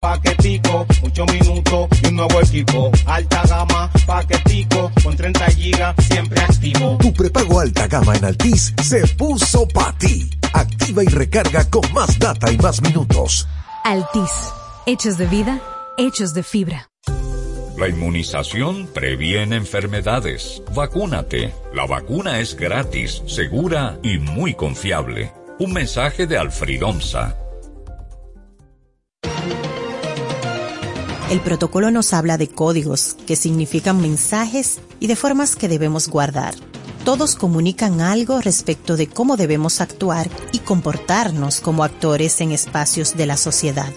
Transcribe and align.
Paquetico, 0.00 0.86
8 1.02 1.26
minutos 1.26 1.88
y 2.00 2.06
un 2.06 2.14
nuevo 2.14 2.40
equipo. 2.40 2.92
Alta 3.04 3.42
gama, 3.48 3.90
paquetico, 4.06 4.92
con 5.02 5.16
30 5.16 5.46
gigas, 5.46 5.96
siempre 6.08 6.40
activo. 6.40 6.96
Tu 7.00 7.12
prepago 7.12 7.58
alta 7.58 7.88
gama 7.88 8.14
en 8.14 8.24
Altis 8.26 8.72
se 8.80 9.04
puso 9.16 9.66
pa' 9.66 9.92
ti. 9.98 10.30
Activa 10.52 11.02
y 11.02 11.08
recarga 11.08 11.68
con 11.68 11.82
más 11.92 12.16
data 12.16 12.52
y 12.52 12.58
más 12.58 12.80
minutos. 12.80 13.48
Altis, 13.82 14.30
hechos 14.86 15.18
de 15.18 15.26
vida, 15.26 15.60
hechos 15.96 16.32
de 16.32 16.44
fibra. 16.44 16.90
La 17.76 17.88
inmunización 17.88 18.86
previene 18.94 19.56
enfermedades. 19.56 20.62
Vacúnate. 20.76 21.52
La 21.74 21.86
vacuna 21.86 22.38
es 22.38 22.54
gratis, 22.54 23.22
segura 23.26 23.98
y 24.04 24.18
muy 24.18 24.54
confiable. 24.54 25.32
Un 25.58 25.72
mensaje 25.72 26.28
de 26.28 26.38
Alfridomsa. 26.38 27.36
El 31.30 31.40
protocolo 31.40 31.90
nos 31.90 32.14
habla 32.14 32.38
de 32.38 32.48
códigos, 32.48 33.14
que 33.26 33.36
significan 33.36 34.00
mensajes 34.00 34.78
y 34.98 35.08
de 35.08 35.16
formas 35.16 35.56
que 35.56 35.68
debemos 35.68 36.08
guardar. 36.08 36.54
Todos 37.04 37.34
comunican 37.34 38.00
algo 38.00 38.40
respecto 38.40 38.96
de 38.96 39.08
cómo 39.08 39.36
debemos 39.36 39.82
actuar 39.82 40.30
y 40.52 40.60
comportarnos 40.60 41.60
como 41.60 41.84
actores 41.84 42.40
en 42.40 42.52
espacios 42.52 43.14
de 43.14 43.26
la 43.26 43.36
sociedad. 43.36 43.92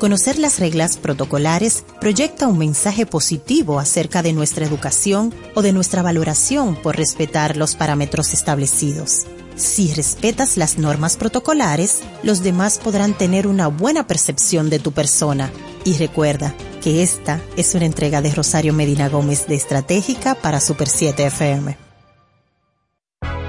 Conocer 0.00 0.40
las 0.40 0.58
reglas 0.58 0.96
protocolares 0.96 1.84
proyecta 2.00 2.48
un 2.48 2.58
mensaje 2.58 3.06
positivo 3.06 3.78
acerca 3.78 4.20
de 4.20 4.32
nuestra 4.32 4.66
educación 4.66 5.32
o 5.54 5.62
de 5.62 5.72
nuestra 5.72 6.02
valoración 6.02 6.74
por 6.74 6.96
respetar 6.96 7.56
los 7.56 7.76
parámetros 7.76 8.32
establecidos. 8.32 9.26
Si 9.54 9.94
respetas 9.94 10.56
las 10.56 10.78
normas 10.78 11.16
protocolares, 11.16 12.00
los 12.24 12.42
demás 12.42 12.80
podrán 12.82 13.16
tener 13.16 13.46
una 13.46 13.68
buena 13.68 14.08
percepción 14.08 14.68
de 14.68 14.80
tu 14.80 14.90
persona. 14.90 15.52
Y 15.84 15.94
recuerda 15.98 16.54
que 16.82 17.02
esta 17.02 17.40
es 17.56 17.74
una 17.74 17.86
entrega 17.86 18.22
de 18.22 18.32
Rosario 18.32 18.72
Medina 18.72 19.08
Gómez 19.08 19.46
de 19.46 19.56
Estratégica 19.56 20.34
para 20.34 20.60
Super 20.60 20.88
7 20.88 21.26
FM. 21.26 21.76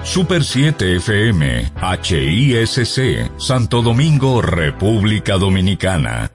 Super 0.04 0.44
7 0.44 0.98
FM, 0.98 1.72
HISC, 2.04 3.32
Santo 3.38 3.82
Domingo, 3.82 4.42
República 4.42 5.38
Dominicana. 5.38 6.30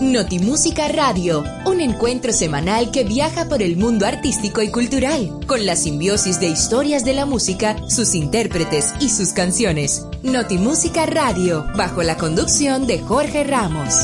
Notimúsica 0.00 0.88
Radio, 0.88 1.44
un 1.66 1.82
encuentro 1.82 2.32
semanal 2.32 2.90
que 2.90 3.04
viaja 3.04 3.50
por 3.50 3.60
el 3.60 3.76
mundo 3.76 4.06
artístico 4.06 4.62
y 4.62 4.70
cultural, 4.70 5.30
con 5.46 5.66
la 5.66 5.76
simbiosis 5.76 6.40
de 6.40 6.46
historias 6.46 7.04
de 7.04 7.12
la 7.12 7.26
música, 7.26 7.76
sus 7.86 8.14
intérpretes 8.14 8.94
y 8.98 9.10
sus 9.10 9.34
canciones. 9.34 10.06
Notimúsica 10.22 11.04
Radio, 11.04 11.66
bajo 11.76 12.02
la 12.02 12.16
conducción 12.16 12.86
de 12.86 13.00
Jorge 13.00 13.44
Ramos. 13.44 13.94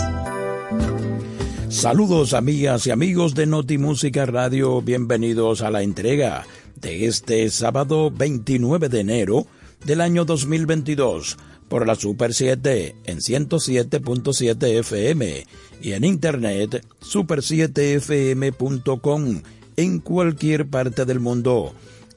Saludos 1.70 2.34
amigas 2.34 2.86
y 2.86 2.90
amigos 2.90 3.34
de 3.34 3.46
Notimúsica 3.46 4.26
Radio, 4.26 4.82
bienvenidos 4.82 5.62
a 5.62 5.70
la 5.70 5.82
entrega 5.82 6.46
de 6.74 7.06
este 7.06 7.48
sábado 7.48 8.10
29 8.10 8.90
de 8.90 9.00
enero 9.00 9.46
del 9.86 10.02
año 10.02 10.26
2022 10.26 11.38
por 11.68 11.86
la 11.86 11.94
Super 11.94 12.34
7 12.34 12.96
en 13.04 13.18
107.7 13.18 14.80
FM 14.80 15.46
y 15.82 15.92
en 15.92 16.04
internet 16.04 16.84
super7fm.com 17.00 19.42
en 19.76 20.00
cualquier 20.00 20.68
parte 20.68 21.04
del 21.04 21.20
mundo. 21.20 21.74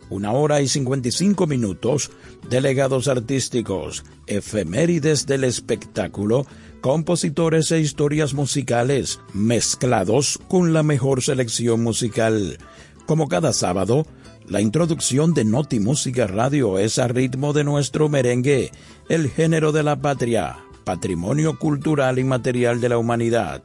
Una 0.09 0.31
hora 0.31 0.61
y 0.61 0.67
55 0.67 1.45
minutos 1.45 2.09
de 2.49 2.61
legados 2.61 3.07
artísticos, 3.07 4.03
efemérides 4.25 5.27
del 5.27 5.43
espectáculo, 5.43 6.47
compositores 6.81 7.71
e 7.71 7.79
historias 7.79 8.33
musicales 8.33 9.19
mezclados 9.33 10.39
con 10.47 10.73
la 10.73 10.81
mejor 10.81 11.21
selección 11.21 11.83
musical. 11.83 12.57
Como 13.05 13.27
cada 13.27 13.53
sábado, 13.53 14.07
la 14.49 14.61
introducción 14.61 15.35
de 15.35 15.45
Noti 15.45 15.79
Música 15.79 16.25
Radio 16.25 16.79
es 16.79 16.97
a 16.97 17.07
ritmo 17.07 17.53
de 17.53 17.63
nuestro 17.63 18.09
merengue, 18.09 18.71
el 19.07 19.29
género 19.29 19.71
de 19.71 19.83
la 19.83 20.01
patria, 20.01 20.57
patrimonio 20.83 21.59
cultural 21.59 22.17
y 22.17 22.23
material 22.23 22.81
de 22.81 22.89
la 22.89 22.97
humanidad. 22.97 23.61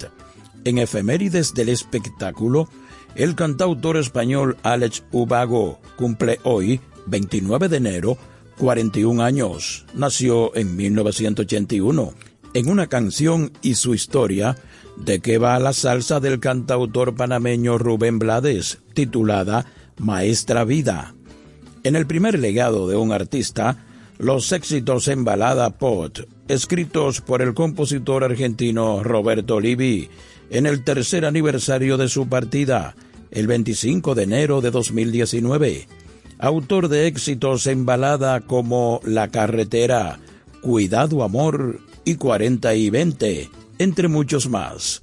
En 0.65 0.77
efemérides 0.77 1.55
del 1.55 1.71
espectáculo, 1.71 2.69
el 3.15 3.35
cantautor 3.35 3.97
español 3.97 4.59
Alex 4.63 5.05
Ubago 5.11 5.81
cumple 5.97 6.39
hoy, 6.45 6.81
29 7.07 7.71
de 7.71 7.77
enero, 7.79 8.19
41 8.59 9.23
años. 9.23 9.87
Nació 9.95 10.55
en 10.55 10.77
1981. 10.77 12.13
En 12.53 12.69
una 12.69 12.89
canción 12.89 13.53
y 13.63 13.77
su 13.77 13.95
historia, 13.95 14.57
de 14.97 15.21
que 15.21 15.39
va 15.39 15.59
la 15.59 15.73
salsa 15.73 16.21
del 16.21 16.41
cantautor 16.41 17.15
panameño 17.15 17.79
Rubén 17.79 18.19
Blades, 18.19 18.79
titulada 18.93 19.67
Maestra 19.99 20.65
Vida. 20.65 21.15
En 21.83 21.97
el 21.97 22.07
primer 22.07 22.39
legado 22.39 22.89
de 22.89 22.97
un 22.97 23.13
artista, 23.13 23.85
los 24.19 24.53
éxitos 24.53 25.09
en 25.09 25.25
balada 25.25 25.71
pot, 25.71 26.29
escritos 26.49 27.21
por 27.21 27.43
el 27.43 27.55
compositor 27.55 28.25
argentino 28.25 29.03
Roberto 29.03 29.61
Livi, 29.61 30.09
en 30.51 30.67
el 30.67 30.85
tercer 30.85 31.25
aniversario 31.25 31.97
de 31.97 32.09
su 32.09 32.29
partida, 32.29 32.95
el 33.31 33.47
25 33.47 34.15
de 34.15 34.23
enero 34.23 34.61
de 34.61 34.71
2019. 34.71 35.89
Autor 36.39 36.89
de 36.89 37.07
éxitos 37.07 37.67
en 37.67 37.87
balada 37.87 38.41
como 38.41 39.01
La 39.05 39.29
Carretera, 39.29 40.19
Cuidado 40.61 41.23
Amor 41.23 41.81
y 42.05 42.17
40 42.17 42.75
y 42.75 42.91
20, 42.91 43.51
entre 43.79 44.09
muchos 44.09 44.49
más. 44.49 45.03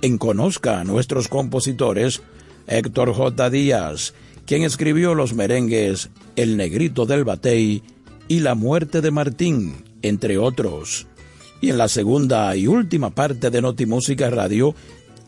En 0.00 0.18
Conozca 0.18 0.80
a 0.80 0.84
nuestros 0.84 1.28
compositores, 1.28 2.22
Héctor 2.68 3.12
J. 3.12 3.50
Díaz, 3.50 4.14
quien 4.46 4.62
escribió 4.62 5.14
los 5.14 5.34
merengues 5.34 6.10
El 6.36 6.56
Negrito 6.56 7.06
del 7.06 7.24
Batey 7.24 7.82
y 8.28 8.40
La 8.40 8.54
Muerte 8.54 9.00
de 9.00 9.10
Martín, 9.10 9.84
entre 10.02 10.38
otros. 10.38 11.06
Y 11.60 11.70
en 11.70 11.78
la 11.78 11.88
segunda 11.88 12.54
y 12.54 12.66
última 12.66 13.10
parte 13.10 13.50
de 13.50 13.60
Notimúsica 13.60 14.30
Radio, 14.30 14.74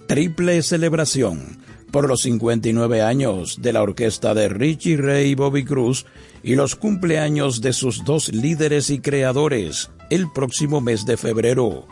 triple 0.06 0.62
celebración 0.62 1.58
por 1.90 2.08
los 2.08 2.22
59 2.22 3.02
años 3.02 3.60
de 3.60 3.72
la 3.72 3.82
orquesta 3.82 4.34
de 4.34 4.48
Richie 4.48 4.96
Ray 4.96 5.30
y 5.30 5.34
Bobby 5.34 5.64
Cruz 5.64 6.06
y 6.42 6.54
los 6.54 6.76
cumpleaños 6.76 7.60
de 7.60 7.72
sus 7.72 8.04
dos 8.04 8.28
líderes 8.32 8.90
y 8.90 9.00
creadores 9.00 9.90
el 10.08 10.30
próximo 10.30 10.80
mes 10.80 11.04
de 11.04 11.16
febrero. 11.16 11.86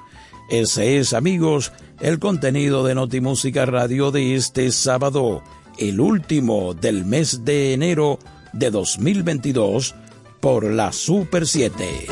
Ese 0.51 0.99
es, 0.99 1.13
amigos, 1.13 1.73
el 2.01 2.19
contenido 2.19 2.85
de 2.85 2.95
Notimúsica 2.95 3.67
Radio 3.67 4.11
de 4.11 4.35
este 4.35 4.71
sábado, 4.71 5.43
el 5.79 6.01
último 6.01 6.75
del 6.75 7.05
mes 7.05 7.45
de 7.45 7.73
enero 7.73 8.19
de 8.53 8.71
2022, 8.71 9.95
por 10.41 10.65
la 10.65 10.93
Super 10.93 11.47
7. 11.47 12.07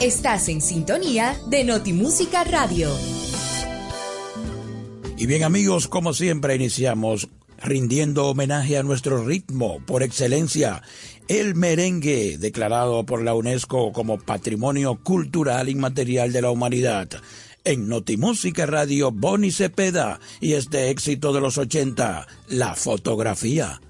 Estás 0.00 0.48
en 0.48 0.60
sintonía 0.60 1.36
de 1.48 1.64
Notimúsica 1.64 2.44
Radio. 2.44 2.90
Y 5.18 5.26
bien 5.26 5.42
amigos, 5.42 5.88
como 5.88 6.14
siempre 6.14 6.54
iniciamos 6.54 7.28
rindiendo 7.62 8.26
homenaje 8.26 8.78
a 8.78 8.82
nuestro 8.82 9.24
ritmo 9.24 9.80
por 9.86 10.02
excelencia, 10.02 10.82
el 11.28 11.54
merengue, 11.54 12.38
declarado 12.38 13.04
por 13.04 13.22
la 13.22 13.34
UNESCO 13.34 13.92
como 13.92 14.18
Patrimonio 14.18 14.98
Cultural 15.02 15.68
Inmaterial 15.68 16.32
de 16.32 16.42
la 16.42 16.50
Humanidad. 16.50 17.08
En 17.64 17.88
Notimúsica 17.88 18.64
Radio, 18.66 19.10
Bonnie 19.10 19.50
Cepeda 19.50 20.20
y 20.40 20.52
este 20.52 20.90
éxito 20.90 21.32
de 21.32 21.40
los 21.40 21.58
80, 21.58 22.26
la 22.48 22.74
fotografía. 22.74 23.80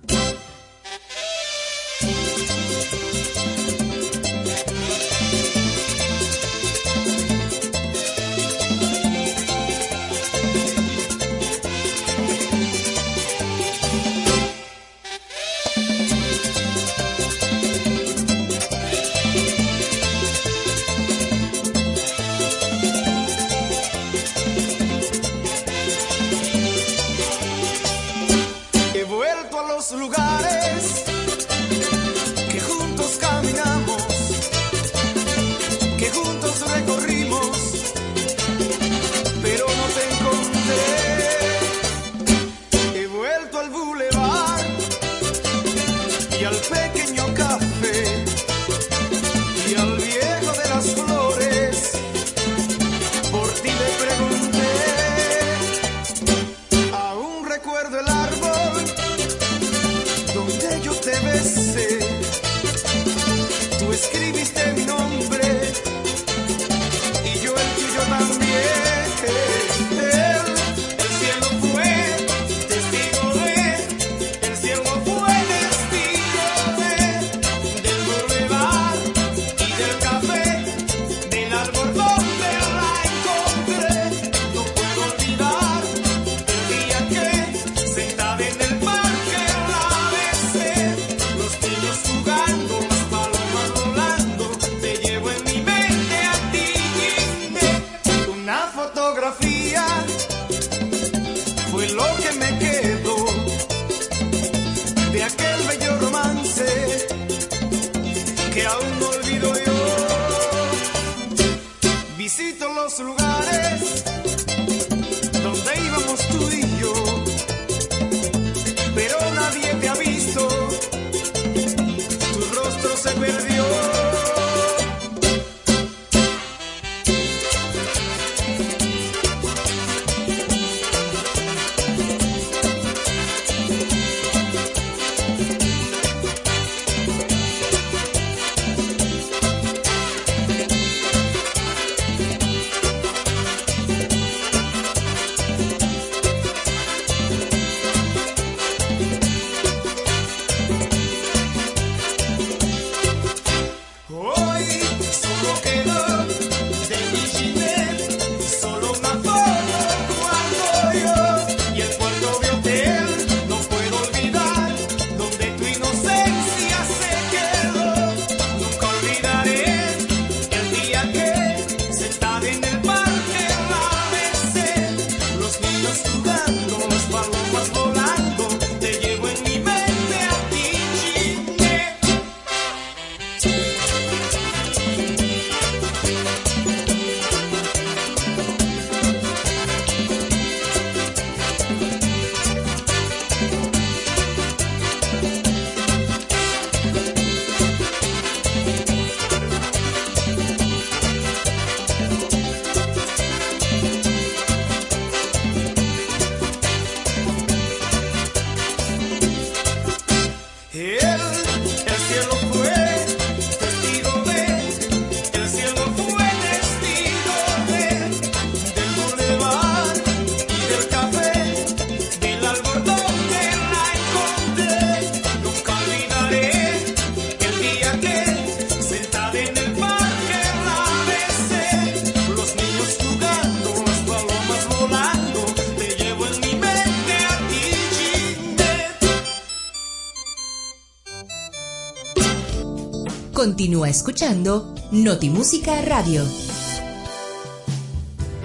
Continúa 243.57 243.89
escuchando 243.89 244.75
Notimúsica 244.93 245.81
Radio. 245.81 246.23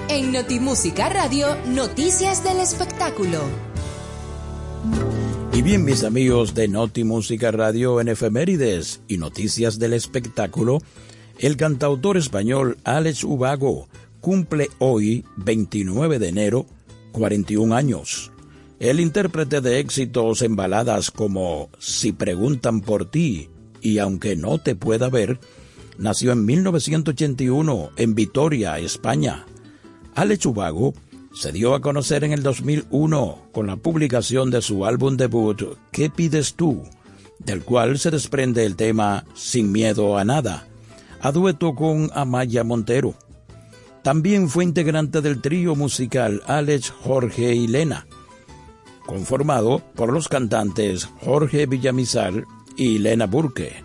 En 0.07 0.31
Notimúsica 0.31 1.09
Radio, 1.09 1.47
noticias 1.67 2.45
del 2.45 2.61
espectáculo. 2.61 3.39
Y 5.51 5.63
bien, 5.63 5.83
mis 5.83 6.05
amigos 6.05 6.53
de 6.53 6.69
Notimúsica 6.69 7.51
Radio 7.51 7.99
en 7.99 8.07
efemérides 8.07 9.01
y 9.09 9.17
noticias 9.17 9.79
del 9.79 9.91
espectáculo, 9.91 10.77
el 11.39 11.57
cantautor 11.57 12.15
español 12.15 12.77
Alex 12.85 13.25
Ubago 13.25 13.89
cumple 14.21 14.69
hoy, 14.79 15.25
29 15.35 16.19
de 16.19 16.29
enero, 16.29 16.65
41 17.11 17.75
años. 17.75 18.31
El 18.79 19.01
intérprete 19.01 19.59
de 19.59 19.81
éxitos 19.81 20.41
en 20.41 20.55
baladas 20.55 21.11
como 21.11 21.69
Si 21.79 22.13
preguntan 22.13 22.79
por 22.79 23.11
ti, 23.11 23.49
y 23.81 23.97
aunque 23.97 24.35
no 24.35 24.59
te 24.59 24.75
pueda 24.75 25.09
ver, 25.09 25.39
nació 25.97 26.31
en 26.31 26.45
1981 26.45 27.91
en 27.95 28.15
Vitoria, 28.15 28.79
España. 28.79 29.45
Ale 30.15 30.37
Chubago 30.37 30.93
se 31.33 31.51
dio 31.51 31.73
a 31.73 31.81
conocer 31.81 32.23
en 32.23 32.33
el 32.33 32.43
2001 32.43 33.49
con 33.51 33.67
la 33.67 33.77
publicación 33.77 34.51
de 34.51 34.61
su 34.61 34.85
álbum 34.85 35.15
debut 35.15 35.77
¿Qué 35.91 36.09
pides 36.09 36.55
tú?, 36.55 36.83
del 37.39 37.63
cual 37.63 37.97
se 37.97 38.11
desprende 38.11 38.65
el 38.65 38.75
tema 38.75 39.25
Sin 39.33 39.71
miedo 39.71 40.17
a 40.17 40.25
nada, 40.25 40.67
a 41.21 41.31
dueto 41.31 41.73
con 41.75 42.11
Amaya 42.13 42.63
Montero. 42.63 43.15
También 44.03 44.49
fue 44.49 44.63
integrante 44.63 45.21
del 45.21 45.41
trío 45.41 45.75
musical 45.75 46.41
Alex, 46.47 46.89
Jorge 46.89 47.53
y 47.53 47.67
Lena, 47.67 48.07
conformado 49.05 49.79
por 49.95 50.11
los 50.11 50.27
cantantes 50.27 51.07
Jorge 51.21 51.65
Villamizar 51.67 52.45
y 52.77 52.99
Lena 52.99 53.25
Burke, 53.25 53.83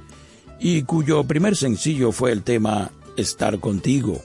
y 0.60 0.82
cuyo 0.82 1.24
primer 1.24 1.56
sencillo 1.56 2.12
fue 2.12 2.32
el 2.32 2.42
tema 2.42 2.90
Estar 3.16 3.58
contigo. 3.60 4.22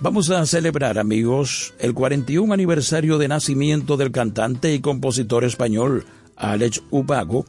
Vamos 0.00 0.30
a 0.30 0.44
celebrar, 0.44 0.98
amigos, 0.98 1.72
el 1.78 1.94
41 1.94 2.52
aniversario 2.52 3.16
de 3.16 3.28
nacimiento 3.28 3.96
del 3.96 4.12
cantante 4.12 4.74
y 4.74 4.80
compositor 4.80 5.44
español 5.44 6.04
Alex 6.36 6.82
Ubago. 6.90 7.46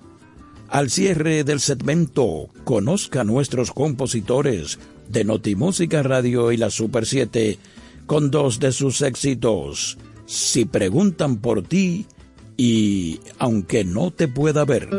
Al 0.69 0.89
cierre 0.89 1.43
del 1.43 1.59
segmento, 1.59 2.49
conozca 2.63 3.21
a 3.21 3.25
nuestros 3.25 3.71
compositores 3.71 4.79
de 5.09 5.25
Notimúsica 5.25 6.03
Radio 6.03 6.51
y 6.51 6.57
la 6.57 6.69
Super 6.69 7.05
7 7.05 7.59
con 8.05 8.31
dos 8.31 8.59
de 8.59 8.71
sus 8.71 9.01
éxitos, 9.01 9.97
Si 10.25 10.65
preguntan 10.65 11.37
por 11.37 11.63
ti 11.63 12.05
y 12.55 13.19
Aunque 13.39 13.83
no 13.83 14.11
te 14.11 14.27
pueda 14.27 14.65
ver. 14.65 14.89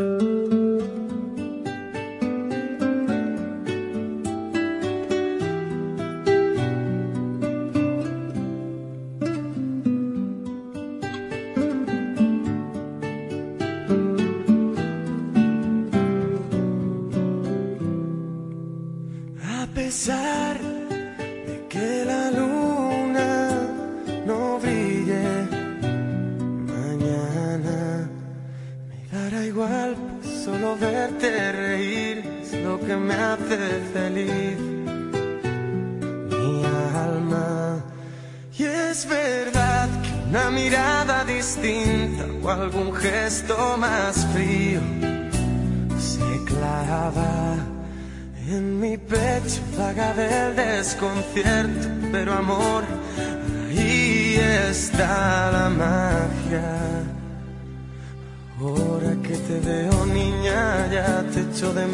No 61.60 61.72
le 61.72 61.86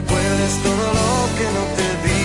recuerdes 0.00 0.62
todo 0.62 0.86
lo 0.98 1.36
que 1.36 1.44
no 1.44 1.62
te 1.76 2.08
di. 2.08 2.19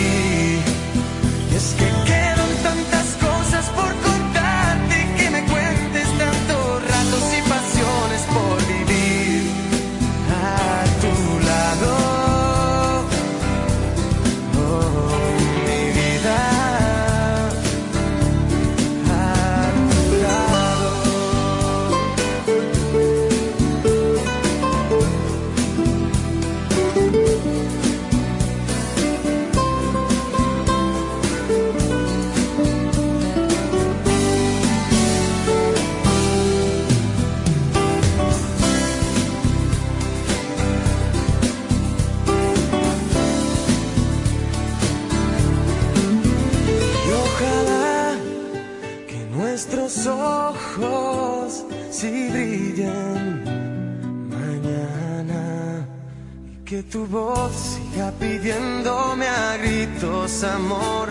Amor, 60.45 61.09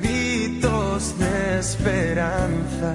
gritos 0.00 1.18
de 1.18 1.58
esperanza. 1.58 2.92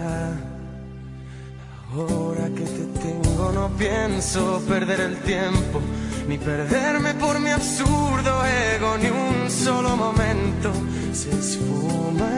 Ahora 1.93 2.49
que 2.55 2.63
te 2.63 2.85
tengo 3.01 3.51
no 3.51 3.69
pienso 3.77 4.61
perder 4.67 4.99
el 5.01 5.17
tiempo, 5.17 5.81
ni 6.27 6.37
perderme 6.37 7.13
por 7.15 7.39
mi 7.39 7.49
absurdo 7.49 8.45
ego, 8.75 8.97
ni 8.97 9.09
un 9.09 9.49
solo 9.49 9.95
momento 9.95 10.71
se 11.13 11.29
esfuma 11.31 12.29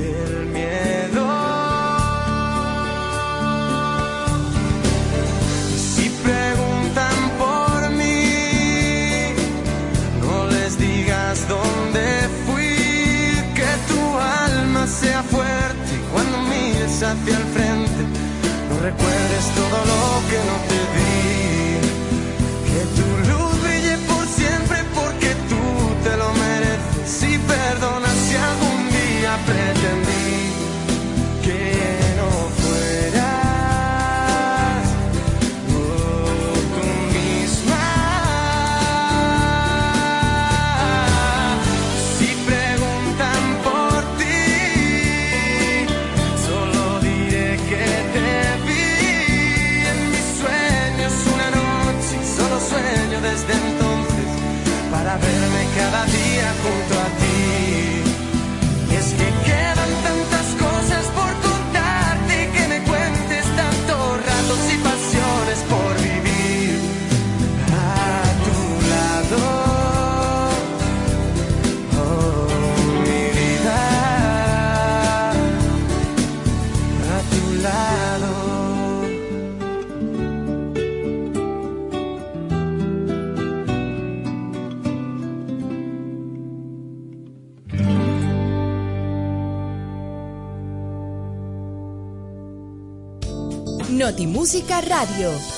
el 0.00 0.46
miedo. 0.46 1.07
Hacia 17.10 17.36
el 17.38 17.44
frente, 17.44 18.02
no 18.68 18.80
recuerdes 18.80 19.44
todo 19.54 19.78
lo 19.90 20.28
que 20.28 20.38
no 20.48 20.56
te 20.68 20.87
día 56.70 56.97
Notimúsica 94.08 94.80
Radio. 94.80 95.57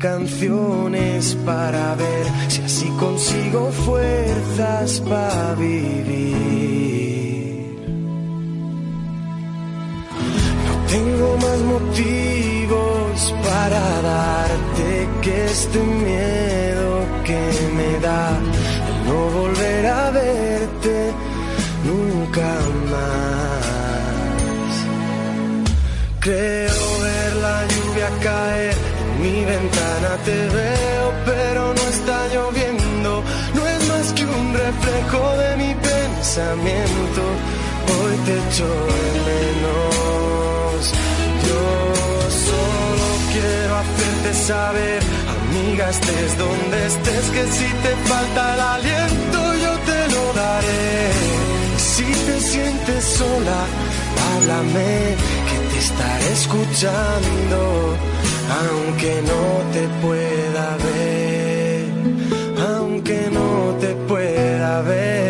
Canciones 0.00 1.36
para 1.44 1.94
ver 1.94 2.26
si 2.48 2.62
así 2.62 2.88
consigo 2.98 3.70
fuerzas 3.70 5.00
para 5.00 5.54
vivir. 5.54 6.40
No 10.66 10.74
tengo 10.88 11.36
más 11.36 11.60
motivos 11.74 13.34
para 13.44 13.80
darte 14.00 15.08
que 15.20 15.44
este 15.44 15.78
te 30.24 30.48
veo, 30.48 31.12
pero 31.24 31.74
no 31.74 31.82
está 31.96 32.28
lloviendo. 32.34 33.22
No 33.54 33.66
es 33.66 33.88
más 33.88 34.12
que 34.12 34.24
un 34.24 34.54
reflejo 34.54 35.36
de 35.42 35.56
mi 35.56 35.74
pensamiento. 35.74 37.22
Hoy 37.94 38.16
te 38.26 38.34
echo 38.44 38.68
de 38.92 39.04
menos. 39.30 40.92
Yo 41.48 41.64
solo 42.48 43.06
quiero 43.32 43.72
hacerte 43.82 44.30
saber, 44.46 45.02
amiga, 45.38 45.90
estés 45.90 46.38
donde 46.38 46.86
estés, 46.86 47.24
que 47.34 47.44
si 47.56 47.68
te 47.84 47.92
falta 48.10 48.54
el 48.54 48.60
aliento, 48.60 49.38
yo 49.64 49.72
te 49.90 50.00
lo 50.14 50.32
daré. 50.34 51.12
Si 51.78 52.04
te 52.04 52.40
sientes 52.40 53.04
sola, 53.04 53.60
háblame, 54.32 55.16
estaré 55.80 56.32
escuchando, 56.32 57.96
aunque 58.60 59.22
no 59.30 59.42
te 59.74 59.84
pueda 60.02 60.76
ver, 60.86 61.84
aunque 62.76 63.18
no 63.32 63.74
te 63.80 63.94
pueda 64.06 64.82
ver. 64.82 65.29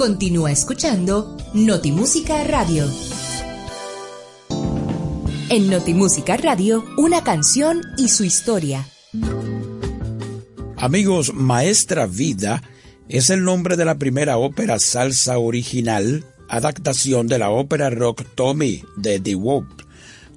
Continúa 0.00 0.50
escuchando 0.50 1.36
Notimúsica 1.52 2.42
Radio. 2.44 2.90
En 5.50 5.68
Notimúsica 5.68 6.38
Radio, 6.38 6.86
una 6.96 7.22
canción 7.22 7.82
y 7.98 8.08
su 8.08 8.24
historia. 8.24 8.88
Amigos, 10.78 11.34
Maestra 11.34 12.06
Vida 12.06 12.62
es 13.10 13.28
el 13.28 13.44
nombre 13.44 13.76
de 13.76 13.84
la 13.84 13.98
primera 13.98 14.38
ópera 14.38 14.78
salsa 14.78 15.36
original, 15.36 16.24
adaptación 16.48 17.26
de 17.26 17.38
la 17.38 17.50
ópera 17.50 17.90
rock 17.90 18.24
Tommy 18.34 18.82
de 18.96 19.20
The 19.20 19.34
Woop, 19.34 19.66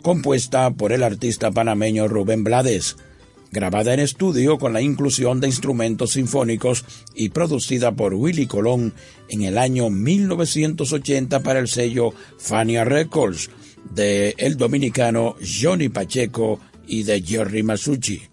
compuesta 0.01 0.71
por 0.71 0.91
el 0.91 1.03
artista 1.03 1.51
panameño 1.51 2.09
Rubén 2.09 2.43
Blades 2.43 2.97
grabada 3.53 3.93
en 3.93 3.99
estudio 3.99 4.57
con 4.57 4.73
la 4.73 4.81
inclusión 4.81 5.39
de 5.39 5.47
instrumentos 5.47 6.13
sinfónicos 6.13 6.83
y 7.13 7.29
producida 7.29 7.91
por 7.91 8.15
Willy 8.15 8.47
Colón 8.47 8.93
en 9.29 9.43
el 9.43 9.59
año 9.59 9.91
1980 9.91 11.43
para 11.43 11.59
el 11.59 11.67
sello 11.67 12.13
Fania 12.39 12.83
Records 12.83 13.51
de 13.93 14.33
el 14.39 14.57
dominicano 14.57 15.35
Johnny 15.39 15.89
Pacheco 15.89 16.59
y 16.87 17.03
de 17.03 17.21
Jerry 17.21 17.61
Masucci. 17.61 18.23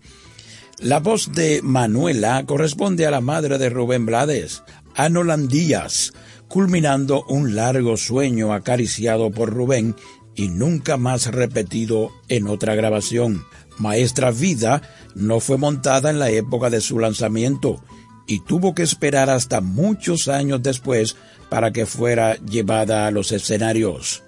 La 0.78 1.00
voz 1.00 1.30
de 1.32 1.60
Manuela 1.62 2.44
corresponde 2.46 3.04
a 3.04 3.10
la 3.10 3.20
madre 3.20 3.58
de 3.58 3.68
Rubén 3.68 4.06
Blades, 4.06 4.62
Anolan 4.94 5.48
Díaz, 5.48 6.14
culminando 6.48 7.24
un 7.28 7.54
largo 7.54 7.98
sueño 7.98 8.54
acariciado 8.54 9.30
por 9.30 9.52
Rubén 9.52 9.94
y 10.34 10.48
nunca 10.48 10.96
más 10.96 11.26
repetido 11.26 12.10
en 12.28 12.46
otra 12.48 12.74
grabación. 12.74 13.44
Maestra 13.80 14.30
Vida 14.30 14.82
no 15.14 15.40
fue 15.40 15.58
montada 15.58 16.10
en 16.10 16.18
la 16.18 16.30
época 16.30 16.70
de 16.70 16.80
su 16.80 16.98
lanzamiento 16.98 17.82
y 18.26 18.40
tuvo 18.40 18.74
que 18.74 18.82
esperar 18.82 19.28
hasta 19.30 19.60
muchos 19.60 20.28
años 20.28 20.62
después 20.62 21.16
para 21.48 21.72
que 21.72 21.86
fuera 21.86 22.36
llevada 22.36 23.06
a 23.06 23.10
los 23.10 23.32
escenarios. 23.32 24.22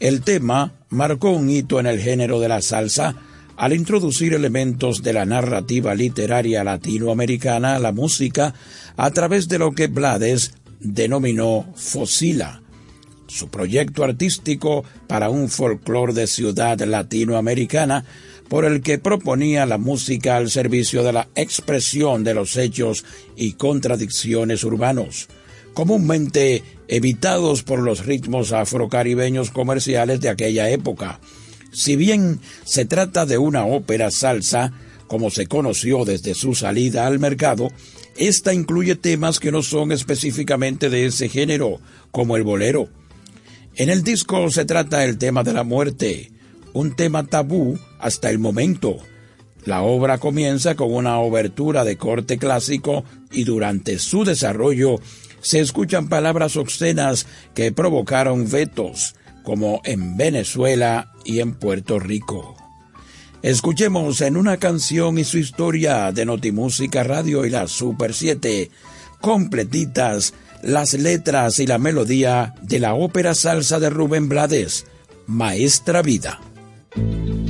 El 0.00 0.22
tema 0.22 0.72
marcó 0.88 1.30
un 1.30 1.50
hito 1.50 1.78
en 1.78 1.86
el 1.86 2.00
género 2.00 2.40
de 2.40 2.48
la 2.48 2.62
salsa 2.62 3.14
al 3.56 3.72
introducir 3.72 4.34
elementos 4.34 5.02
de 5.02 5.12
la 5.12 5.26
narrativa 5.26 5.94
literaria 5.94 6.64
latinoamericana 6.64 7.76
a 7.76 7.78
la 7.78 7.92
música 7.92 8.54
a 8.96 9.10
través 9.10 9.48
de 9.48 9.58
lo 9.58 9.72
que 9.72 9.86
Blades 9.86 10.54
denominó 10.80 11.72
Fosila, 11.76 12.62
su 13.26 13.48
proyecto 13.48 14.04
artístico 14.04 14.84
para 15.06 15.30
un 15.30 15.48
folclore 15.48 16.12
de 16.12 16.26
ciudad 16.26 16.80
latinoamericana 16.80 18.04
por 18.54 18.66
el 18.66 18.82
que 18.82 18.98
proponía 18.98 19.66
la 19.66 19.78
música 19.78 20.36
al 20.36 20.48
servicio 20.48 21.02
de 21.02 21.12
la 21.12 21.26
expresión 21.34 22.22
de 22.22 22.34
los 22.34 22.56
hechos 22.56 23.04
y 23.34 23.54
contradicciones 23.54 24.62
urbanos, 24.62 25.26
comúnmente 25.72 26.62
evitados 26.86 27.64
por 27.64 27.80
los 27.80 28.06
ritmos 28.06 28.52
afrocaribeños 28.52 29.50
comerciales 29.50 30.20
de 30.20 30.28
aquella 30.28 30.70
época. 30.70 31.18
Si 31.72 31.96
bien 31.96 32.38
se 32.64 32.84
trata 32.84 33.26
de 33.26 33.38
una 33.38 33.66
ópera 33.66 34.12
salsa, 34.12 34.72
como 35.08 35.30
se 35.30 35.48
conoció 35.48 36.04
desde 36.04 36.34
su 36.34 36.54
salida 36.54 37.08
al 37.08 37.18
mercado, 37.18 37.72
esta 38.16 38.54
incluye 38.54 38.94
temas 38.94 39.40
que 39.40 39.50
no 39.50 39.64
son 39.64 39.90
específicamente 39.90 40.90
de 40.90 41.06
ese 41.06 41.28
género, 41.28 41.80
como 42.12 42.36
el 42.36 42.44
bolero. 42.44 42.88
En 43.74 43.90
el 43.90 44.04
disco 44.04 44.48
se 44.52 44.64
trata 44.64 45.04
el 45.04 45.18
tema 45.18 45.42
de 45.42 45.54
la 45.54 45.64
muerte, 45.64 46.30
un 46.74 46.94
tema 46.94 47.24
tabú 47.24 47.78
hasta 47.98 48.28
el 48.28 48.38
momento. 48.38 48.98
La 49.64 49.80
obra 49.80 50.18
comienza 50.18 50.74
con 50.74 50.92
una 50.92 51.18
obertura 51.20 51.84
de 51.84 51.96
corte 51.96 52.36
clásico 52.36 53.04
y 53.32 53.44
durante 53.44 53.98
su 53.98 54.24
desarrollo 54.24 55.00
se 55.40 55.60
escuchan 55.60 56.08
palabras 56.08 56.56
obscenas 56.56 57.26
que 57.54 57.72
provocaron 57.72 58.50
vetos, 58.50 59.14
como 59.42 59.80
en 59.84 60.16
Venezuela 60.16 61.12
y 61.24 61.40
en 61.40 61.54
Puerto 61.54 61.98
Rico. 61.98 62.56
Escuchemos 63.42 64.20
en 64.22 64.36
una 64.36 64.56
canción 64.56 65.18
y 65.18 65.24
su 65.24 65.38
historia 65.38 66.12
de 66.12 66.24
Notimúsica 66.24 67.02
Radio 67.02 67.44
y 67.44 67.50
la 67.50 67.68
Super 67.68 68.14
7, 68.14 68.70
completitas 69.20 70.34
las 70.62 70.94
letras 70.94 71.58
y 71.58 71.66
la 71.66 71.78
melodía 71.78 72.54
de 72.62 72.80
la 72.80 72.94
ópera 72.94 73.34
salsa 73.34 73.78
de 73.78 73.90
Rubén 73.90 74.30
Blades, 74.30 74.86
Maestra 75.26 76.00
Vida. 76.00 76.40
A 76.96 77.43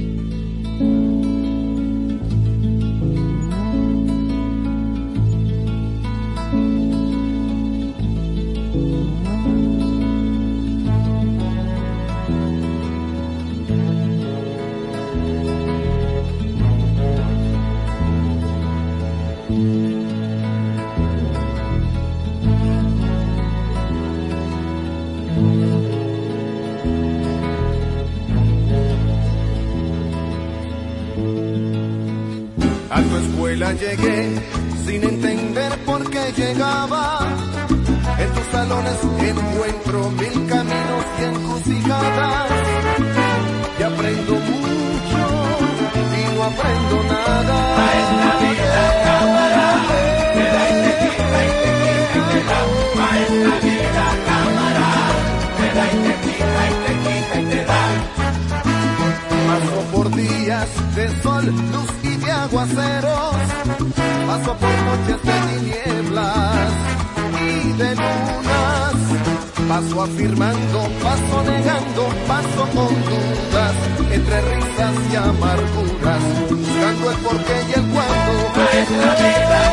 Paso 70.25 70.33
afirmando, 70.33 70.81
paso 71.03 71.43
negando, 71.43 72.09
paso 72.27 72.63
con 72.73 72.95
dudas, 73.05 73.75
entre 74.11 74.41
risas 74.41 74.95
y 75.13 75.17
amarguras, 75.17 76.23
buscando 76.49 77.11
el 77.11 77.17
porqué 77.19 77.57
y 77.69 77.73
el 77.79 77.85
cuándo. 77.93 78.33
Maestra 78.57 79.11
vida, 79.17 79.65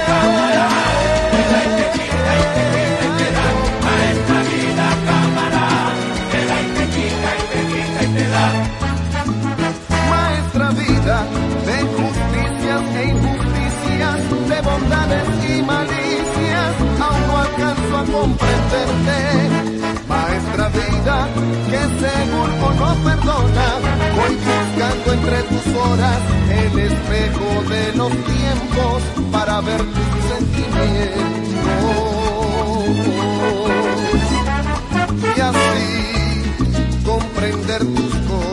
alcanzo 17.82 17.98
a 17.98 18.06
comprenderte. 18.06 19.18
Maestra 20.08 20.70
vida 20.70 21.28
que 21.70 21.80
seguro 22.06 22.74
no 22.74 22.90
perdona, 23.04 23.68
voy 24.16 24.36
buscando 24.36 25.14
entre 25.14 25.44
tus 25.44 25.66
horas 25.76 26.20
el 26.50 26.80
espejo 26.80 27.64
de 27.70 27.94
los 27.96 28.12
tiempos 28.12 29.04
para 29.32 29.62
ver 29.62 29.82
tus 29.82 30.10
sentimientos. 30.36 31.22
Y 35.38 35.40
así 35.42 37.04
comprender 37.06 37.80
tus 37.80 38.16
cosas. 38.28 38.51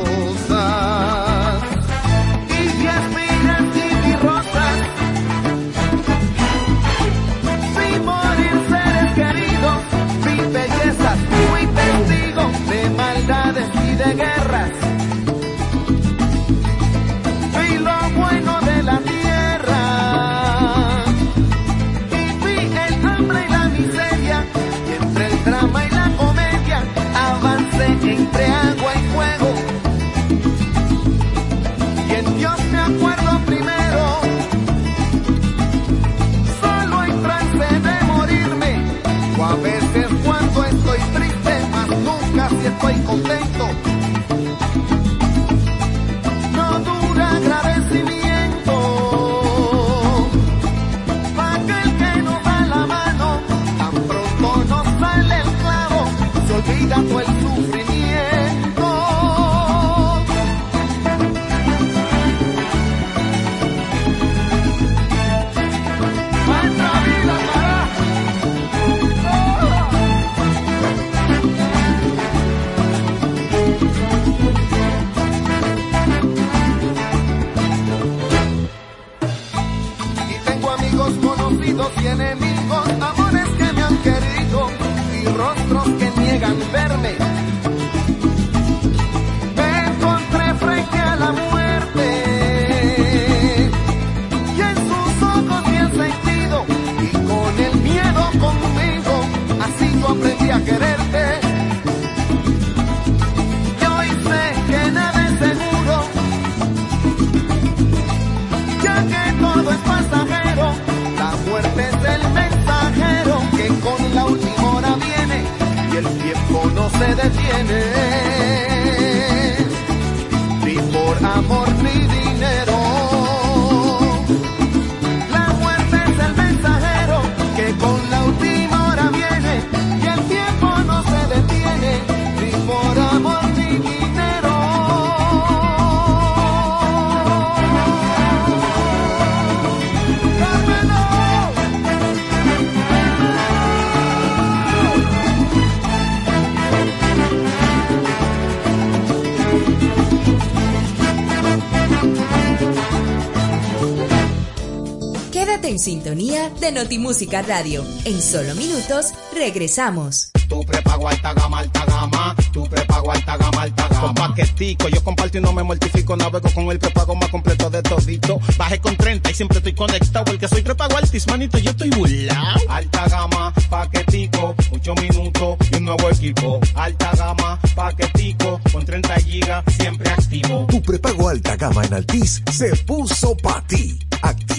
En 155.79 155.85
sintonía 155.85 156.51
de 156.61 156.73
Notimúsica 156.73 157.43
Radio. 157.43 157.85
En 158.05 158.21
solo 158.21 158.55
minutos 158.57 159.12
regresamos. 159.33 160.31
Tu 160.49 160.64
prepago 160.64 161.09
alta 161.09 161.33
gama, 161.35 161.61
alta 161.61 161.85
gama. 161.85 162.37
Tu 162.53 162.64
prepago 162.64 163.12
alta 163.12 163.37
gama, 163.37 163.62
alta 163.62 163.87
gama. 163.88 164.01
Con 164.01 164.14
paquetico, 164.14 164.88
yo 164.88 165.05
comparto 165.05 165.38
y 165.38 165.41
no 165.41 165.53
me 165.53 165.62
mortifico. 165.62 166.17
Navego 166.17 166.51
con 166.53 166.69
el 166.71 166.79
prepago 166.81 167.14
más 167.14 167.29
completo 167.29 167.71
de 167.71 167.83
todito. 167.83 168.41
Bajé 168.57 168.81
con 168.81 168.97
30 168.97 169.31
y 169.31 169.35
siempre 169.35 169.59
estoy 169.59 169.75
conectado. 169.75 170.33
El 170.33 170.38
que 170.38 170.49
soy 170.49 170.62
prepago 170.62 170.97
altis, 170.97 171.27
manito, 171.29 171.59
yo 171.59 171.71
estoy 171.71 171.91
burlao. 171.91 172.59
Alta 172.69 173.09
gama, 173.09 173.55
paquetico, 173.71 174.55
8 174.73 174.95
minutos 174.97 175.59
y 175.71 175.77
un 175.77 175.85
nuevo 175.85 176.11
equipo. 176.11 176.61
Alta 176.75 177.12
gama, 177.14 177.61
paquetico, 177.77 178.61
con 178.73 178.85
30 178.85 179.14
gigas, 179.21 179.64
siempre 179.77 180.11
activo. 180.11 180.67
Tu 180.69 180.83
prepago 180.83 181.29
alta 181.29 181.57
gama 181.57 181.85
en 181.85 181.95
Altis 181.95 182.43
se 182.51 182.75
puso 182.85 183.37
para 183.37 183.64
ti. 183.67 183.97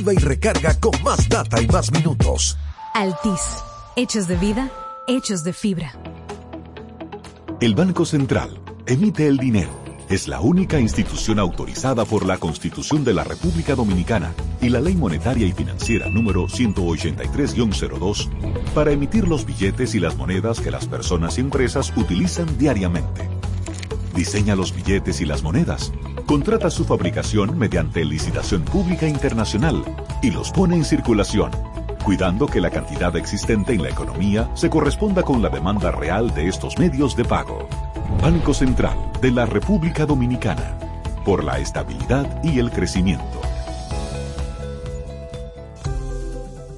Activa 0.10 0.13
y 0.13 0.17
recarga 0.17 0.80
con 0.80 1.04
más 1.04 1.30
data 1.30 1.62
y 1.62 1.67
más 1.67 1.91
minutos. 1.91 2.58
Altis. 2.93 3.41
Hechos 3.95 4.28
de 4.28 4.36
vida, 4.38 4.72
hechos 5.08 5.43
de 5.43 5.54
fibra. 5.54 5.93
El 7.62 7.76
Banco 7.76 8.06
Central 8.06 8.60
emite 8.86 9.28
el 9.28 9.38
dinero. 9.38 9.69
Es 10.10 10.28
la 10.28 10.39
única 10.39 10.80
institución 10.80 11.38
autorizada 11.38 12.06
por 12.06 12.26
la 12.26 12.38
Constitución 12.38 13.04
de 13.04 13.13
la 13.13 13.24
República 13.24 13.76
Dominicana 13.76 14.34
y 14.62 14.69
la 14.69 14.80
Ley 14.80 14.95
Monetaria 14.95 15.45
y 15.45 15.52
Financiera 15.52 16.10
número 16.10 16.48
183-02 16.48 18.30
para 18.74 18.91
emitir 18.91 19.28
los 19.28 19.45
billetes 19.45 19.93
y 19.93 20.00
las 20.00 20.15
monedas 20.15 20.60
que 20.60 20.72
las 20.72 20.88
personas 20.88 21.38
y 21.38 21.41
empresas 21.41 21.93
utilizan 21.95 22.58
diariamente. 22.58 23.30
Diseña 24.15 24.56
los 24.56 24.76
billetes 24.76 25.22
y 25.22 25.26
las 25.26 25.43
monedas. 25.43 25.91
Contrata 26.30 26.70
su 26.70 26.86
fabricación 26.86 27.58
mediante 27.58 28.06
licitación 28.06 28.62
pública 28.62 29.08
internacional 29.08 29.84
y 30.22 30.30
los 30.30 30.52
pone 30.52 30.76
en 30.76 30.86
circulación, 30.86 31.50
cuidando 32.06 32.46
que 32.46 32.62
la 32.62 32.70
cantidad 32.70 33.15
existente 33.15 33.74
en 33.74 33.82
la 33.82 33.89
economía 33.89 34.48
se 34.54 34.70
corresponda 34.70 35.24
con 35.24 35.42
la 35.42 35.50
demanda 35.50 35.89
real 35.89 36.32
de 36.36 36.48
estos 36.48 36.78
medios 36.78 37.15
de 37.15 37.26
pago. 37.26 37.68
Banco 38.22 38.54
Central 38.54 38.96
de 39.20 39.32
la 39.32 39.48
República 39.48 40.06
Dominicana, 40.06 40.78
por 41.26 41.44
la 41.44 41.58
estabilidad 41.58 42.44
y 42.44 42.60
el 42.60 42.70
crecimiento. 42.70 43.26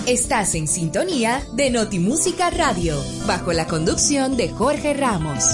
Estás 0.06 0.54
en 0.54 0.68
sintonía 0.68 1.42
de 1.52 1.70
Notimúsica 1.70 2.48
Radio, 2.50 2.96
bajo 3.26 3.52
la 3.52 3.66
conducción 3.66 4.38
de 4.38 4.48
Jorge 4.48 4.94
Ramos. 4.94 5.44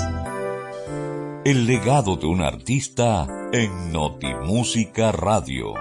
El 1.45 1.67
legado 1.67 2.17
de 2.17 2.27
un 2.27 2.41
artista 2.41 3.27
en 3.53 3.93
Notimúsica 3.93 5.13
Radio. 5.13 5.75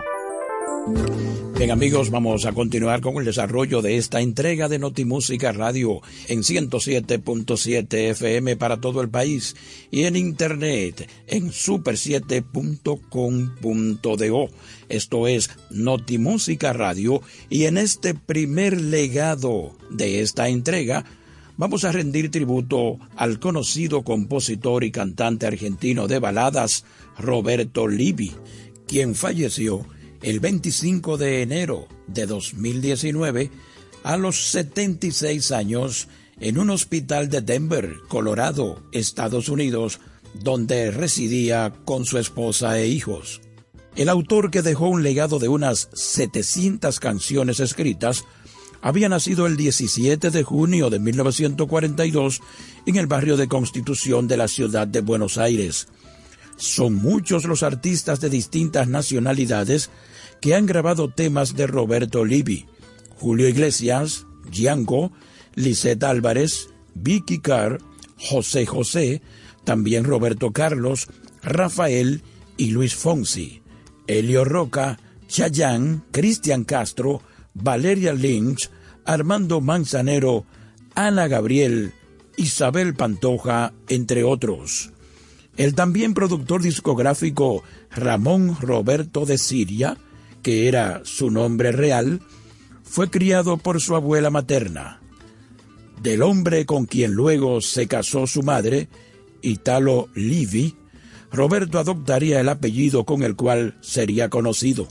Bien 1.64 1.72
amigos, 1.72 2.10
vamos 2.10 2.46
a 2.46 2.52
continuar 2.52 3.00
con 3.00 3.16
el 3.16 3.24
desarrollo 3.24 3.82
de 3.82 3.96
esta 3.96 4.20
entrega 4.20 4.68
de 4.68 4.80
Notimúsica 4.80 5.54
Radio 5.54 6.02
en 6.28 6.40
107.7 6.40 8.10
FM 8.10 8.58
para 8.58 8.82
todo 8.82 9.00
el 9.00 9.08
país 9.08 9.56
y 9.92 10.04
en 10.04 10.18
internet 10.18 11.10
en 11.28 11.52
super7.com.do. 11.52 14.50
Esto 14.90 15.28
es 15.30 15.52
Notimúsica 15.70 16.74
Radio 16.74 17.22
y 17.50 17.64
en 17.64 17.78
este 17.78 18.14
primer 18.14 18.82
legado 18.82 19.78
de 19.90 20.20
esta 20.20 20.50
entrega 20.50 21.06
vamos 21.56 21.86
a 21.86 21.94
rendir 21.94 22.30
tributo 22.30 23.00
al 23.16 23.40
conocido 23.40 24.04
compositor 24.04 24.84
y 24.84 24.92
cantante 24.92 25.48
argentino 25.48 26.10
de 26.10 26.20
baladas 26.20 26.84
Roberto 27.18 27.88
Livi, 27.88 28.34
quien 28.86 29.16
falleció 29.16 29.86
el 30.24 30.40
25 30.40 31.18
de 31.18 31.42
enero 31.42 31.88
de 32.08 32.26
2019 32.26 33.52
a 34.04 34.18
los 34.18 34.52
76 34.52 35.52
años 35.52 36.08
en 36.40 36.58
un 36.58 36.70
hospital 36.70 37.30
de 37.30 37.42
Denver, 37.42 37.98
Colorado, 38.08 38.82
Estados 38.92 39.50
Unidos, 39.50 40.00
donde 40.34 40.92
residía 40.92 41.74
con 41.86 42.06
su 42.06 42.18
esposa 42.18 42.80
e 42.80 42.88
hijos. 42.88 43.42
El 43.96 44.10
autor 44.10 44.50
que 44.50 44.62
dejó 44.62 44.88
un 44.88 45.04
legado 45.04 45.40
de 45.40 45.50
unas 45.50 45.90
700 45.94 47.00
canciones 47.00 47.60
escritas 47.60 48.24
había 48.82 49.08
nacido 49.08 49.46
el 49.46 49.56
17 49.56 50.32
de 50.32 50.44
junio 50.44 50.90
de 50.90 51.00
1942 51.00 52.42
en 52.86 52.96
el 52.96 53.08
barrio 53.08 53.38
de 53.38 53.48
Constitución 53.48 54.28
de 54.28 54.38
la 54.38 54.48
ciudad 54.48 54.88
de 54.88 55.02
Buenos 55.02 55.38
Aires. 55.38 55.88
Son 56.58 56.96
muchos 56.96 57.46
los 57.46 57.64
artistas 57.64 58.20
de 58.20 58.30
distintas 58.30 58.88
nacionalidades 58.88 59.90
que 60.44 60.56
han 60.56 60.66
grabado 60.66 61.08
temas 61.08 61.56
de 61.56 61.68
Roberto 61.68 62.26
Livi, 62.26 62.66
Julio 63.16 63.48
Iglesias, 63.48 64.28
Gianco, 64.52 65.14
Lisette 65.56 66.04
Álvarez, 66.04 66.68
Vicky 66.94 67.40
Carr, 67.40 67.78
José 68.18 68.66
José, 68.66 69.22
también 69.64 70.04
Roberto 70.04 70.52
Carlos, 70.52 71.08
Rafael 71.44 72.24
y 72.58 72.72
Luis 72.72 72.94
Fonsi, 72.94 73.62
Elio 74.06 74.44
Roca, 74.44 75.00
Chayanne, 75.30 76.02
Cristian 76.12 76.66
Castro, 76.66 77.22
Valeria 77.54 78.12
Lynch, 78.12 78.70
Armando 79.06 79.62
Manzanero, 79.62 80.44
Ana 80.94 81.30
Gabriel, 81.30 81.94
Isabel 82.36 82.96
Pantoja, 82.96 83.72
entre 83.88 84.26
otros. 84.26 84.92
El 85.56 85.74
también 85.74 86.14
productor 86.14 86.62
discográfico 86.62 87.64
Ramón 87.92 88.58
Roberto 88.60 89.26
de 89.26 89.38
Siria, 89.38 89.98
que 90.44 90.68
era 90.68 91.02
su 91.04 91.32
nombre 91.32 91.72
real, 91.72 92.22
fue 92.84 93.10
criado 93.10 93.58
por 93.58 93.82
su 93.82 93.96
abuela 93.96 94.30
materna. 94.30 95.02
Del 96.02 96.22
hombre 96.22 96.66
con 96.66 96.86
quien 96.86 97.14
luego 97.14 97.62
se 97.62 97.88
casó 97.88 98.28
su 98.28 98.44
madre, 98.44 98.90
Italo 99.42 100.10
Livi, 100.14 100.76
Roberto 101.32 101.80
adoptaría 101.80 102.40
el 102.40 102.50
apellido 102.50 103.06
con 103.06 103.24
el 103.24 103.36
cual 103.36 103.76
sería 103.82 104.30
conocido. 104.30 104.88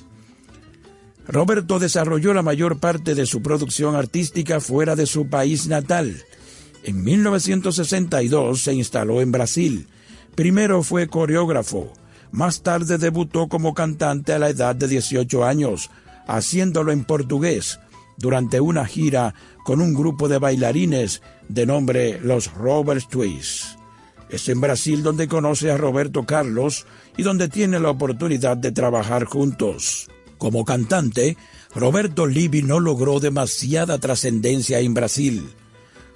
Roberto 1.28 1.78
desarrolló 1.78 2.34
la 2.34 2.42
mayor 2.42 2.80
parte 2.80 3.14
de 3.14 3.26
su 3.26 3.42
producción 3.42 3.94
artística 3.94 4.60
fuera 4.60 4.96
de 4.96 5.06
su 5.06 5.28
país 5.28 5.68
natal. 5.68 6.24
En 6.82 7.04
1962 7.04 8.60
se 8.60 8.74
instaló 8.74 9.20
en 9.20 9.30
Brasil. 9.30 9.86
Primero 10.34 10.82
fue 10.82 11.06
coreógrafo, 11.06 11.92
más 12.32 12.62
tarde 12.62 12.98
debutó 12.98 13.48
como 13.48 13.74
cantante 13.74 14.32
a 14.32 14.38
la 14.38 14.48
edad 14.48 14.74
de 14.74 14.88
18 14.88 15.44
años, 15.44 15.90
haciéndolo 16.26 16.90
en 16.90 17.04
portugués, 17.04 17.78
durante 18.16 18.60
una 18.60 18.86
gira 18.86 19.34
con 19.64 19.80
un 19.80 19.94
grupo 19.94 20.28
de 20.28 20.38
bailarines 20.38 21.22
de 21.48 21.66
nombre 21.66 22.18
Los 22.20 22.52
Robert 22.54 23.08
Twists. 23.08 23.76
Es 24.30 24.48
en 24.48 24.62
Brasil 24.62 25.02
donde 25.02 25.28
conoce 25.28 25.70
a 25.70 25.76
Roberto 25.76 26.24
Carlos 26.24 26.86
y 27.18 27.22
donde 27.22 27.48
tiene 27.48 27.78
la 27.78 27.90
oportunidad 27.90 28.56
de 28.56 28.72
trabajar 28.72 29.26
juntos. 29.26 30.08
Como 30.38 30.64
cantante, 30.64 31.36
Roberto 31.74 32.26
Livi 32.26 32.62
no 32.62 32.80
logró 32.80 33.20
demasiada 33.20 33.98
trascendencia 33.98 34.80
en 34.80 34.94
Brasil. 34.94 35.50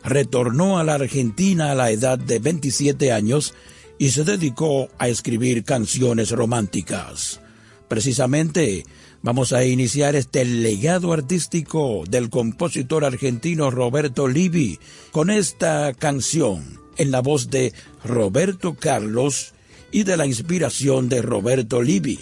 Retornó 0.03 0.79
a 0.79 0.85
la 0.85 0.95
Argentina 0.95 1.73
a 1.73 1.75
la 1.75 1.91
edad 1.91 2.19
de 2.19 2.39
27 2.39 3.13
años 3.13 3.55
y 3.99 4.11
se 4.11 4.25
dedicó 4.25 4.89
a 4.99 5.09
escribir 5.09 5.65
canciones 5.65 6.31
románticas. 6.31 7.41
Precisamente, 7.89 8.85
vamos 9.23 9.53
a 9.53 9.65
iniciar 9.65 10.17
este 10.17 10.45
legado 10.45 11.13
artístico 11.13 12.05
del 12.09 12.31
compositor 12.31 13.05
argentino 13.05 13.71
Roberto 13.71 14.29
Livi 14.29 14.79
con 15.13 15.31
esta 15.31 15.95
canción 15.95 16.81
en 16.97 17.11
la 17.11 17.21
voz 17.21 17.51
de 17.51 17.73
Roberto 18.05 18.75
Carlos 18.75 19.55
y 19.93 20.03
de 20.03 20.17
la 20.17 20.27
inspiración 20.27 21.09
de 21.09 21.23
Roberto 21.23 21.83
Livi, 21.83 22.19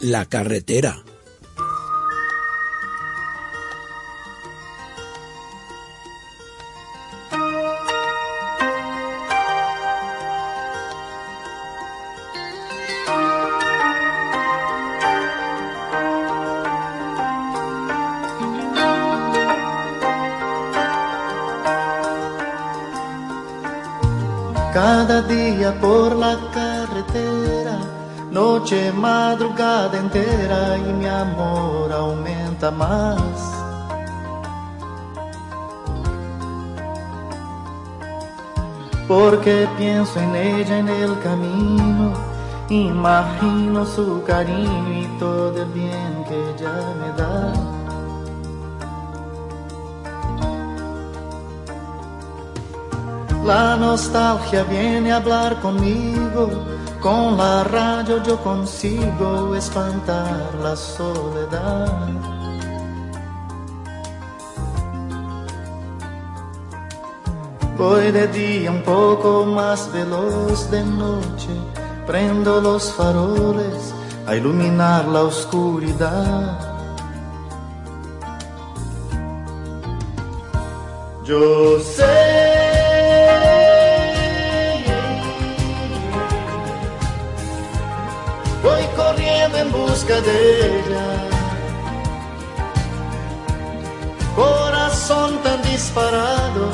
La 0.00 0.26
carretera. 0.26 1.04
Más. 32.68 33.22
Porque 39.08 39.66
pienso 39.78 40.20
en 40.20 40.36
ella 40.36 40.78
en 40.78 40.88
el 40.88 41.18
camino, 41.20 42.12
imagino 42.68 43.86
su 43.86 44.22
cariño 44.24 44.92
y 44.92 45.06
todo 45.18 45.62
el 45.62 45.68
bien 45.70 46.24
que 46.28 46.50
ella 46.50 46.74
me 47.00 47.08
da. 47.20 47.52
La 53.44 53.74
nostalgia 53.76 54.64
viene 54.64 55.12
a 55.12 55.16
hablar 55.16 55.60
conmigo, 55.60 56.50
con 57.00 57.38
la 57.38 57.64
radio 57.64 58.22
yo 58.22 58.36
consigo 58.44 59.56
espantar 59.56 60.54
la 60.62 60.76
soledad. 60.76 62.39
Voy 67.80 68.12
de 68.12 68.26
día 68.28 68.70
un 68.70 68.82
poco 68.82 69.46
más 69.46 69.90
veloz 69.90 70.70
de 70.70 70.84
noche, 70.84 71.48
prendo 72.06 72.60
los 72.60 72.92
faroles 72.92 73.94
a 74.26 74.36
iluminar 74.36 75.06
la 75.08 75.22
oscuridad. 75.22 76.58
Yo 81.24 81.80
sé 81.80 82.50
en 89.60 89.72
busca 89.72 90.20
de 90.20 90.78
ella. 90.78 91.06
Corazón 94.36 95.38
tan 95.42 95.60
disparado, 95.62 96.64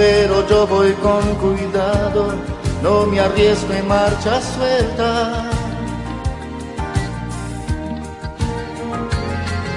pero 0.00 0.48
yo 0.48 0.66
voy 0.66 0.92
con 0.94 1.22
cuidado, 1.34 2.34
no 2.82 3.04
me 3.04 3.20
arriesgo 3.20 3.70
en 3.74 3.86
marcha 3.86 4.40
suelta. 4.40 5.44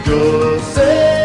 Yo 0.06 0.22
sé. 0.74 1.24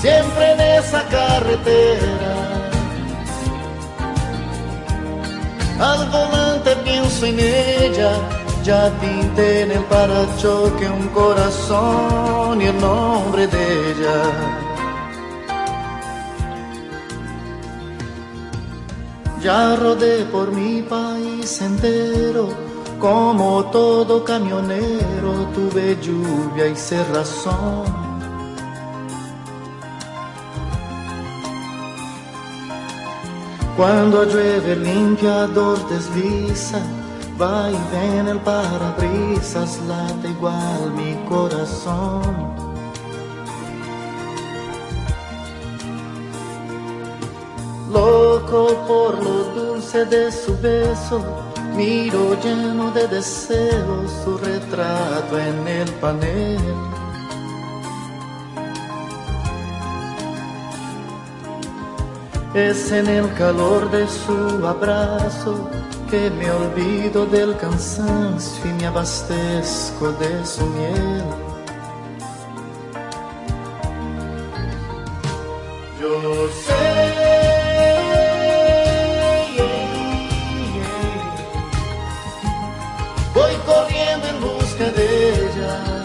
Siempre 0.00 0.52
en 0.52 0.60
esa 0.60 1.02
carretera 1.08 2.46
Al 5.80 6.08
volante 6.10 6.76
pienso 6.84 7.26
en 7.26 7.40
ella, 7.40 8.12
ya 8.66 8.90
pinté 9.00 9.62
en 9.62 9.70
el 9.70 9.84
parachoque 9.84 10.88
un 10.88 11.06
corazón 11.20 12.60
y 12.60 12.64
el 12.64 12.80
nombre 12.80 13.46
de 13.46 13.64
ella. 13.90 14.20
Ya 19.40 19.76
rodé 19.76 20.24
por 20.24 20.50
mi 20.50 20.82
país 20.82 21.62
entero, 21.62 22.48
como 22.98 23.66
todo 23.66 24.24
camionero, 24.24 25.30
tuve 25.54 25.96
lluvia 26.02 26.66
y 26.66 26.74
cerrazón 26.74 28.06
Cuando 33.76 34.24
llueve 34.24 34.72
el 34.72 34.82
limpiador 34.82 35.76
desliza, 35.90 36.80
va 37.40 37.70
y 37.70 37.78
ven 37.92 38.28
el 38.28 38.38
parabrisas, 38.40 39.80
late 39.86 40.28
igual 40.28 40.92
mi 40.94 41.14
corazón. 41.28 42.56
Loco 47.92 48.84
por 48.86 49.22
lo 49.22 49.44
dulce 49.54 50.04
de 50.06 50.32
su 50.32 50.58
beso, 50.60 51.22
miro 51.74 52.40
lleno 52.42 52.90
de 52.90 53.06
deseos 53.08 54.10
su 54.24 54.36
retrato 54.38 55.38
en 55.38 55.68
el 55.68 55.88
panel. 56.00 56.60
Es 62.54 62.90
en 62.90 63.06
el 63.06 63.32
calor 63.34 63.90
de 63.90 64.08
su 64.08 64.66
abrazo 64.66 65.68
que 66.10 66.30
me 66.30 66.50
olvido 66.50 67.26
del 67.26 67.56
cansancio 67.56 68.64
y 68.64 68.72
me 68.74 68.86
abastezco 68.86 70.12
de 70.12 70.46
su 70.46 70.64
miel. 70.66 71.24
Yo 76.00 76.48
sé. 76.64 77.16
Voy 83.34 83.54
corriendo 83.66 84.26
en 84.28 84.40
busca 84.40 84.84
de 84.90 85.28
ella. 85.46 86.02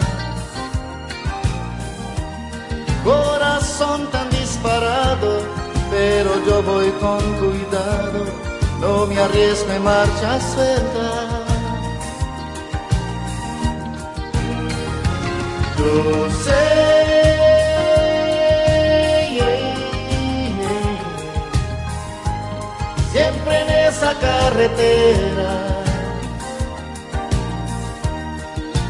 Corazón 3.04 4.10
tan 4.10 4.30
disparado 4.30 5.62
pero 5.92 6.30
yo 6.46 6.62
voy 6.62 6.90
con 6.92 7.20
cuidado, 7.34 8.24
no 8.82 9.06
me 9.06 9.16
arriesgo 9.16 9.70
en 9.72 9.84
marcha 9.84 10.40
suelta. 10.40 11.08
Yo 15.78 16.30
sé, 16.44 16.64
siempre 23.12 23.60
en 23.62 23.68
esa 23.88 24.10
carretera, 24.26 25.52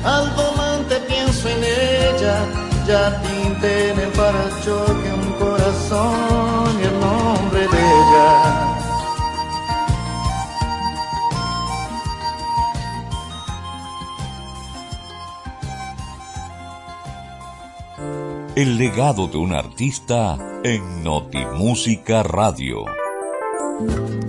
al 0.05 0.31
volante 0.31 0.97
pienso 1.09 1.49
en 1.49 1.63
ella, 1.65 2.37
ya 2.87 3.23
tinté 3.23 3.91
en 3.91 3.99
el 4.01 4.13
parachoque 4.13 5.09
un 5.23 5.33
corazón 5.43 6.81
y 6.81 6.85
el 6.91 7.01
nombre 7.01 7.61
de 7.61 7.79
ella. 7.79 8.52
El 18.55 18.77
legado 18.77 19.29
de 19.29 19.39
un 19.39 19.55
artista 19.55 20.61
en 20.63 21.03
Notimúsica 21.03 22.23
Radio. 22.23 22.85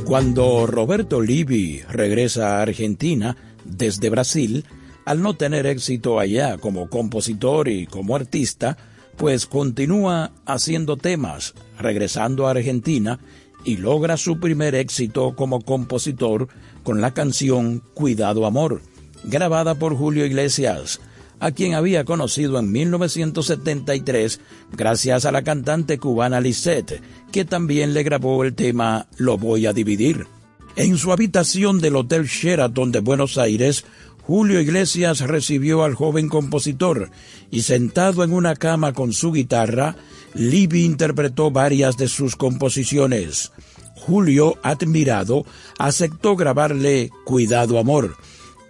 Cuando 0.05 0.65
Roberto 0.65 1.19
Livi 1.19 1.81
regresa 1.89 2.57
a 2.57 2.61
Argentina 2.61 3.35
desde 3.65 4.09
Brasil, 4.09 4.63
al 5.03 5.21
no 5.21 5.33
tener 5.33 5.65
éxito 5.65 6.21
allá 6.21 6.57
como 6.57 6.89
compositor 6.89 7.67
y 7.67 7.85
como 7.85 8.15
artista, 8.15 8.77
pues 9.17 9.45
continúa 9.45 10.31
haciendo 10.45 10.95
temas, 10.95 11.53
regresando 11.77 12.47
a 12.47 12.51
Argentina 12.51 13.19
y 13.65 13.75
logra 13.75 14.15
su 14.15 14.39
primer 14.39 14.73
éxito 14.73 15.35
como 15.35 15.59
compositor 15.59 16.47
con 16.83 17.01
la 17.01 17.13
canción 17.13 17.83
Cuidado 17.93 18.45
Amor, 18.45 18.81
grabada 19.25 19.75
por 19.75 19.97
Julio 19.97 20.25
Iglesias, 20.25 21.01
a 21.39 21.51
quien 21.51 21.73
había 21.73 22.05
conocido 22.05 22.59
en 22.59 22.71
1973 22.71 24.39
gracias 24.71 25.25
a 25.25 25.31
la 25.31 25.43
cantante 25.43 25.97
cubana 25.97 26.39
Lisette, 26.39 27.01
que 27.31 27.45
también 27.45 27.93
le 27.93 28.03
grabó 28.03 28.43
el 28.43 28.55
tema 28.55 29.07
Lo 29.17 29.37
voy 29.37 29.65
a 29.65 29.73
dividir. 29.73 30.27
En 30.75 30.97
su 30.97 31.11
habitación 31.11 31.79
del 31.79 31.95
Hotel 31.95 32.25
Sheraton 32.25 32.91
de 32.91 32.99
Buenos 32.99 33.37
Aires, 33.37 33.85
Julio 34.25 34.61
Iglesias 34.61 35.19
recibió 35.19 35.83
al 35.83 35.95
joven 35.95 36.29
compositor 36.29 37.11
y 37.51 37.63
sentado 37.63 38.23
en 38.23 38.31
una 38.31 38.55
cama 38.55 38.93
con 38.93 39.11
su 39.11 39.33
guitarra, 39.33 39.97
Libby 40.33 40.85
interpretó 40.85 41.51
varias 41.51 41.97
de 41.97 42.07
sus 42.07 42.35
composiciones. 42.35 43.51
Julio, 43.95 44.57
admirado, 44.63 45.45
aceptó 45.77 46.35
grabarle 46.35 47.09
Cuidado 47.25 47.77
Amor, 47.77 48.15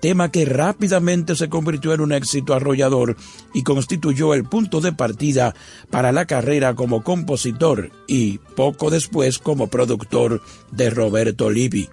tema 0.03 0.31
que 0.31 0.43
rápidamente 0.43 1.33
se 1.33 1.47
convirtió 1.47 1.93
en 1.93 2.01
un 2.01 2.11
éxito 2.11 2.53
arrollador 2.53 3.15
y 3.53 3.63
constituyó 3.63 4.33
el 4.33 4.43
punto 4.43 4.81
de 4.81 4.91
partida 4.91 5.55
para 5.89 6.11
la 6.11 6.25
carrera 6.25 6.75
como 6.75 7.05
compositor 7.05 7.89
y, 8.05 8.39
poco 8.57 8.89
después, 8.89 9.39
como 9.39 9.67
productor 9.67 10.41
de 10.71 10.89
Roberto 10.89 11.49
Libby. 11.49 11.87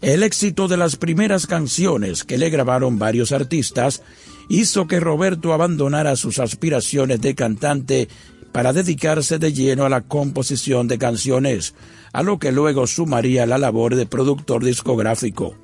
El 0.00 0.22
éxito 0.22 0.66
de 0.66 0.78
las 0.78 0.96
primeras 0.96 1.46
canciones 1.46 2.24
que 2.24 2.38
le 2.38 2.48
grabaron 2.48 2.98
varios 2.98 3.32
artistas 3.32 4.02
hizo 4.48 4.86
que 4.86 4.98
Roberto 4.98 5.52
abandonara 5.52 6.16
sus 6.16 6.38
aspiraciones 6.38 7.20
de 7.20 7.34
cantante 7.34 8.08
para 8.50 8.72
dedicarse 8.72 9.38
de 9.38 9.52
lleno 9.52 9.84
a 9.84 9.90
la 9.90 10.00
composición 10.00 10.88
de 10.88 10.96
canciones, 10.96 11.74
a 12.14 12.22
lo 12.22 12.38
que 12.38 12.50
luego 12.50 12.86
sumaría 12.86 13.44
la 13.44 13.58
labor 13.58 13.94
de 13.94 14.06
productor 14.06 14.64
discográfico. 14.64 15.54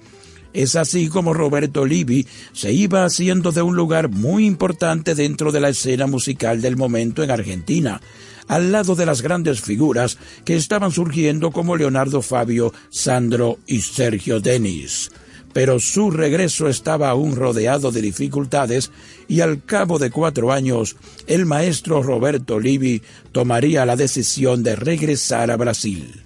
Es 0.52 0.76
así 0.76 1.08
como 1.08 1.32
Roberto 1.32 1.86
Livi 1.86 2.26
se 2.52 2.72
iba 2.72 3.04
haciendo 3.04 3.52
de 3.52 3.62
un 3.62 3.74
lugar 3.74 4.10
muy 4.10 4.44
importante 4.44 5.14
dentro 5.14 5.50
de 5.50 5.60
la 5.60 5.70
escena 5.70 6.06
musical 6.06 6.60
del 6.60 6.76
momento 6.76 7.22
en 7.22 7.30
Argentina, 7.30 8.00
al 8.48 8.70
lado 8.70 8.94
de 8.94 9.06
las 9.06 9.22
grandes 9.22 9.62
figuras 9.62 10.18
que 10.44 10.56
estaban 10.56 10.92
surgiendo 10.92 11.52
como 11.52 11.76
Leonardo 11.76 12.20
Fabio, 12.20 12.72
Sandro 12.90 13.58
y 13.66 13.80
Sergio 13.80 14.40
Denis. 14.40 15.10
pero 15.52 15.78
su 15.78 16.10
regreso 16.10 16.66
estaba 16.68 17.10
aún 17.10 17.36
rodeado 17.36 17.92
de 17.92 18.00
dificultades 18.00 18.90
y 19.28 19.40
al 19.40 19.62
cabo 19.62 19.98
de 19.98 20.10
cuatro 20.10 20.50
años 20.50 20.96
el 21.26 21.44
maestro 21.44 22.02
Roberto 22.02 22.58
Livi 22.58 23.02
tomaría 23.32 23.84
la 23.84 23.96
decisión 23.96 24.62
de 24.62 24.76
regresar 24.76 25.50
a 25.50 25.56
Brasil. 25.56 26.22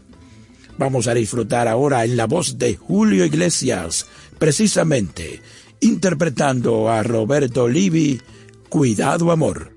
Vamos 0.79 1.09
a 1.09 1.15
disfrutar 1.15 1.69
ahora 1.69 2.05
en 2.05 2.17
la 2.17 2.27
voz 2.27 2.59
de 2.59 2.77
Julio 2.77 3.25
Iglesias, 3.25 4.07
precisamente 4.39 5.41
interpretando 5.81 6.89
a 6.89 7.03
Roberto 7.03 7.69
Livi, 7.69 8.21
Cuidado 8.69 9.31
Amor. 9.31 9.76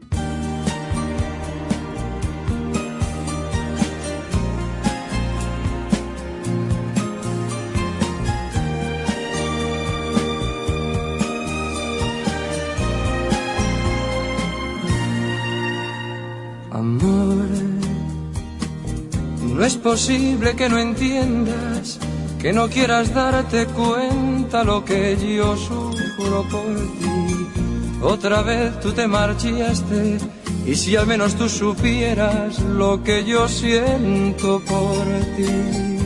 Posible 19.94 20.56
que 20.56 20.70
no 20.70 20.78
entiendas, 20.78 21.98
que 22.40 22.54
no 22.54 22.70
quieras 22.70 23.12
darte 23.12 23.66
cuenta 23.66 24.64
lo 24.64 24.86
que 24.86 25.18
yo 25.18 25.58
sufro 25.58 26.46
por 26.52 26.76
ti. 27.00 27.98
Otra 28.00 28.44
vez 28.44 28.80
tú 28.82 28.92
te 28.92 29.08
marchaste 29.08 30.20
y 30.64 30.76
si 30.76 30.96
al 30.96 31.08
menos 31.08 31.34
tú 31.34 31.50
supieras 31.50 32.60
lo 32.60 33.02
que 33.04 33.26
yo 33.26 33.48
siento 33.48 34.60
por 34.60 35.06
ti. 35.36 35.98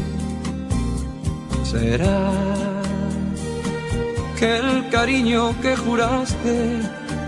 Será 1.70 2.32
que 4.40 4.60
el 4.60 4.90
cariño 4.92 5.54
que 5.62 5.76
juraste, 5.76 6.80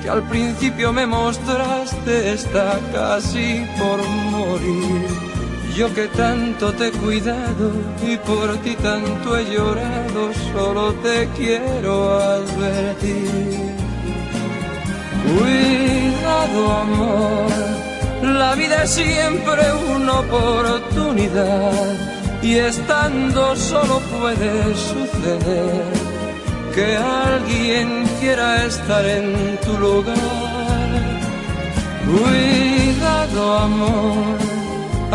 que 0.01 0.09
al 0.09 0.23
principio 0.29 0.93
me 0.93 1.05
mostraste, 1.05 2.31
está 2.31 2.79
casi 2.93 3.65
por 3.77 3.97
morir 4.31 5.34
yo 5.75 5.93
que 5.93 6.07
tanto 6.07 6.71
te 6.73 6.87
he 6.87 6.91
cuidado 6.91 7.71
y 8.01 8.15
por 8.17 8.55
ti 8.59 8.75
tanto 8.75 9.37
he 9.37 9.43
llorado, 9.53 10.31
solo 10.53 10.93
te 10.93 11.27
quiero 11.35 12.17
advertir. 12.17 13.75
Cuidado 15.27 16.71
amor, 16.71 17.51
la 18.21 18.55
vida 18.55 18.83
es 18.83 18.91
siempre 18.91 19.63
una 19.93 20.19
oportunidad 20.19 21.83
y 22.41 22.55
estando 22.55 23.55
solo 23.57 23.99
puede 24.17 24.75
suceder 24.75 25.83
que 26.73 26.95
alguien 26.95 28.05
quiera 28.21 28.65
estar 28.65 29.05
en 29.05 29.57
tu 29.65 29.77
lugar. 29.77 30.15
Cuidado 32.05 33.57
amor 33.57 34.54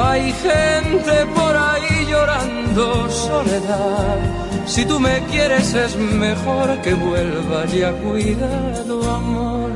hay 0.03 0.33
gente 0.33 1.27
por 1.35 1.57
ahí 1.57 2.07
llorando 2.09 3.11
soledad. 3.11 4.19
Si 4.67 4.85
tú 4.85 5.01
me 5.01 5.21
quieres 5.31 5.75
es 5.75 5.97
mejor 5.97 6.81
que 6.83 6.95
vuelva 6.95 7.67
ya 7.67 7.93
cuidado, 7.93 9.11
amor. 9.11 9.71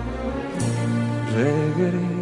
Regresa 1.34 2.13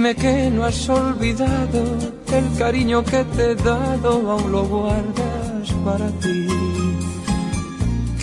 Dime 0.00 0.14
que 0.14 0.50
no 0.50 0.64
has 0.64 0.88
olvidado 0.88 1.82
el 2.32 2.58
cariño 2.58 3.04
que 3.04 3.22
te 3.36 3.50
he 3.50 3.54
dado, 3.54 4.30
aún 4.30 4.50
lo 4.50 4.64
guardas 4.64 5.70
para 5.84 6.08
ti. 6.22 6.46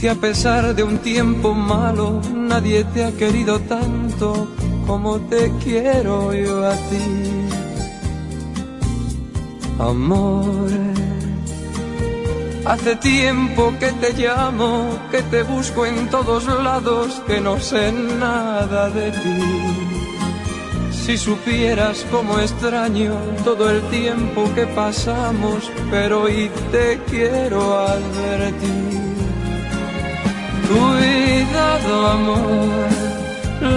Que 0.01 0.09
a 0.09 0.15
pesar 0.15 0.73
de 0.73 0.82
un 0.82 0.97
tiempo 0.97 1.53
malo, 1.53 2.19
nadie 2.34 2.84
te 2.84 3.05
ha 3.05 3.11
querido 3.11 3.59
tanto 3.59 4.47
como 4.88 5.19
te 5.30 5.51
quiero 5.63 6.34
yo 6.34 6.67
a 6.67 6.73
ti. 6.73 7.05
Amor, 9.78 10.71
hace 12.65 12.95
tiempo 12.95 13.71
que 13.80 13.91
te 14.01 14.13
llamo, 14.13 14.97
que 15.11 15.21
te 15.21 15.43
busco 15.43 15.86
en 15.86 16.09
todos 16.09 16.47
lados, 16.47 17.21
que 17.28 17.39
no 17.39 17.59
sé 17.59 17.91
nada 17.91 18.89
de 18.89 19.11
ti 19.11 19.76
si 21.08 21.18
supieras 21.18 22.05
cómo 22.12 22.38
extraño 22.38 23.16
todo 23.45 23.70
el 23.70 23.82
tiempo 23.84 24.53
que 24.53 24.68
pasamos, 24.68 25.72
pero 25.89 26.24
hoy 26.24 26.51
te 26.70 26.99
quiero 27.10 27.80
advertir. 27.80 29.16
Cuidado 30.68 32.08
amor, 32.08 32.89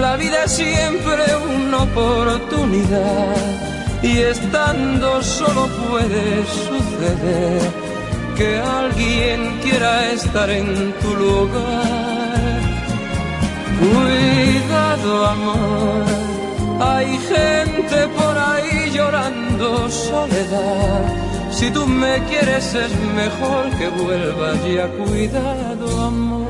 la 0.01 0.17
vida 0.17 0.43
es 0.43 0.51
siempre 0.51 1.23
una 1.57 1.83
oportunidad 1.83 3.37
y 4.03 4.17
estando 4.17 5.23
solo 5.23 5.69
puede 5.89 6.45
suceder 6.45 7.61
que 8.35 8.57
alguien 8.59 9.57
quiera 9.63 10.11
estar 10.11 10.49
en 10.49 10.93
tu 10.99 11.15
lugar. 11.15 12.59
Cuidado 13.79 15.27
amor 15.27 15.80
hay 16.81 17.17
gente 17.17 18.07
por 18.17 18.37
ahí 18.37 18.91
llorando 18.91 19.89
soledad. 19.89 21.03
Si 21.51 21.69
tú 21.69 21.85
me 21.85 22.23
quieres 22.29 22.73
es 22.73 22.91
mejor 23.15 23.69
que 23.77 23.87
vuelvas 23.89 24.57
ya. 24.63 24.87
Cuidado, 24.87 26.05
amor. 26.05 26.47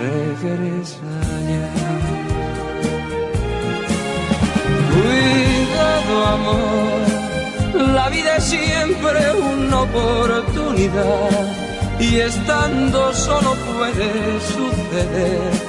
Regresa 0.00 1.12
ya. 1.50 1.68
Cuidado, 4.94 6.26
amor. 6.36 7.92
La 7.94 8.08
vida 8.10 8.36
es 8.36 8.44
siempre 8.44 9.20
una 9.32 9.82
oportunidad. 9.82 11.30
Y 11.98 12.16
estando 12.20 13.12
solo 13.14 13.54
puede 13.54 14.40
suceder 14.40 15.65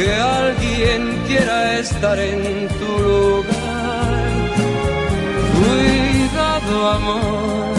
que 0.00 0.14
alguien 0.14 1.02
quiera 1.26 1.78
estar 1.78 2.18
en 2.18 2.68
tu 2.78 2.92
lugar. 3.08 4.12
Cuidado 5.60 6.74
amor, 6.98 7.74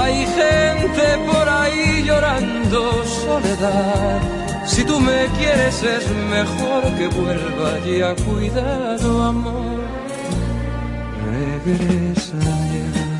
hay 0.00 0.26
gente 0.40 1.04
por 1.30 1.46
ahí 1.48 2.02
llorando 2.06 3.04
soledad. 3.04 4.20
Si 4.64 4.84
tú 4.84 4.98
me 4.98 5.26
quieres 5.38 5.82
es 5.82 6.04
mejor 6.36 6.82
que 6.98 7.08
vuelva 7.08 7.70
ya. 7.86 8.14
Cuidado 8.24 9.22
amor, 9.24 9.80
regresa 11.30 12.38
ya. 12.72 13.13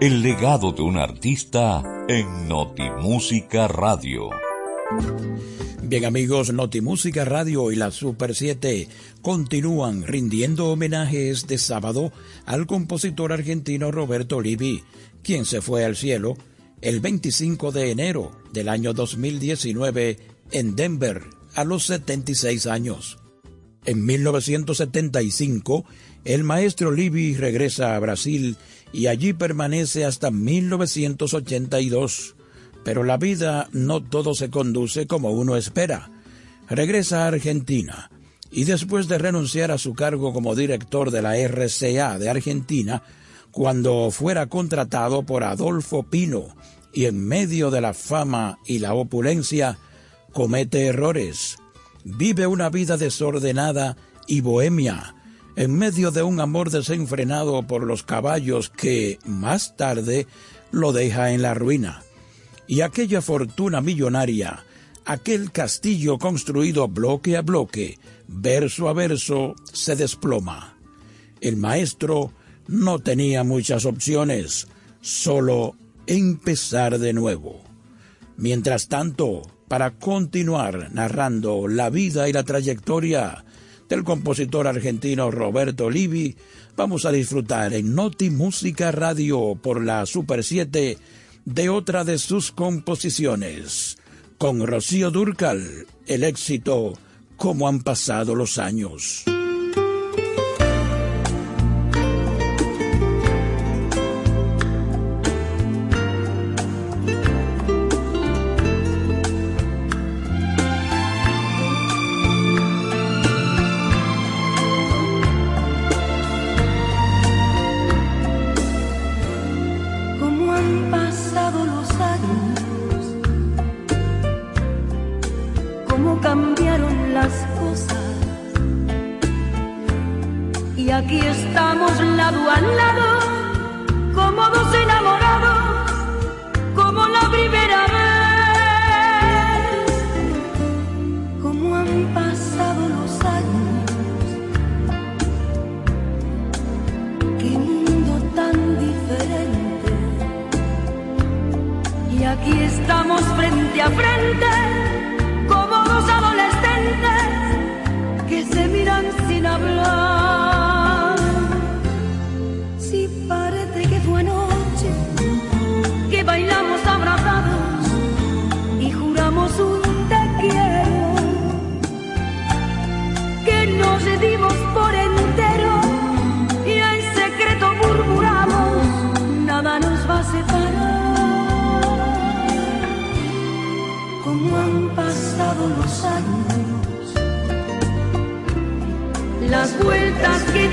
El 0.00 0.22
legado 0.22 0.72
de 0.72 0.80
un 0.80 0.96
artista 0.96 1.82
en 2.08 2.48
Notimúsica 2.48 3.68
Radio. 3.68 4.30
Bien 5.82 6.06
amigos, 6.06 6.54
Notimúsica 6.54 7.26
Radio 7.26 7.70
y 7.70 7.76
la 7.76 7.90
Super 7.90 8.34
7 8.34 8.88
continúan 9.20 10.06
rindiendo 10.06 10.68
homenaje 10.68 11.28
este 11.28 11.58
sábado 11.58 12.14
al 12.46 12.66
compositor 12.66 13.30
argentino 13.34 13.90
Roberto 13.90 14.40
Livi, 14.40 14.82
quien 15.22 15.44
se 15.44 15.60
fue 15.60 15.84
al 15.84 15.96
cielo 15.96 16.38
el 16.80 17.00
25 17.00 17.70
de 17.70 17.90
enero 17.90 18.32
del 18.54 18.70
año 18.70 18.94
2019 18.94 20.16
en 20.52 20.76
Denver 20.76 21.24
a 21.54 21.64
los 21.64 21.84
76 21.84 22.64
años. 22.64 23.18
En 23.84 24.06
1975, 24.06 25.84
el 26.24 26.44
maestro 26.44 26.90
Livi 26.90 27.34
regresa 27.34 27.96
a 27.96 27.98
Brasil 27.98 28.56
y 28.92 29.06
allí 29.06 29.32
permanece 29.32 30.04
hasta 30.04 30.30
1982. 30.30 32.36
Pero 32.84 33.04
la 33.04 33.16
vida 33.16 33.68
no 33.72 34.02
todo 34.02 34.34
se 34.34 34.50
conduce 34.50 35.06
como 35.06 35.30
uno 35.30 35.56
espera. 35.56 36.10
Regresa 36.68 37.24
a 37.24 37.28
Argentina 37.28 38.10
y 38.50 38.64
después 38.64 39.08
de 39.08 39.18
renunciar 39.18 39.70
a 39.70 39.78
su 39.78 39.94
cargo 39.94 40.32
como 40.32 40.54
director 40.54 41.10
de 41.10 41.22
la 41.22 41.36
RCA 41.36 42.18
de 42.18 42.30
Argentina, 42.30 43.02
cuando 43.50 44.10
fuera 44.10 44.46
contratado 44.46 45.24
por 45.24 45.44
Adolfo 45.44 46.04
Pino 46.04 46.56
y 46.92 47.06
en 47.06 47.26
medio 47.26 47.70
de 47.70 47.80
la 47.80 47.94
fama 47.94 48.58
y 48.66 48.78
la 48.78 48.94
opulencia 48.94 49.78
comete 50.32 50.86
errores. 50.86 51.56
Vive 52.04 52.46
una 52.46 52.70
vida 52.70 52.96
desordenada 52.96 53.96
y 54.26 54.40
bohemia, 54.40 55.14
en 55.60 55.76
medio 55.76 56.10
de 56.10 56.22
un 56.22 56.40
amor 56.40 56.70
desenfrenado 56.70 57.62
por 57.66 57.84
los 57.84 58.02
caballos 58.02 58.70
que, 58.70 59.18
más 59.26 59.76
tarde, 59.76 60.26
lo 60.70 60.92
deja 60.92 61.32
en 61.32 61.42
la 61.42 61.52
ruina. 61.52 62.02
Y 62.66 62.80
aquella 62.80 63.20
fortuna 63.20 63.82
millonaria, 63.82 64.64
aquel 65.04 65.52
castillo 65.52 66.16
construido 66.16 66.88
bloque 66.88 67.36
a 67.36 67.42
bloque, 67.42 67.98
verso 68.26 68.88
a 68.88 68.94
verso, 68.94 69.54
se 69.70 69.96
desploma. 69.96 70.78
El 71.42 71.58
maestro 71.58 72.32
no 72.66 72.98
tenía 72.98 73.44
muchas 73.44 73.84
opciones, 73.84 74.66
solo 75.02 75.76
empezar 76.06 76.98
de 76.98 77.12
nuevo. 77.12 77.60
Mientras 78.38 78.88
tanto, 78.88 79.42
para 79.68 79.90
continuar 79.90 80.88
narrando 80.94 81.68
la 81.68 81.90
vida 81.90 82.30
y 82.30 82.32
la 82.32 82.44
trayectoria 82.44 83.44
del 83.90 84.04
compositor 84.04 84.68
argentino 84.68 85.30
Roberto 85.32 85.90
Livi, 85.90 86.36
vamos 86.76 87.04
a 87.04 87.12
disfrutar 87.12 87.74
en 87.74 87.94
Noti 87.94 88.30
Música 88.30 88.92
Radio 88.92 89.58
por 89.60 89.84
la 89.84 90.06
Super 90.06 90.44
7 90.44 90.96
de 91.44 91.68
otra 91.68 92.04
de 92.04 92.18
sus 92.18 92.52
composiciones. 92.52 93.98
Con 94.38 94.64
Rocío 94.64 95.10
Durcal, 95.10 95.86
el 96.06 96.24
éxito 96.24 96.94
Como 97.36 97.68
han 97.68 97.82
pasado 97.82 98.34
los 98.36 98.58
años. 98.58 99.24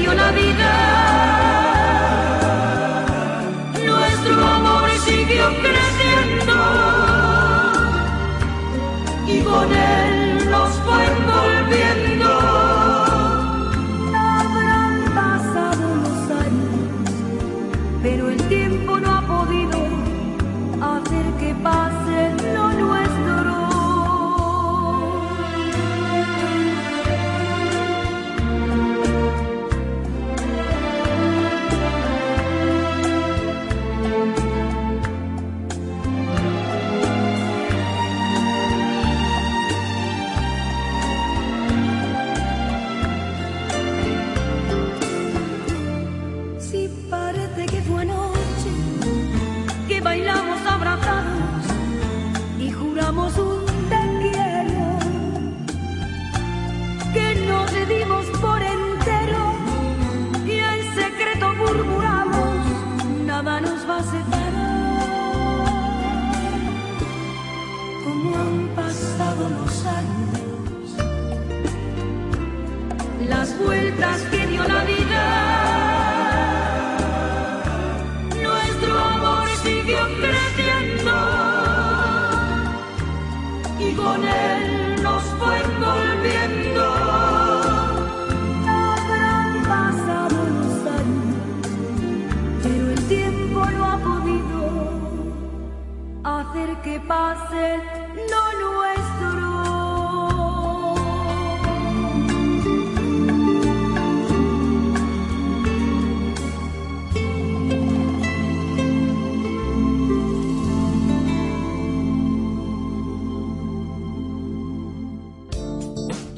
una 0.08 0.32
vida. 0.32 0.87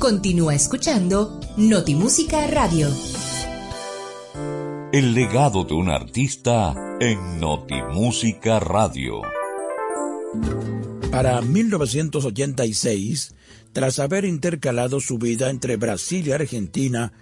Continúa 0.10 0.56
escuchando 0.56 1.40
Notimúsica 1.56 2.48
Radio. 2.48 2.90
El 4.92 5.14
legado 5.14 5.66
de 5.66 5.76
un 5.76 5.92
artista 5.92 6.74
en 7.00 7.40
Notimúsica 7.40 8.60
Radio. 8.60 9.22
Para 11.12 11.40
1986, 11.42 13.36
tras 13.72 14.00
haber 14.00 14.26
intercalado 14.26 15.00
su 15.00 15.20
vida 15.20 15.52
entre 15.52 15.78
Brasil 15.78 16.28
y 16.28 16.32
Argentina, 16.32 17.14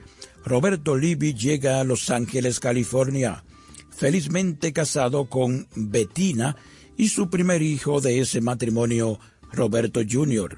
Roberto 0.46 0.96
Livi 0.96 1.34
llega 1.34 1.82
a 1.82 1.84
Los 1.84 2.10
Ángeles, 2.10 2.62
California, 2.62 3.44
felizmente 3.90 4.72
casado 4.72 5.26
con 5.26 5.68
Bettina 5.76 6.56
y 6.96 7.10
su 7.10 7.30
primer 7.30 7.62
hijo 7.62 8.00
de 8.00 8.22
ese 8.22 8.40
matrimonio, 8.40 9.20
Roberto 9.52 10.00
Jr. 10.10 10.58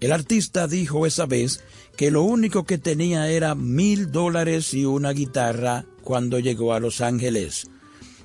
El 0.00 0.12
artista 0.12 0.66
dijo 0.66 1.06
esa 1.06 1.26
vez 1.26 1.62
que 1.96 2.10
lo 2.10 2.22
único 2.22 2.64
que 2.64 2.78
tenía 2.78 3.28
era 3.28 3.54
mil 3.54 4.10
dólares 4.10 4.72
y 4.72 4.86
una 4.86 5.12
guitarra 5.12 5.84
cuando 6.02 6.38
llegó 6.38 6.72
a 6.72 6.80
Los 6.80 7.02
Ángeles, 7.02 7.66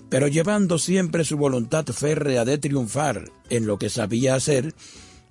pero 0.09 0.29
llevando 0.29 0.79
siempre 0.79 1.25
su 1.25 1.35
voluntad 1.35 1.85
férrea 1.85 2.45
de 2.45 2.57
triunfar 2.57 3.29
en 3.49 3.67
lo 3.67 3.77
que 3.77 3.89
sabía 3.89 4.35
hacer, 4.35 4.73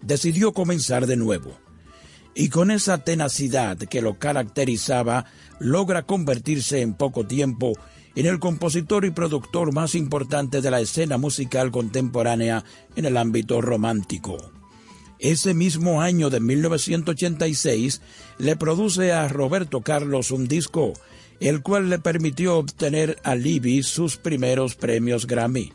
decidió 0.03 0.53
comenzar 0.53 1.07
de 1.07 1.17
nuevo. 1.17 1.57
Y 2.35 2.51
con 2.51 2.71
esa 2.71 2.99
tenacidad 2.99 3.79
que 3.79 4.03
lo 4.03 4.19
caracterizaba, 4.19 5.25
logra 5.61 6.03
convertirse 6.03 6.83
en 6.83 6.95
poco 6.95 7.27
tiempo 7.27 7.73
en 8.17 8.27
el 8.27 8.39
compositor 8.39 9.05
y 9.05 9.11
productor 9.11 9.73
más 9.73 9.95
importante 9.95 10.61
de 10.61 10.71
la 10.71 10.81
escena 10.81 11.17
musical 11.17 11.71
contemporánea 11.71 12.65
en 12.97 13.07
el 13.07 13.17
ámbito 13.17 13.61
romántico. 13.61 14.54
Ese 15.19 15.55
mismo 15.55 16.03
año 16.03 16.31
de 16.31 16.41
1986 16.41 18.01
le 18.39 18.57
produce 18.57 19.13
a 19.13 19.29
Roberto 19.29 19.81
Carlos 19.81 20.31
un 20.31 20.49
disco, 20.49 20.93
el 21.41 21.63
cual 21.63 21.91
le 21.91 21.99
permitió 21.99 22.59
obtener 22.59 23.19
a 23.23 23.35
Libby 23.35 23.83
sus 23.83 24.17
primeros 24.17 24.75
premios 24.75 25.27
Grammy. 25.27 25.73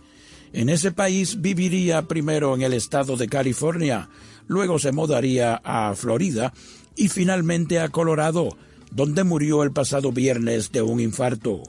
En 0.51 0.69
ese 0.69 0.91
país 0.91 1.41
viviría 1.41 2.03
primero 2.03 2.55
en 2.55 2.63
el 2.63 2.73
estado 2.73 3.17
de 3.17 3.27
California, 3.27 4.09
luego 4.47 4.79
se 4.79 4.91
mudaría 4.91 5.61
a 5.63 5.93
Florida 5.95 6.53
y 6.95 7.07
finalmente 7.07 7.79
a 7.79 7.89
Colorado, 7.89 8.57
donde 8.91 9.23
murió 9.23 9.63
el 9.63 9.71
pasado 9.71 10.11
viernes 10.11 10.71
de 10.71 10.81
un 10.81 10.99
infarto. 10.99 11.63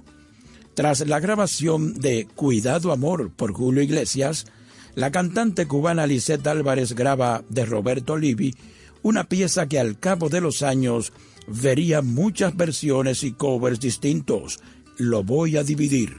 Tras 0.74 1.06
la 1.06 1.20
grabación 1.20 1.94
de 1.94 2.26
Cuidado 2.34 2.90
Amor 2.90 3.30
por 3.30 3.52
Julio 3.52 3.82
Iglesias, 3.82 4.46
la 4.94 5.10
cantante 5.10 5.66
cubana 5.66 6.06
Lisette 6.06 6.46
Álvarez 6.46 6.94
graba 6.94 7.42
de 7.48 7.64
Roberto 7.64 8.16
Livi 8.16 8.54
una 9.02 9.24
pieza 9.24 9.66
que 9.66 9.78
al 9.78 9.98
cabo 9.98 10.28
de 10.28 10.40
los 10.40 10.62
años 10.62 11.12
vería 11.46 12.02
muchas 12.02 12.56
versiones 12.56 13.24
y 13.24 13.32
covers 13.32 13.80
distintos. 13.80 14.60
Lo 14.98 15.24
voy 15.24 15.56
a 15.56 15.62
dividir, 15.62 16.16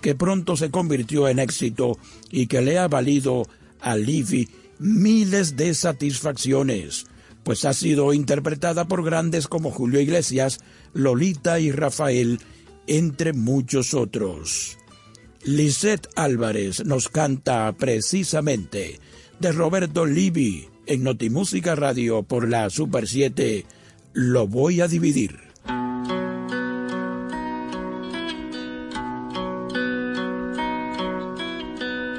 que 0.00 0.14
pronto 0.14 0.56
se 0.56 0.70
convirtió 0.70 1.28
en 1.28 1.38
éxito 1.38 1.98
y 2.30 2.46
que 2.46 2.60
le 2.60 2.78
ha 2.78 2.88
valido 2.88 3.48
a 3.80 3.96
Livi 3.96 4.48
miles 4.78 5.56
de 5.56 5.74
satisfacciones, 5.74 7.06
pues 7.44 7.64
ha 7.64 7.72
sido 7.72 8.12
interpretada 8.12 8.86
por 8.86 9.04
grandes 9.04 9.48
como 9.48 9.70
Julio 9.70 10.00
Iglesias, 10.00 10.60
Lolita 10.92 11.60
y 11.60 11.72
Rafael, 11.72 12.40
entre 12.86 13.32
muchos 13.32 13.94
otros. 13.94 14.76
Lisette 15.44 16.08
Álvarez 16.14 16.84
nos 16.84 17.08
canta 17.08 17.72
precisamente 17.72 19.00
de 19.40 19.52
Roberto 19.52 20.06
Livi 20.06 20.68
en 20.86 21.02
Notimúsica 21.02 21.74
Radio 21.74 22.22
por 22.22 22.48
la 22.48 22.70
Super 22.70 23.08
7. 23.08 23.66
Lo 24.12 24.46
voy 24.46 24.80
a 24.80 24.86
dividir. 24.86 25.40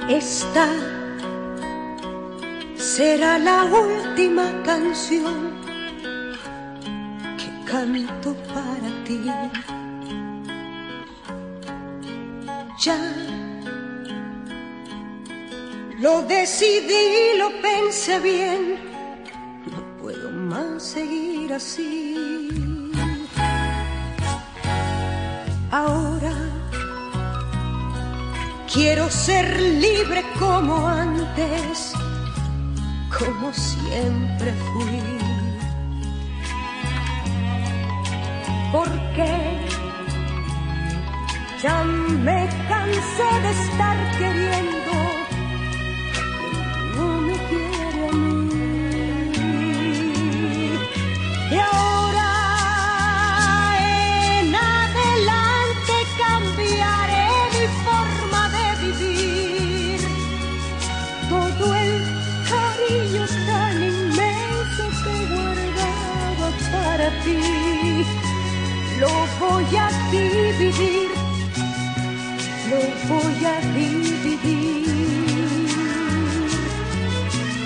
Esta 0.10 0.70
será 2.76 3.40
la 3.40 3.64
última 3.64 4.62
canción 4.64 5.52
que 7.38 7.72
canto 7.72 8.36
para 8.54 9.04
ti 9.06 9.83
ya. 12.80 12.98
Lo 16.00 16.22
decidí, 16.24 17.38
lo 17.38 17.50
pensé 17.62 18.20
bien, 18.20 18.76
no 19.72 19.98
puedo 20.02 20.32
más 20.32 20.84
seguir 20.84 21.54
así. 21.54 22.92
Ahora 25.72 26.34
quiero 28.72 29.10
ser 29.10 29.60
libre 29.60 30.24
como 30.38 30.88
antes, 30.88 31.94
como 33.18 33.54
siempre 33.54 34.54
fui. 34.54 35.02
¿Por 38.72 38.90
qué? 39.16 39.83
Ya 41.64 41.82
me 41.82 42.50
cansé 42.68 43.30
de 43.42 43.52
estar 43.52 43.98
queriendo, 44.18 44.96
no 46.98 47.08
me 47.22 47.36
quiere 47.48 48.02
a 48.10 48.12
mí. 48.12 48.50
Y 51.52 51.56
ahora 51.56 52.30
en 53.80 54.54
adelante 54.54 55.96
cambiaré 56.18 57.28
mi 57.56 57.66
forma 57.86 58.42
de 58.56 58.66
vivir. 58.84 60.00
Todo 61.30 61.66
el 61.76 61.94
cariño 62.52 63.24
tan 63.48 63.76
inmenso 63.82 64.84
que 65.02 65.16
guardaba 65.32 66.48
para 66.74 67.08
ti, 67.24 67.42
lo 69.00 69.12
voy 69.40 69.72
a 69.78 69.88
dividir 70.12 71.23
voy 73.10 73.46
a 73.46 73.60
dividir. 73.74 74.84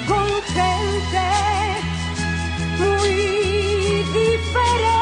Con 0.07 0.29
gente 0.55 1.27
muy 2.79 3.11
diferente 4.13 4.96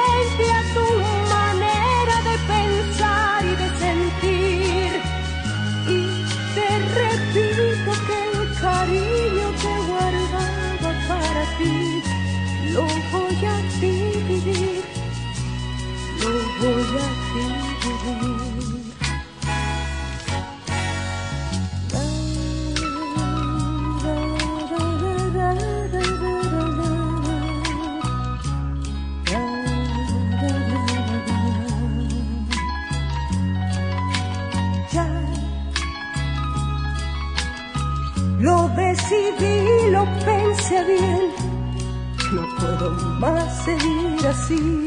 no 42.34 42.56
puedo 42.58 42.92
más 43.20 43.64
seguir 43.64 44.28
así. 44.28 44.85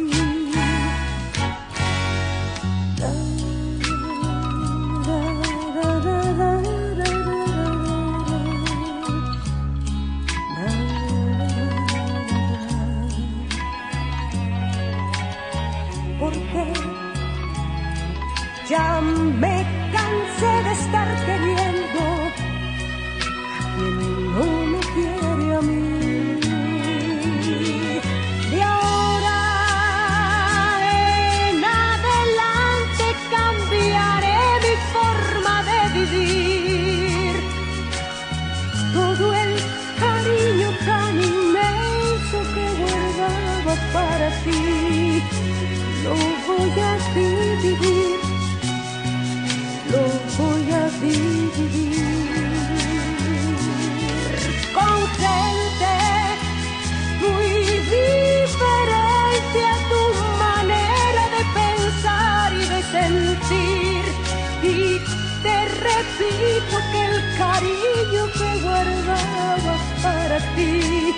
vivir, 70.59 71.15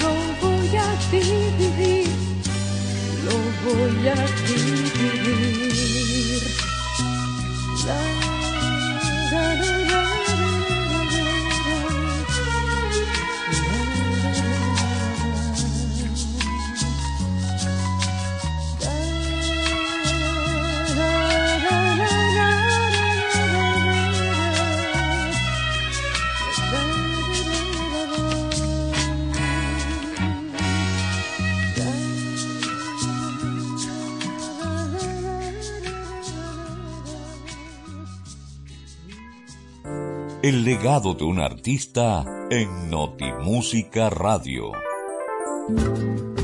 lo 0.00 0.12
voy 0.40 0.76
a 0.76 0.88
vivir, 1.10 2.08
lo 3.26 3.36
voy 3.64 4.08
a 4.08 4.10
vivir. 4.46 5.04
El 40.44 40.62
legado 40.62 41.14
de 41.14 41.24
un 41.24 41.40
artista 41.40 42.22
en 42.50 42.90
Notimúsica 42.90 44.10
Radio. 44.10 44.72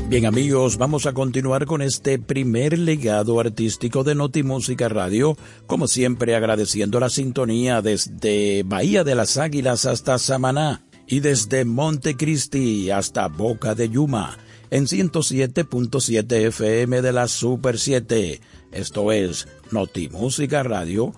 Bien 0.09 0.25
amigos, 0.25 0.79
vamos 0.79 1.05
a 1.05 1.13
continuar 1.13 1.67
con 1.67 1.83
este 1.83 2.17
primer 2.17 2.79
legado 2.79 3.39
artístico 3.39 4.03
de 4.03 4.15
Notimúsica 4.15 4.89
Radio, 4.89 5.37
como 5.67 5.87
siempre 5.87 6.35
agradeciendo 6.35 6.99
la 6.99 7.11
sintonía 7.11 7.83
desde 7.83 8.63
Bahía 8.63 9.03
de 9.03 9.13
las 9.13 9.37
Águilas 9.37 9.85
hasta 9.85 10.17
Samaná 10.17 10.83
y 11.05 11.19
desde 11.19 11.63
Montecristi 11.63 12.89
hasta 12.89 13.27
Boca 13.27 13.75
de 13.75 13.89
Yuma 13.89 14.35
en 14.71 14.85
107.7 14.85 16.47
FM 16.47 17.03
de 17.03 17.11
la 17.11 17.27
Super 17.27 17.77
7. 17.77 18.41
Esto 18.71 19.11
es 19.11 19.47
Notimúsica 19.69 20.63
Radio, 20.63 21.13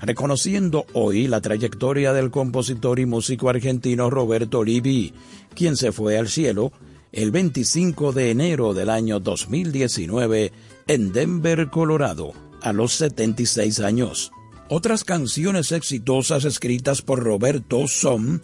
reconociendo 0.00 0.86
hoy 0.92 1.28
la 1.28 1.40
trayectoria 1.40 2.12
del 2.12 2.30
compositor 2.30 2.98
y 2.98 3.06
músico 3.06 3.48
argentino 3.48 4.10
Roberto 4.10 4.64
Livi, 4.64 5.12
quien 5.54 5.76
se 5.76 5.92
fue 5.92 6.18
al 6.18 6.28
cielo 6.28 6.72
el 7.12 7.30
25 7.30 8.12
de 8.12 8.30
enero 8.30 8.72
del 8.72 8.88
año 8.88 9.20
2019 9.20 10.52
en 10.86 11.12
Denver, 11.12 11.68
Colorado, 11.68 12.32
a 12.62 12.72
los 12.72 12.92
76 12.94 13.80
años. 13.80 14.32
Otras 14.68 15.02
canciones 15.02 15.72
exitosas 15.72 16.44
escritas 16.44 17.02
por 17.02 17.22
Roberto 17.22 17.88
son 17.88 18.40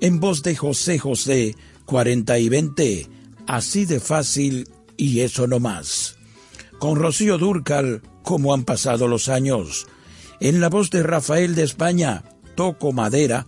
en 0.00 0.18
voz 0.18 0.42
de 0.42 0.56
José 0.56 0.98
José, 0.98 1.54
40 1.84 2.38
y 2.38 2.48
20, 2.48 3.06
así 3.46 3.84
de 3.84 4.00
fácil 4.00 4.68
y 4.96 5.20
eso 5.20 5.46
no 5.46 5.60
más. 5.60 6.16
Con 6.78 6.96
Rocío 6.96 7.38
Durcal, 7.38 8.02
como 8.22 8.52
han 8.54 8.64
pasado 8.64 9.06
los 9.06 9.28
años. 9.28 9.86
En 10.40 10.60
la 10.60 10.68
voz 10.68 10.90
de 10.90 11.02
Rafael 11.02 11.54
de 11.54 11.64
España, 11.64 12.24
Toco 12.54 12.92
Madera, 12.92 13.46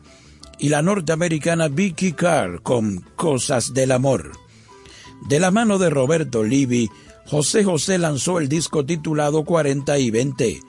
y 0.58 0.68
la 0.68 0.82
norteamericana 0.82 1.68
Vicky 1.68 2.12
Carr 2.12 2.62
con 2.62 3.00
Cosas 3.16 3.74
del 3.74 3.90
Amor. 3.92 4.32
De 5.28 5.40
la 5.40 5.50
mano 5.50 5.78
de 5.78 5.90
Roberto 5.90 6.44
Livi, 6.44 6.90
José 7.26 7.64
José 7.64 7.98
lanzó 7.98 8.38
el 8.38 8.48
disco 8.48 8.84
titulado 8.84 9.44
40 9.44 9.98
y 9.98 10.10
20, 10.10 10.60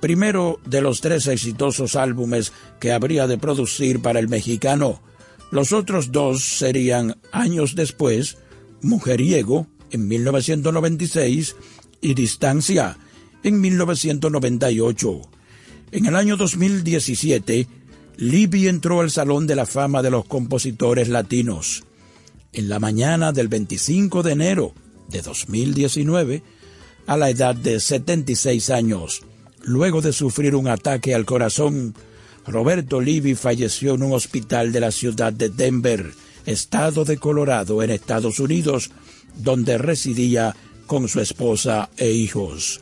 primero 0.00 0.60
de 0.64 0.80
los 0.80 1.00
tres 1.00 1.26
exitosos 1.26 1.96
álbumes 1.96 2.52
que 2.78 2.92
habría 2.92 3.26
de 3.26 3.36
producir 3.36 4.00
para 4.00 4.20
el 4.20 4.28
mexicano. 4.28 5.02
Los 5.50 5.72
otros 5.72 6.12
dos 6.12 6.42
serían 6.44 7.18
años 7.32 7.74
después, 7.74 8.38
Mujeriego 8.80 9.66
en 9.90 10.08
1996 10.08 11.56
y 12.00 12.14
Distancia 12.14 12.96
en 13.42 13.60
1998. 13.60 15.33
En 15.94 16.06
el 16.06 16.16
año 16.16 16.36
2017, 16.36 17.68
Libby 18.16 18.66
entró 18.66 19.00
al 19.00 19.12
Salón 19.12 19.46
de 19.46 19.54
la 19.54 19.64
Fama 19.64 20.02
de 20.02 20.10
los 20.10 20.24
Compositores 20.24 21.08
Latinos 21.08 21.84
en 22.52 22.68
la 22.68 22.80
mañana 22.80 23.30
del 23.30 23.46
25 23.46 24.24
de 24.24 24.32
enero 24.32 24.74
de 25.08 25.22
2019, 25.22 26.42
a 27.06 27.16
la 27.16 27.30
edad 27.30 27.54
de 27.54 27.78
76 27.78 28.70
años. 28.70 29.22
Luego 29.62 30.00
de 30.00 30.12
sufrir 30.12 30.56
un 30.56 30.66
ataque 30.66 31.14
al 31.14 31.24
corazón, 31.24 31.94
Roberto 32.44 33.00
Livi 33.00 33.36
falleció 33.36 33.94
en 33.94 34.02
un 34.02 34.14
hospital 34.14 34.72
de 34.72 34.80
la 34.80 34.90
ciudad 34.90 35.32
de 35.32 35.48
Denver, 35.48 36.10
estado 36.44 37.04
de 37.04 37.18
Colorado, 37.18 37.84
en 37.84 37.90
Estados 37.90 38.40
Unidos, 38.40 38.90
donde 39.36 39.78
residía 39.78 40.56
con 40.88 41.06
su 41.06 41.20
esposa 41.20 41.88
e 41.96 42.10
hijos. 42.10 42.80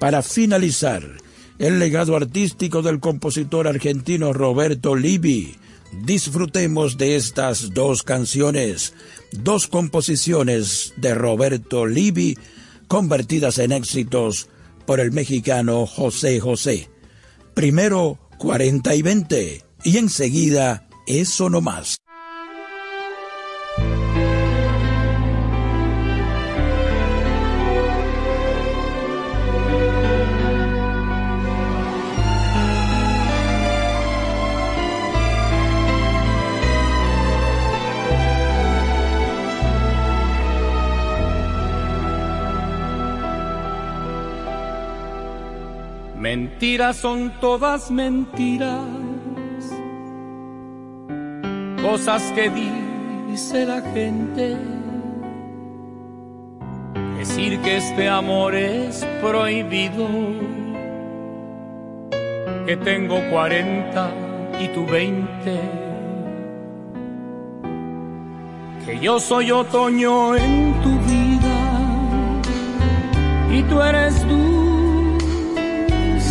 Para 0.00 0.20
finalizar, 0.20 1.22
el 1.58 1.78
legado 1.78 2.16
artístico 2.16 2.82
del 2.82 3.00
compositor 3.00 3.68
argentino 3.68 4.32
Roberto 4.32 4.96
Livi, 4.96 5.56
disfrutemos 6.02 6.98
de 6.98 7.16
estas 7.16 7.72
dos 7.72 8.02
canciones, 8.02 8.94
dos 9.32 9.66
composiciones 9.66 10.94
de 10.96 11.14
Roberto 11.14 11.86
Livi 11.86 12.36
convertidas 12.88 13.58
en 13.58 13.72
éxitos 13.72 14.48
por 14.86 15.00
el 15.00 15.12
mexicano 15.12 15.86
José 15.86 16.40
José. 16.40 16.88
Primero 17.54 18.18
40 18.38 18.94
y 18.94 19.02
20 19.02 19.64
y 19.84 19.98
enseguida 19.98 20.88
eso 21.06 21.50
no 21.50 21.60
más. 21.60 21.96
Mentiras 46.36 46.96
son 46.96 47.32
todas 47.40 47.92
mentiras, 47.92 48.82
cosas 51.80 52.32
que 52.34 52.50
dice 53.30 53.64
la 53.64 53.80
gente. 53.80 54.56
Decir 57.18 57.60
que 57.60 57.76
este 57.76 58.08
amor 58.08 58.56
es 58.56 59.06
prohibido, 59.22 60.08
que 62.66 62.76
tengo 62.78 63.20
40 63.30 64.10
y 64.60 64.68
tú 64.74 64.86
20, 64.86 65.60
que 68.84 68.98
yo 68.98 69.20
soy 69.20 69.52
otoño 69.52 70.34
en 70.34 70.74
tu 70.82 70.98
vida. 70.98 71.56
Y 73.52 73.62
tú 73.62 73.80
eres 73.80 74.20
tú 74.26 74.73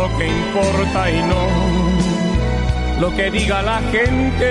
lo 0.00 0.08
que 0.16 0.26
importa 0.26 1.10
y 1.10 1.22
no 1.30 1.42
lo 3.00 3.14
que 3.16 3.30
diga 3.30 3.62
la 3.62 3.80
gente. 3.92 4.50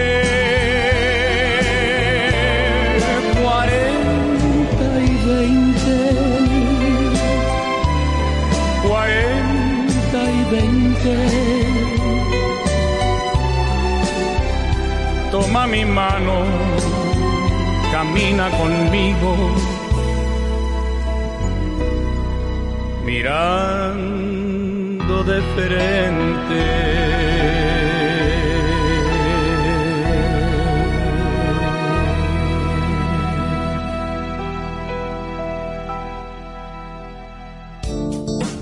Cuarenta 3.41 4.87
y 5.09 5.13
veinte, 5.29 5.97
cuarenta 8.87 10.19
y 10.37 10.41
veinte. 10.53 11.15
Toma 15.31 15.67
mi 15.67 15.83
mano, 15.85 16.35
camina 17.91 18.49
conmigo 18.61 19.31
mirando 23.05 24.18
frente. 25.55 26.99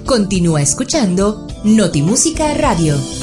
Continúa 0.06 0.62
escuchando 0.62 1.48
Notimúsica 1.64 2.54
Radio. 2.54 3.17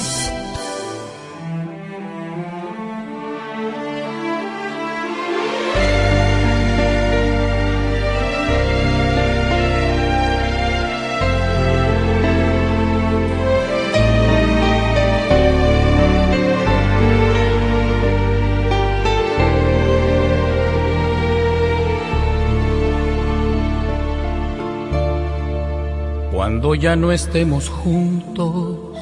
Ya 26.75 26.97
no 26.97 27.13
estemos 27.13 27.69
juntos 27.69 28.99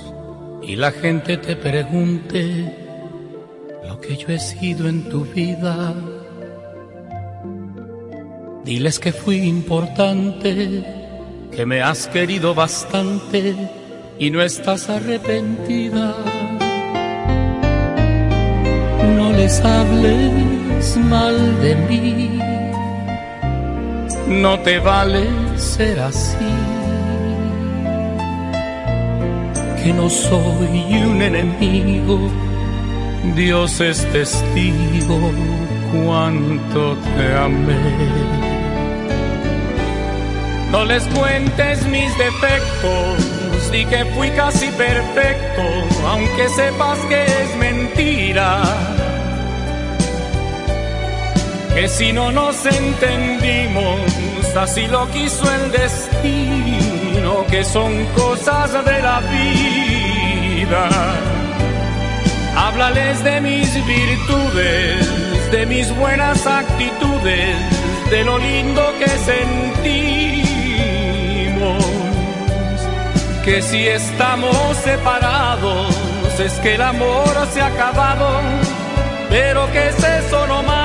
y 0.62 0.76
la 0.76 0.90
gente 0.90 1.36
te 1.36 1.56
pregunte 1.56 2.72
lo 3.86 4.00
que 4.00 4.16
yo 4.16 4.28
he 4.28 4.38
sido 4.38 4.88
en 4.88 5.08
tu 5.08 5.24
vida, 5.24 5.94
diles 8.64 8.98
que 8.98 9.12
fui 9.12 9.38
importante, 9.38 10.84
que 11.50 11.66
me 11.66 11.82
has 11.82 12.06
querido 12.08 12.54
bastante 12.54 13.54
y 14.18 14.30
no 14.30 14.42
estás 14.42 14.88
arrepentida. 14.88 16.14
No 19.16 19.32
les 19.32 19.60
hables 19.60 20.96
mal 20.96 21.60
de 21.60 21.74
mí, 21.74 22.38
no 24.28 24.60
te 24.60 24.78
vale 24.78 25.26
ser 25.56 26.00
así 26.00 26.61
que 29.82 29.92
no 29.92 30.08
soy 30.08 31.02
un 31.04 31.20
enemigo, 31.22 32.18
Dios 33.34 33.80
es 33.80 34.04
testigo 34.12 35.18
cuánto 35.92 36.96
te 36.96 37.34
amé. 37.34 37.78
No 40.70 40.84
les 40.84 41.02
cuentes 41.08 41.86
mis 41.86 42.16
defectos, 42.16 43.70
di 43.72 43.84
que 43.86 44.04
fui 44.14 44.30
casi 44.30 44.68
perfecto, 44.68 45.62
aunque 46.06 46.48
sepas 46.48 46.98
que 47.10 47.24
es 47.24 47.56
mentira. 47.58 48.62
Que 51.74 51.88
si 51.88 52.12
no 52.12 52.30
nos 52.30 52.64
entendimos, 52.66 54.00
así 54.56 54.86
lo 54.86 55.10
quiso 55.10 55.44
el 55.52 55.72
destino 55.72 56.81
que 57.50 57.64
son 57.64 58.04
cosas 58.14 58.72
de 58.84 59.02
la 59.02 59.20
vida. 59.20 60.88
Háblales 62.56 63.22
de 63.24 63.40
mis 63.40 63.86
virtudes, 63.86 65.50
de 65.50 65.66
mis 65.66 65.94
buenas 65.96 66.46
actitudes, 66.46 67.56
de 68.10 68.24
lo 68.24 68.38
lindo 68.38 68.82
que 68.98 69.08
sentimos. 69.30 70.42
Que 73.44 73.62
si 73.62 73.86
estamos 73.86 74.76
separados, 74.84 75.94
es 76.38 76.52
que 76.54 76.74
el 76.74 76.82
amor 76.82 77.48
se 77.52 77.60
ha 77.60 77.66
acabado, 77.66 78.40
pero 79.28 79.70
que 79.72 79.88
es 79.88 79.98
eso 79.98 80.46
nomás 80.46 80.81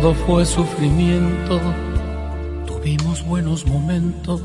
todo 0.00 0.14
fue 0.14 0.46
sufrimiento. 0.46 1.60
Tuvimos 2.66 3.24
buenos 3.24 3.66
momentos 3.66 4.40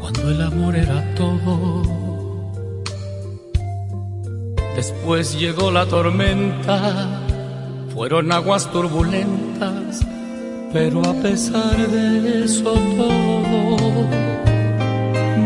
cuando 0.00 0.30
el 0.30 0.42
amor 0.42 0.74
era 0.74 1.04
todo. 1.14 1.82
Después 4.74 5.38
llegó 5.38 5.70
la 5.70 5.86
tormenta, 5.86 7.20
fueron 7.94 8.32
aguas 8.32 8.70
turbulentas, 8.72 10.04
pero 10.72 11.02
a 11.02 11.12
pesar 11.14 11.76
de 11.76 12.44
eso 12.44 12.72
todo, 12.72 13.76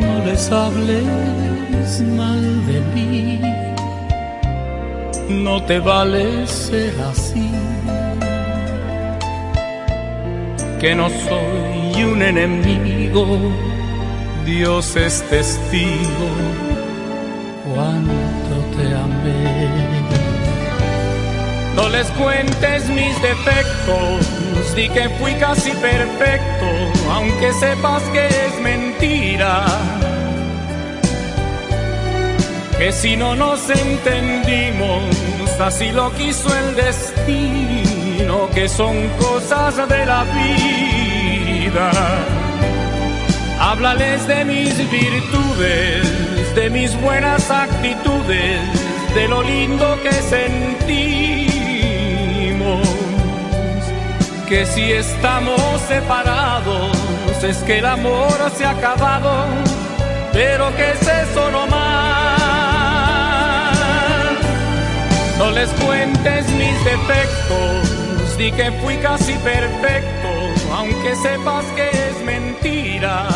no 0.01 0.24
les 0.24 0.51
hables 0.51 2.03
mal 2.16 2.66
de 2.66 2.80
mí. 2.94 3.40
No 5.28 5.62
te 5.64 5.80
vale 5.80 6.47
ser 6.47 6.94
así 7.01 7.51
que 10.87 10.95
no 10.95 11.09
soy 11.11 12.05
un 12.05 12.22
enemigo, 12.22 13.26
Dios 14.45 14.95
es 14.95 15.20
testigo 15.28 16.28
cuánto 17.64 18.55
te 18.76 18.95
amé. 18.95 20.07
No 21.74 21.89
les 21.89 22.07
cuentes 22.12 22.89
mis 22.91 23.20
defectos, 23.20 24.76
di 24.76 24.89
que 24.89 25.09
fui 25.18 25.34
casi 25.34 25.72
perfecto, 25.72 26.66
aunque 27.11 27.53
sepas 27.55 28.05
que 28.14 28.24
es 28.28 28.61
mentira. 28.62 29.64
Que 32.78 32.93
si 32.93 33.16
no 33.16 33.34
nos 33.34 33.68
entendimos, 33.70 35.03
así 35.59 35.91
lo 35.91 36.12
quiso 36.12 36.49
el 36.57 36.76
destino 36.76 37.86
que 38.57 38.68
son 38.70 39.09
cosas 39.18 39.76
de 39.86 40.07
la 40.07 40.24
vida. 40.24 41.90
Háblales 43.61 44.26
de 44.26 44.46
mis 44.46 44.90
virtudes, 44.90 46.54
de 46.54 46.70
mis 46.70 46.98
buenas 47.02 47.50
actitudes, 47.50 48.61
de 49.14 49.28
lo 49.28 49.42
lindo 49.42 50.00
que 50.02 50.11
sentimos. 50.11 50.48
Que 54.48 54.64
si 54.64 54.90
estamos 54.90 55.61
separados, 55.86 56.96
es 57.42 57.59
que 57.59 57.80
el 57.80 57.84
amor 57.84 58.38
se 58.57 58.64
ha 58.64 58.70
acabado, 58.70 59.44
pero 60.32 60.74
que 60.76 60.92
es 60.92 61.02
eso 61.02 61.50
nomás 61.50 62.36
les 65.57 65.70
cuentes 65.70 66.46
mis 66.50 66.84
defectos, 66.84 67.95
di 68.37 68.53
que 68.53 68.70
fui 68.82 68.97
casi 68.99 69.32
perfecto, 69.39 70.28
aunque 70.72 71.16
sepas 71.16 71.64
que 71.74 71.89
es 71.89 72.24
mentira. 72.24 73.28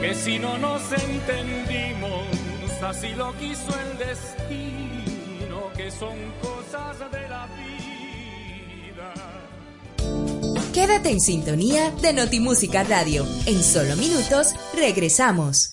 Que 0.00 0.14
si 0.14 0.38
no 0.38 0.58
nos 0.58 0.82
entendimos, 0.92 2.22
así 2.82 3.08
lo 3.14 3.32
quiso 3.38 3.74
el 3.80 3.98
destino, 3.98 5.72
que 5.76 5.90
son 5.90 6.16
cosas 6.42 6.98
de 7.10 7.28
la 7.28 7.46
vida. 7.56 9.12
Quédate 10.72 11.10
en 11.10 11.20
sintonía 11.20 11.90
de 12.02 12.12
Notimúsica 12.12 12.84
Radio. 12.84 13.26
En 13.46 13.62
solo 13.62 13.96
minutos 13.96 14.54
regresamos. 14.74 15.72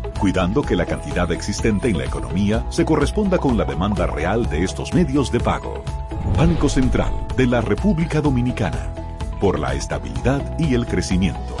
cuidando 0.21 0.61
que 0.61 0.75
la 0.75 0.85
cantidad 0.85 1.31
existente 1.31 1.89
en 1.89 1.97
la 1.97 2.05
economía 2.05 2.63
se 2.69 2.85
corresponda 2.85 3.39
con 3.39 3.57
la 3.57 3.65
demanda 3.65 4.05
real 4.05 4.47
de 4.47 4.63
estos 4.63 4.93
medios 4.93 5.31
de 5.31 5.39
pago. 5.39 5.83
Banco 6.37 6.69
Central 6.69 7.11
de 7.35 7.47
la 7.47 7.59
República 7.59 8.21
Dominicana, 8.21 8.93
por 9.39 9.57
la 9.57 9.73
estabilidad 9.73 10.59
y 10.59 10.75
el 10.75 10.85
crecimiento. 10.85 11.60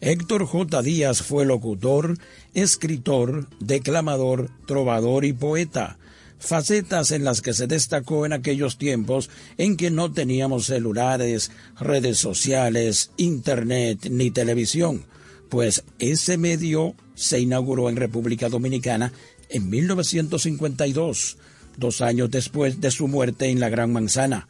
Héctor 0.00 0.44
J. 0.44 0.82
Díaz 0.82 1.22
fue 1.22 1.46
locutor, 1.46 2.18
escritor, 2.52 3.48
declamador, 3.60 4.50
trovador 4.66 5.24
y 5.24 5.32
poeta, 5.32 5.98
facetas 6.38 7.12
en 7.12 7.24
las 7.24 7.40
que 7.40 7.54
se 7.54 7.66
destacó 7.66 8.26
en 8.26 8.34
aquellos 8.34 8.76
tiempos 8.76 9.30
en 9.56 9.76
que 9.76 9.90
no 9.90 10.12
teníamos 10.12 10.66
celulares, 10.66 11.50
redes 11.80 12.18
sociales, 12.18 13.10
internet 13.16 14.08
ni 14.10 14.30
televisión, 14.30 15.06
pues 15.48 15.82
ese 15.98 16.36
medio 16.36 16.94
se 17.14 17.40
inauguró 17.40 17.88
en 17.88 17.96
República 17.96 18.50
Dominicana 18.50 19.12
en 19.48 19.70
1952, 19.70 21.38
dos 21.78 22.00
años 22.02 22.30
después 22.30 22.82
de 22.82 22.90
su 22.90 23.08
muerte 23.08 23.46
en 23.48 23.60
la 23.60 23.70
Gran 23.70 23.92
Manzana. 23.92 24.48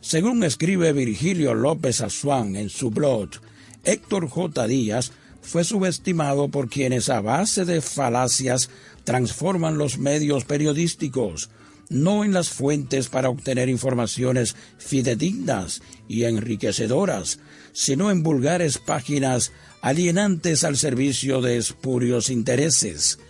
Según 0.00 0.44
escribe 0.44 0.92
Virgilio 0.92 1.54
López 1.54 2.00
Azuán 2.00 2.54
en 2.54 2.68
su 2.68 2.90
blog, 2.90 3.30
Héctor 3.86 4.28
J. 4.28 4.66
Díaz 4.66 5.12
fue 5.40 5.64
subestimado 5.64 6.48
por 6.48 6.68
quienes 6.68 7.08
a 7.08 7.20
base 7.20 7.64
de 7.64 7.80
falacias 7.80 8.68
transforman 9.04 9.78
los 9.78 9.96
medios 9.96 10.44
periodísticos, 10.44 11.50
no 11.88 12.24
en 12.24 12.32
las 12.32 12.50
fuentes 12.50 13.08
para 13.08 13.30
obtener 13.30 13.68
informaciones 13.68 14.56
fidedignas 14.76 15.82
y 16.08 16.24
enriquecedoras, 16.24 17.38
sino 17.72 18.10
en 18.10 18.24
vulgares 18.24 18.78
páginas 18.78 19.52
alienantes 19.82 20.64
al 20.64 20.76
servicio 20.76 21.40
de 21.40 21.56
espurios 21.56 22.28
intereses. 22.28 23.20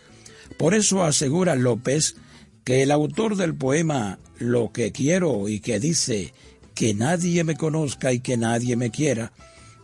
Por 0.56 0.72
eso 0.72 1.04
asegura 1.04 1.54
López 1.54 2.16
que 2.64 2.82
el 2.82 2.90
autor 2.90 3.36
del 3.36 3.54
poema 3.54 4.18
Lo 4.38 4.72
que 4.72 4.90
quiero 4.90 5.48
y 5.48 5.60
que 5.60 5.80
dice 5.80 6.32
que 6.74 6.94
nadie 6.94 7.44
me 7.44 7.56
conozca 7.56 8.12
y 8.12 8.20
que 8.20 8.36
nadie 8.36 8.76
me 8.76 8.90
quiera, 8.90 9.32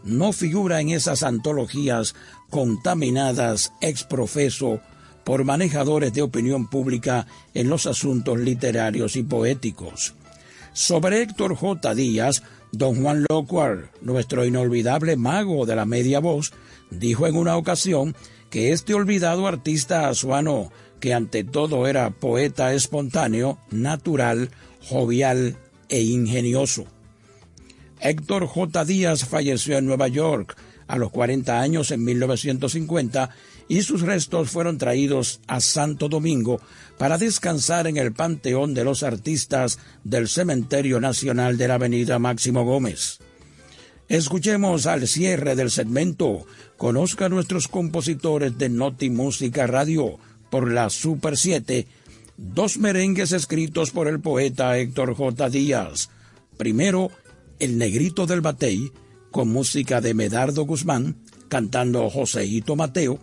no 0.05 0.33
figura 0.33 0.81
en 0.81 0.91
esas 0.91 1.23
antologías 1.23 2.15
contaminadas 2.51 3.73
ex 3.81 4.05
profeso 4.05 4.81
por 5.25 5.45
manejadores 5.45 6.13
de 6.13 6.23
opinión 6.23 6.69
pública 6.69 7.27
en 7.55 7.69
los 7.69 7.87
asuntos 7.87 8.39
literarios 8.39 9.17
y 9.17 9.23
poéticos. 9.23 10.15
Sobre 10.73 11.23
Héctor 11.23 11.55
J. 11.55 11.95
Díaz, 11.95 12.43
don 12.73 13.03
Juan 13.03 13.25
Locuar, 13.29 13.91
nuestro 14.01 14.45
inolvidable 14.45 15.17
mago 15.17 15.67
de 15.67 15.77
la 15.77 15.85
media 15.85 16.19
voz, 16.19 16.53
dijo 16.91 17.27
en 17.27 17.37
una 17.37 17.57
ocasión 17.57 18.17
que 18.51 18.73
este 18.73 18.95
olvidado 18.95 19.47
artista 19.47 20.09
azuano, 20.09 20.73
que 20.99 21.15
ante 21.15 21.45
todo 21.45 21.87
era 21.87 22.11
poeta 22.11 22.73
espontáneo, 22.75 23.59
natural, 23.71 24.51
jovial 24.81 25.57
e 25.89 26.03
ingenioso. 26.03 26.87
Héctor 28.03 28.47
J. 28.47 28.85
Díaz 28.85 29.25
falleció 29.25 29.79
en 29.79 29.87
Nueva 29.87 30.09
York 30.09 30.57
a 30.89 30.99
los 30.99 31.11
40 31.11 31.61
años 31.61 31.91
en 31.91 32.05
1950 32.05 33.31
y 33.69 33.83
sus 33.83 34.03
restos 34.03 34.51
fueron 34.51 34.77
traídos 34.77 35.41
a 35.47 35.61
Santo 35.61 36.09
Domingo 36.09 36.61
para 36.99 37.17
descansar 37.17 37.87
en 37.87 37.97
el 37.97 38.13
Panteón 38.13 38.75
de 38.75 38.85
los 38.85 39.03
Artistas 39.03 39.79
del 40.05 40.29
Cementerio 40.29 41.01
Nacional 41.01 41.57
de 41.57 41.69
la 41.69 41.75
Avenida 41.75 42.19
Máximo 42.19 42.65
Gómez. 42.65 43.21
Escuchemos 44.09 44.87
al 44.87 45.09
cierre 45.09 45.55
del 45.57 45.71
segmento, 45.71 46.45
conozca 46.77 47.27
a 47.27 47.29
nuestros 47.31 47.69
compositores 47.69 48.59
de 48.59 48.69
Noti 48.69 49.09
Música 49.09 49.67
Radio 49.67 50.19
por 50.51 50.71
la 50.71 50.91
Super 50.91 51.39
7, 51.39 51.87
dos 52.37 52.77
merengues 52.77 53.33
escritos 53.33 53.91
por 53.91 54.09
el 54.09 54.21
poeta 54.21 54.77
Héctor 54.77 55.15
J. 55.15 55.49
Díaz. 55.49 56.11
Primero, 56.59 57.11
El 57.63 57.79
Negrito 57.79 58.27
del 58.27 58.41
Batey, 58.41 58.91
con 59.31 59.49
música 59.49 60.01
de 60.01 60.15
Medardo 60.15 60.65
Guzmán, 60.65 61.23
cantando 61.49 62.11
Joseito 62.11 62.75
Mateo, 62.75 63.21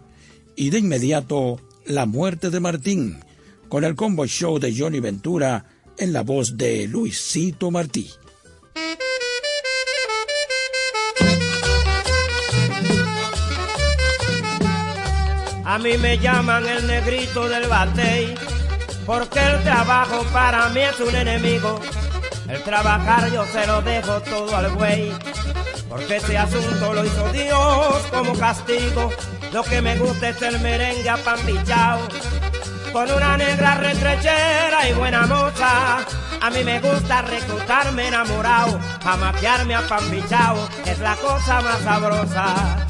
y 0.56 0.70
de 0.70 0.80
inmediato 0.80 1.60
La 1.86 2.06
Muerte 2.06 2.50
de 2.50 2.62
Martín, 2.62 3.20
con 3.68 3.84
el 3.84 3.98
combo 3.98 4.26
show 4.28 4.58
de 4.58 4.74
Johnny 4.74 5.02
Ventura 5.02 5.66
en 5.98 6.14
la 6.14 6.22
voz 6.22 6.56
de 6.56 6.88
Luisito 6.88 7.70
Martí. 7.70 8.10
A 15.66 15.78
mí 15.80 15.98
me 15.98 16.18
llaman 16.18 16.66
el 16.66 16.88
negrito 16.88 17.50
del 17.50 17.68
batey, 17.68 18.36
porque 19.06 19.40
el 19.42 19.64
trabajo 19.64 20.24
para 20.32 20.70
mí 20.70 20.80
es 20.80 20.98
un 21.02 21.14
enemigo. 21.14 21.82
El 22.50 22.64
trabajar 22.64 23.32
yo 23.32 23.46
se 23.46 23.68
lo 23.68 23.82
dejo 23.84 24.22
todo 24.22 24.56
al 24.56 24.74
güey, 24.74 25.12
porque 25.88 26.18
este 26.18 26.36
asunto 26.36 26.94
lo 26.94 27.06
hizo 27.06 27.32
Dios 27.32 28.04
como 28.12 28.34
castigo. 28.34 29.12
Lo 29.54 29.64
que 29.64 29.82
me 29.82 29.98
gusta 29.98 30.30
es 30.30 30.42
el 30.42 30.60
merengue 30.60 31.10
apambichao, 31.10 32.00
con 32.92 33.12
una 33.12 33.38
negra 33.38 33.76
retrechera 33.76 34.90
y 34.90 34.94
buena 34.94 35.28
moza. 35.28 35.98
A 36.42 36.50
mí 36.50 36.64
me 36.64 36.80
gusta 36.80 37.22
reclutarme 37.22 38.08
enamorado, 38.08 38.80
a 39.06 39.14
apambichao, 39.78 40.68
es 40.86 41.00
la 41.00 41.16
cosa 41.18 41.62
más 41.62 41.80
sabrosa. 41.82 42.88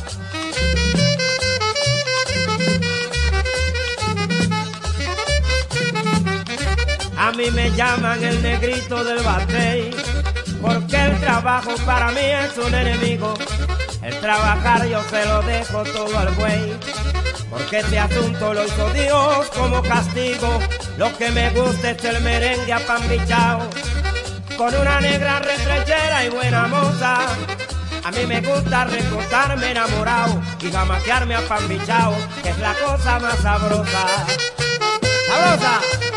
A 7.21 7.33
mí 7.33 7.51
me 7.51 7.69
llaman 7.71 8.23
el 8.23 8.41
negrito 8.41 9.03
del 9.03 9.21
batey, 9.21 9.91
porque 10.61 10.95
el 10.95 11.19
trabajo 11.19 11.71
para 11.85 12.11
mí 12.13 12.21
es 12.21 12.57
un 12.57 12.73
enemigo. 12.73 13.33
El 14.01 14.17
trabajar 14.21 14.87
yo 14.87 15.03
se 15.09 15.25
lo 15.25 15.41
dejo 15.41 15.83
todo 15.83 16.17
al 16.17 16.29
buey, 16.35 16.79
porque 17.49 17.79
este 17.79 17.99
asunto 17.99 18.53
lo 18.53 18.65
hizo 18.65 18.89
Dios 18.93 19.49
como 19.49 19.83
castigo. 19.83 20.59
Lo 20.97 21.15
que 21.17 21.29
me 21.31 21.49
gusta 21.49 21.91
es 21.91 22.05
el 22.05 22.21
merengue 22.21 22.71
apambichao, 22.71 23.69
con 24.57 24.73
una 24.73 25.01
negra 25.01 25.39
retrechera 25.39 26.23
y 26.23 26.29
buena 26.29 26.67
moza. 26.67 27.17
A 28.05 28.11
mí 28.11 28.25
me 28.25 28.39
gusta 28.39 28.85
recostarme 28.85 29.71
enamorado 29.71 30.41
y 30.61 30.71
jamaquearme 30.71 31.35
apambichao, 31.35 32.15
que 32.41 32.51
es 32.51 32.59
la 32.59 32.73
cosa 32.75 33.19
más 33.19 33.39
sabrosa. 33.39 34.05
¡Sabrosa! 35.27 36.08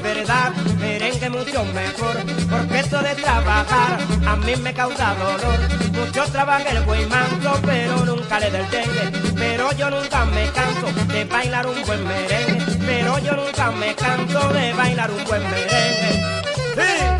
Verdad, 0.00 0.52
merengue 0.78 1.30
mucho 1.30 1.64
mejor, 1.64 2.16
porque 2.50 2.80
esto 2.80 3.02
de 3.02 3.14
trabajar 3.14 3.98
a 4.26 4.36
mí 4.36 4.56
me 4.56 4.72
causa 4.72 5.14
dolor. 5.14 5.58
Mucho 5.92 6.24
trabaja 6.32 6.70
el 6.70 6.82
buen 6.84 7.08
manso, 7.08 7.58
pero 7.64 8.04
nunca 8.04 8.40
le 8.40 8.50
del 8.50 8.70
dengue, 8.70 9.32
pero 9.36 9.72
yo 9.72 9.90
nunca 9.90 10.24
me 10.26 10.46
canso 10.50 10.86
de 11.12 11.24
bailar 11.24 11.66
un 11.66 11.82
buen 11.86 12.06
merengue, 12.06 12.78
pero 12.86 13.18
yo 13.18 13.32
nunca 13.32 13.70
me 13.72 13.94
canso 13.94 14.48
de 14.48 14.72
bailar 14.72 15.10
un 15.10 15.24
buen 15.24 15.42
merengue. 15.42 16.24
¡Sí! 16.74 17.19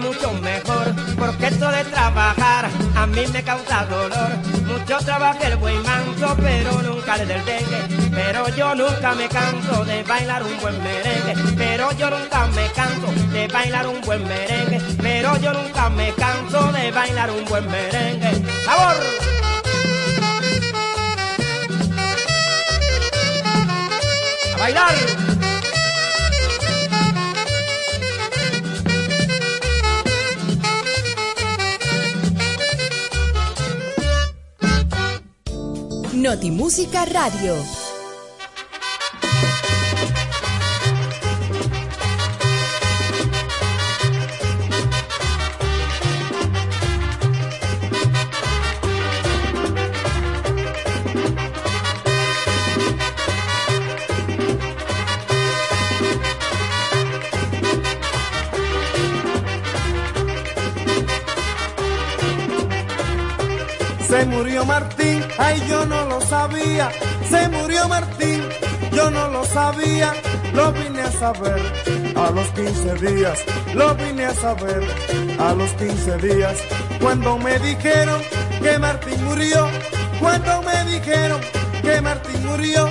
Mucho 0.00 0.32
mejor, 0.34 0.94
porque 1.18 1.46
esto 1.46 1.70
de 1.70 1.84
trabajar 1.84 2.68
a 2.96 3.06
mí 3.06 3.24
me 3.32 3.42
causa 3.42 3.84
dolor. 3.86 4.30
Mucho 4.66 4.98
trabaja 5.04 5.46
el 5.46 5.56
buen 5.56 5.82
manso, 5.82 6.36
pero 6.40 6.82
nunca 6.82 7.16
le 7.16 7.26
del 7.26 7.44
dengue. 7.44 8.10
Pero 8.10 8.48
yo 8.50 8.74
nunca 8.74 9.14
me 9.14 9.28
canso 9.28 9.84
de 9.84 10.02
bailar 10.02 10.42
un 10.42 10.60
buen 10.60 10.82
merengue. 10.82 11.34
Pero 11.56 11.92
yo 11.92 12.10
nunca 12.10 12.46
me 12.46 12.66
canso 12.72 13.12
de 13.32 13.48
bailar 13.48 13.86
un 13.86 14.00
buen 14.00 14.26
merengue. 14.26 14.80
Pero 15.00 15.36
yo 15.38 15.52
nunca 15.52 15.90
me 15.90 16.12
canso 16.12 16.72
de 16.72 16.90
bailar 16.90 17.30
un 17.30 17.44
buen 17.44 17.66
merengue. 17.70 18.42
¡Sabor! 18.64 18.96
¡A 24.54 24.58
bailar! 24.58 25.23
Notimúsica 36.24 37.04
Radio. 37.04 37.83
Se 64.14 64.26
murió 64.26 64.64
Martín, 64.64 65.24
ay 65.38 65.60
yo 65.68 65.84
no 65.86 66.04
lo 66.04 66.20
sabía. 66.20 66.88
Se 67.28 67.48
murió 67.48 67.88
Martín, 67.88 68.44
yo 68.92 69.10
no 69.10 69.26
lo 69.26 69.44
sabía. 69.44 70.12
Lo 70.52 70.70
vine 70.70 71.00
a 71.00 71.10
saber 71.10 71.60
a 72.14 72.30
los 72.30 72.46
15 72.50 72.94
días. 73.04 73.36
Lo 73.74 73.92
vine 73.96 74.26
a 74.26 74.34
saber 74.34 74.82
a 75.40 75.52
los 75.54 75.68
15 75.72 76.16
días. 76.18 76.56
Cuando 77.00 77.38
me 77.38 77.58
dijeron 77.58 78.22
que 78.62 78.78
Martín 78.78 79.24
murió. 79.24 79.68
Cuando 80.20 80.62
me 80.62 80.92
dijeron 80.92 81.40
que 81.82 82.00
Martín 82.00 82.46
murió. 82.46 82.88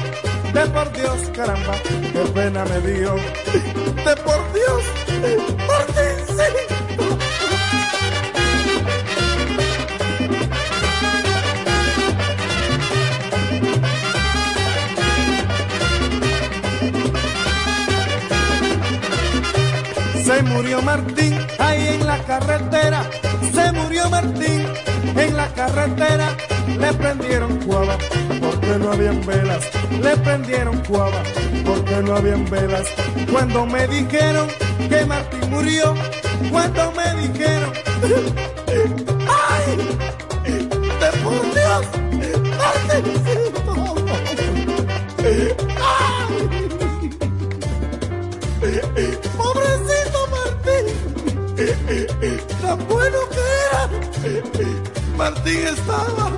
De 0.53 0.65
por 0.71 0.91
Dios, 0.91 1.19
caramba, 1.33 1.75
qué 2.11 2.19
pena 2.33 2.65
me 2.65 2.81
dio. 2.81 3.15
De 3.15 4.15
por 4.17 4.41
Dios, 4.53 4.83
Martín, 5.07 5.87
sí. 5.95 6.12
Murió 20.53 20.81
Martín 20.81 21.37
ahí 21.59 21.87
en 21.87 22.05
la 22.05 22.17
carretera. 22.19 23.03
Se 23.53 23.71
murió 23.71 24.09
Martín 24.09 24.65
en 25.15 25.35
la 25.35 25.47
carretera. 25.53 26.35
Le 26.79 26.93
prendieron 26.93 27.57
cuava 27.65 27.97
porque 28.39 28.77
no 28.79 28.91
habían 28.91 29.25
velas. 29.25 29.69
Le 30.01 30.15
prendieron 30.17 30.77
cuava 30.87 31.21
porque 31.65 31.95
no 32.03 32.15
habían 32.15 32.45
velas. 32.49 32.87
Cuando 33.31 33.65
me 33.65 33.87
dijeron 33.87 34.47
que 34.89 35.05
Martín 35.05 35.49
murió. 35.49 35.93
Cuando 36.51 36.91
me 36.91 37.27
dijeron. 37.27 37.73
¡Ay! 39.49 39.77
¡De 40.99 41.09
por 41.23 41.41
Dios! 41.53 41.85
¡Martíncito! 42.57 43.52
Martín 55.17 55.67
estaba 55.67 56.31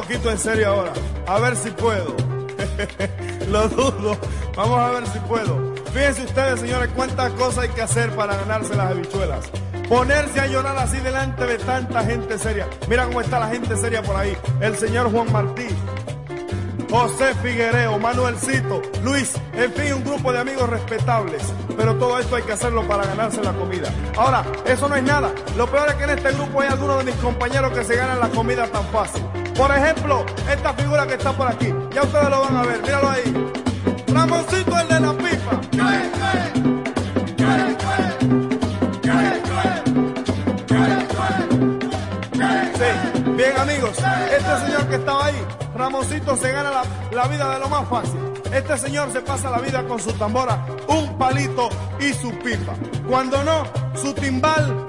poquito 0.00 0.30
en 0.30 0.38
serio 0.38 0.68
ahora. 0.68 0.92
A 1.26 1.40
ver 1.40 1.56
si 1.56 1.70
puedo. 1.70 2.14
Lo 3.48 3.68
dudo. 3.68 4.16
Vamos 4.56 4.78
a 4.78 4.90
ver 4.92 5.06
si 5.08 5.18
puedo. 5.20 5.74
Fíjense 5.92 6.22
ustedes, 6.24 6.60
señores, 6.60 6.90
cuántas 6.94 7.32
cosas 7.32 7.64
hay 7.64 7.68
que 7.70 7.82
hacer 7.82 8.10
para 8.14 8.36
ganarse 8.36 8.76
las 8.76 8.92
habichuelas. 8.92 9.50
Ponerse 9.88 10.40
a 10.40 10.46
llorar 10.46 10.76
así 10.76 10.98
delante 10.98 11.46
de 11.46 11.58
tanta 11.58 12.04
gente 12.04 12.38
seria. 12.38 12.68
Mira 12.88 13.06
cómo 13.06 13.20
está 13.20 13.40
la 13.40 13.48
gente 13.48 13.76
seria 13.76 14.02
por 14.02 14.14
ahí. 14.14 14.36
El 14.60 14.76
señor 14.76 15.10
Juan 15.10 15.32
Martí, 15.32 15.66
José 16.90 17.34
Figuereo, 17.42 17.98
Manuelcito, 17.98 18.82
Luis, 19.02 19.34
en 19.54 19.72
fin, 19.72 19.94
un 19.94 20.04
grupo 20.04 20.32
de 20.32 20.38
amigos 20.38 20.68
respetables. 20.68 21.42
Pero 21.76 21.96
todo 21.96 22.18
esto 22.18 22.36
hay 22.36 22.42
que 22.42 22.52
hacerlo 22.52 22.86
para 22.86 23.04
ganarse 23.04 23.42
la 23.42 23.52
comida. 23.52 23.88
Ahora, 24.16 24.44
eso 24.66 24.88
no 24.88 24.94
es 24.94 25.02
nada. 25.02 25.32
Lo 25.56 25.66
peor 25.66 25.88
es 25.88 25.94
que 25.94 26.04
en 26.04 26.10
este 26.10 26.32
grupo 26.32 26.60
hay 26.60 26.68
algunos 26.68 26.98
de 26.98 27.04
mis 27.04 27.14
compañeros 27.16 27.72
que 27.72 27.82
se 27.82 27.96
ganan 27.96 28.20
la 28.20 28.28
comida 28.28 28.66
tan 28.68 28.84
fácil. 28.86 29.24
Por 29.58 29.76
ejemplo, 29.76 30.24
esta 30.48 30.72
figura 30.72 31.04
que 31.04 31.14
está 31.14 31.32
por 31.32 31.48
aquí. 31.48 31.74
Ya 31.92 32.04
ustedes 32.04 32.30
lo 32.30 32.42
van 32.42 32.56
a 32.56 32.62
ver, 32.62 32.80
míralo 32.80 33.10
ahí. 33.10 33.52
Ramoncito, 34.06 34.78
el 34.78 34.88
de 34.88 35.00
la 35.00 35.12
pipa. 35.14 35.60
Sí, 42.78 43.30
bien 43.32 43.56
amigos, 43.58 43.96
este 43.98 44.66
señor 44.66 44.88
que 44.88 44.94
estaba 44.94 45.26
ahí 45.26 45.46
Ramoncito 45.74 46.36
se 46.36 46.52
gana 46.52 46.70
la, 47.12 47.26
vida 47.26 47.54
de 47.54 47.58
lo 47.58 47.68
más 47.68 47.88
fácil. 47.88 48.20
Este 48.52 48.78
señor 48.78 49.12
se 49.12 49.20
pasa 49.20 49.50
la 49.50 49.58
vida 49.58 49.84
con 49.86 49.98
su 49.98 50.12
tambora, 50.12 50.64
un 50.86 51.18
palito 51.18 51.68
y 51.98 52.12
su 52.12 52.30
pipa. 52.38 52.74
Cuando 53.08 53.42
no, 53.42 53.64
su 53.94 54.14
timbal, 54.14 54.86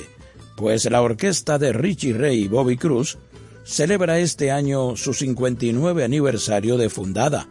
pues 0.55 0.85
la 0.85 1.01
orquesta 1.01 1.57
de 1.57 1.73
Richie 1.73 2.13
Ray 2.13 2.43
y 2.43 2.47
Bobby 2.47 2.77
Cruz 2.77 3.17
celebra 3.63 4.19
este 4.19 4.51
año 4.51 4.95
su 4.95 5.13
59 5.15 6.03
aniversario 6.03 6.77
de 6.77 6.89
fundada, 6.89 7.47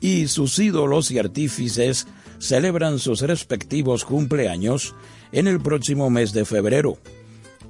y 0.00 0.26
sus 0.26 0.58
ídolos 0.58 1.12
y 1.12 1.20
artífices 1.20 2.08
celebran 2.42 2.98
sus 2.98 3.20
respectivos 3.20 4.04
cumpleaños 4.04 4.96
en 5.30 5.46
el 5.46 5.60
próximo 5.60 6.10
mes 6.10 6.32
de 6.32 6.44
febrero. 6.44 6.98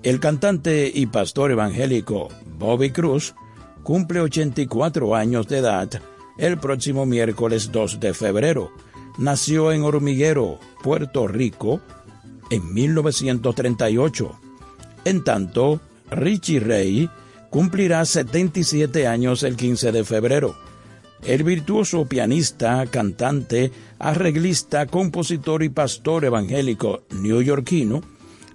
El 0.03 0.19
cantante 0.19 0.91
y 0.93 1.07
pastor 1.07 1.51
evangélico 1.51 2.29
Bobby 2.59 2.91
Cruz 2.91 3.35
cumple 3.83 4.21
84 4.21 5.15
años 5.15 5.47
de 5.47 5.59
edad 5.59 5.91
el 6.39 6.59
próximo 6.59 7.05
miércoles 7.05 7.71
2 7.71 8.01
de 8.01 8.15
febrero. 8.15 8.73
Nació 9.19 9.73
en 9.73 9.83
Hormiguero, 9.83 10.59
Puerto 10.83 11.29
Rico, 11.29 11.83
en 12.49 12.73
1938. 12.73 14.41
En 15.05 15.23
tanto, 15.23 15.83
Richie 16.11 16.61
Ray 16.61 17.11
cumplirá 17.51 18.07
77 18.07 19.07
años 19.07 19.43
el 19.43 19.57
15 19.57 19.93
de 19.93 20.05
febrero. 20.05 20.72
El 21.25 21.45
virtuoso 21.45 22.05
pianista, 22.07 22.85
cantante, 22.87 23.71
arreglista, 24.01 24.87
compositor 24.87 25.63
y 25.63 25.69
pastor 25.69 26.25
evangélico 26.25 27.05
neoyorquino 27.11 28.03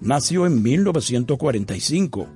nació 0.02 0.46
en 0.46 0.62
1945. 0.62 2.28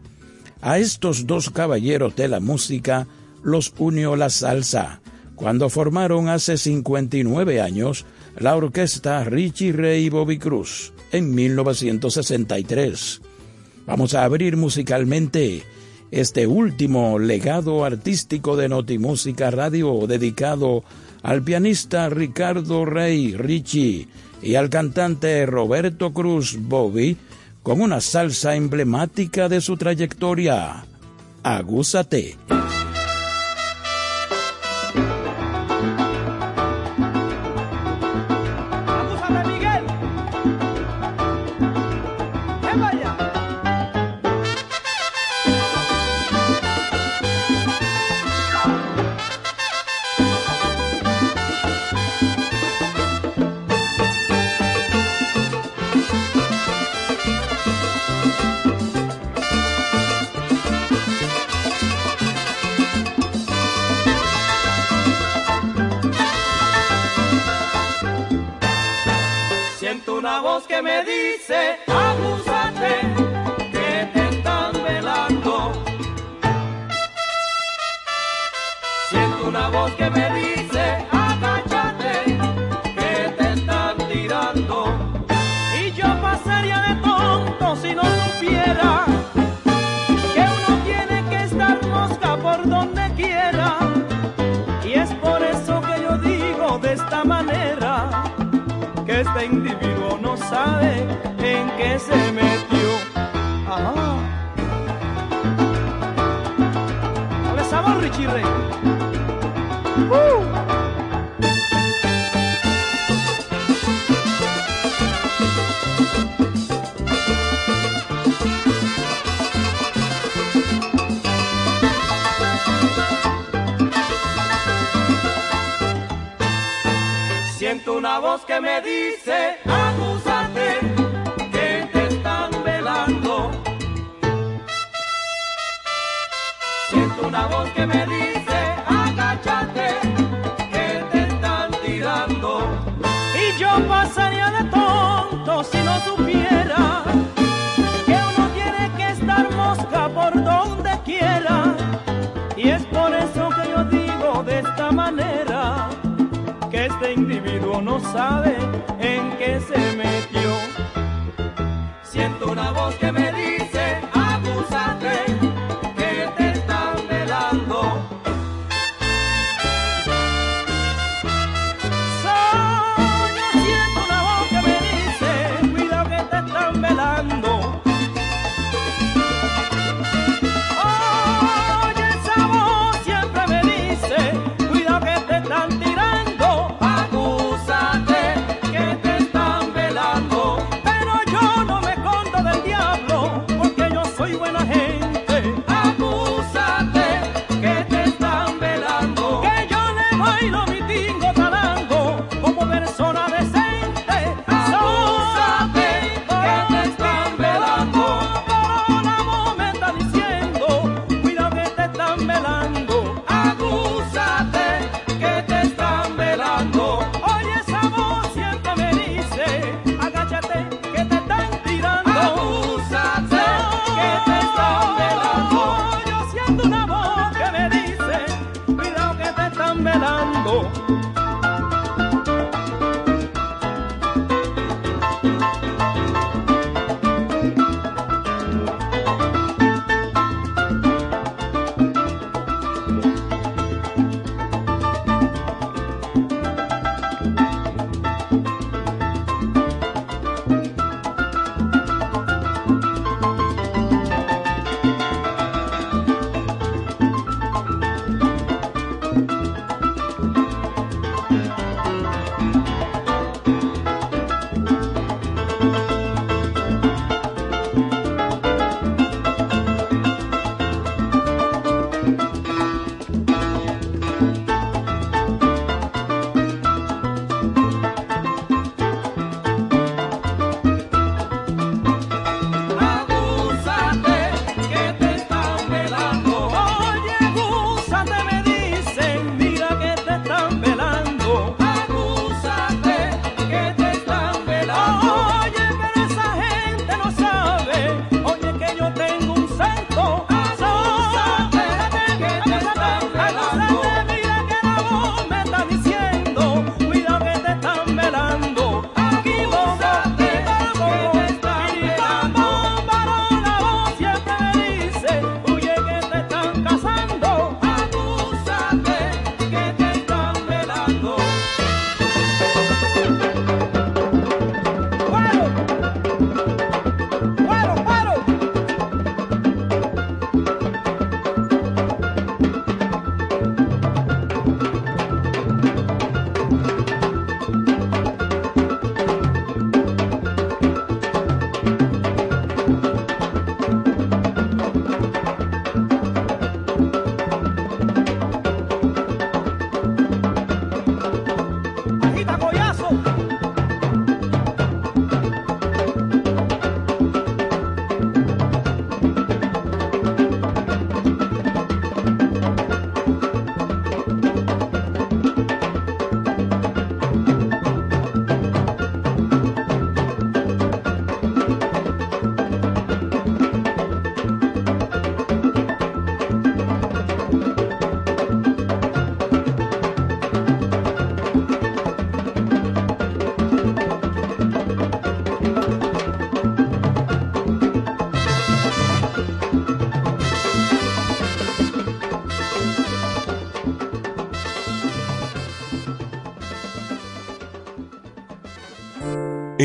A 0.63 0.79
estos 0.79 1.27
dos 1.27 1.51
caballeros 1.51 2.17
de 2.17 2.29
la 2.29 2.41
música 2.41 3.07
los 3.43 3.75
unió 3.79 4.17
la 4.17 4.31
salsa, 4.31 5.03
cuando 5.35 5.69
formaron 5.69 6.29
hace 6.29 6.57
59 6.57 7.61
años 7.61 8.07
la 8.39 8.57
orquesta 8.57 9.25
Richie 9.25 9.73
Ray 9.73 10.09
Bobby 10.09 10.39
Cruz 10.39 10.95
en 11.11 11.35
1963. 11.35 13.21
Vamos 13.87 14.15
a 14.15 14.25
abrir 14.25 14.57
musicalmente 14.57 15.63
este 16.13 16.47
último 16.47 17.19
legado 17.19 17.85
artístico 17.85 18.55
de 18.55 18.69
Notimúsica 18.69 19.51
Radio 19.51 20.07
dedicado 20.07 20.85
al 21.23 21.43
pianista 21.43 22.11
Ricardo 22.11 22.85
Rey 22.85 23.35
Richie 23.35 24.07
y 24.43 24.55
al 24.57 24.69
cantante 24.69 25.47
Roberto 25.47 26.13
Cruz 26.13 26.59
Bobby 26.61 27.17
con 27.63 27.81
una 27.81 28.01
salsa 28.03 28.55
emblemática 28.55 29.49
de 29.49 29.63
su 29.63 29.77
trayectoria. 29.79 30.85
Agúzate. 31.43 32.37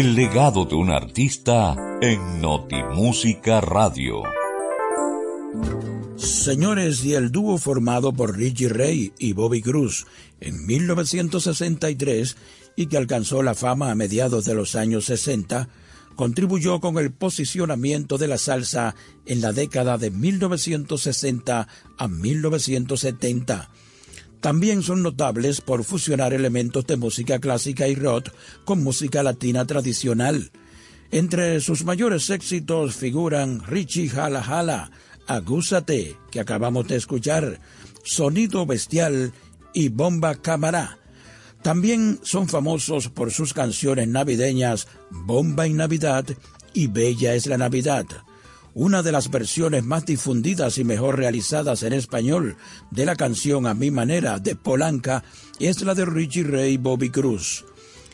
El 0.08 0.16
legado 0.16 0.64
de 0.64 0.74
un 0.74 0.90
artista 0.90 1.76
en 2.02 2.40
Notimúsica 2.40 3.60
Radio. 3.60 4.24
Señores, 6.16 7.04
y 7.04 7.14
el 7.14 7.30
dúo 7.30 7.58
formado 7.58 8.14
por 8.14 8.38
Richie 8.38 8.70
Ray 8.70 9.12
y 9.20 9.34
Bobby 9.34 9.62
Cruz 9.62 10.08
en 10.40 10.66
1963 10.66 12.38
y 12.78 12.86
que 12.86 12.96
alcanzó 12.96 13.44
la 13.44 13.54
fama 13.54 13.92
a 13.92 13.96
mediados 13.96 14.46
de 14.46 14.56
los 14.56 14.78
años 14.78 15.04
60, 15.04 15.68
contribuyó 16.16 16.80
con 16.80 16.98
el 17.00 17.12
posicionamiento 17.12 18.18
de 18.18 18.30
la 18.30 18.38
salsa 18.38 18.96
en 19.26 19.42
la 19.42 19.52
década 19.52 19.98
de 19.98 20.10
1960 20.10 21.68
a 21.98 22.08
1970 22.08 23.70
también 24.42 24.84
son 24.84 25.02
notables 25.02 25.62
por 25.62 25.84
fusionar 25.84 26.34
elementos 26.34 26.86
de 26.86 26.98
música 26.98 27.40
clásica 27.40 27.88
y 27.88 27.96
rock 27.96 28.30
con 28.66 28.84
música 28.84 29.24
latina 29.24 29.66
tradicional. 29.66 30.52
Entre 31.12 31.60
sus 31.62 31.84
mayores 31.84 32.30
éxitos 32.30 32.96
figuran 32.96 33.62
Richie 33.66 34.10
Jala 34.10 34.44
Jala, 34.44 34.92
Agúzate, 35.28 36.18
que 36.32 36.40
acabamos 36.40 36.88
de 36.88 36.98
escuchar, 36.98 37.60
Sonido 38.04 38.66
Bestial 38.66 39.34
y 39.74 39.90
Bomba 39.90 40.36
Cámara. 40.36 41.00
También 41.62 42.20
son 42.24 42.48
famosos 42.48 43.10
por 43.10 43.32
sus 43.32 43.54
canciones 43.54 44.08
navideñas 44.08 44.88
Bomba 45.10 45.66
en 45.66 45.78
Navidad 45.78 46.26
y 46.74 46.88
Bella 46.88 47.34
es 47.34 47.48
la 47.48 47.58
Navidad. 47.58 48.06
Una 48.80 49.02
de 49.02 49.12
las 49.12 49.32
versiones 49.32 49.84
más 49.84 50.06
difundidas 50.06 50.78
y 50.78 50.84
mejor 50.84 51.18
realizadas 51.18 51.82
en 51.82 51.94
español 51.94 52.58
de 52.92 53.08
la 53.08 53.16
canción 53.16 53.66
A 53.66 53.74
mi 53.74 53.90
manera 53.90 54.38
de 54.38 54.56
Polanca 54.56 55.24
es 55.60 55.82
la 55.82 55.96
de 55.96 56.06
Richie 56.06 56.44
Ray 56.44 56.74
y 56.74 56.78
Bobby 56.78 57.10
Cruz. 57.10 57.66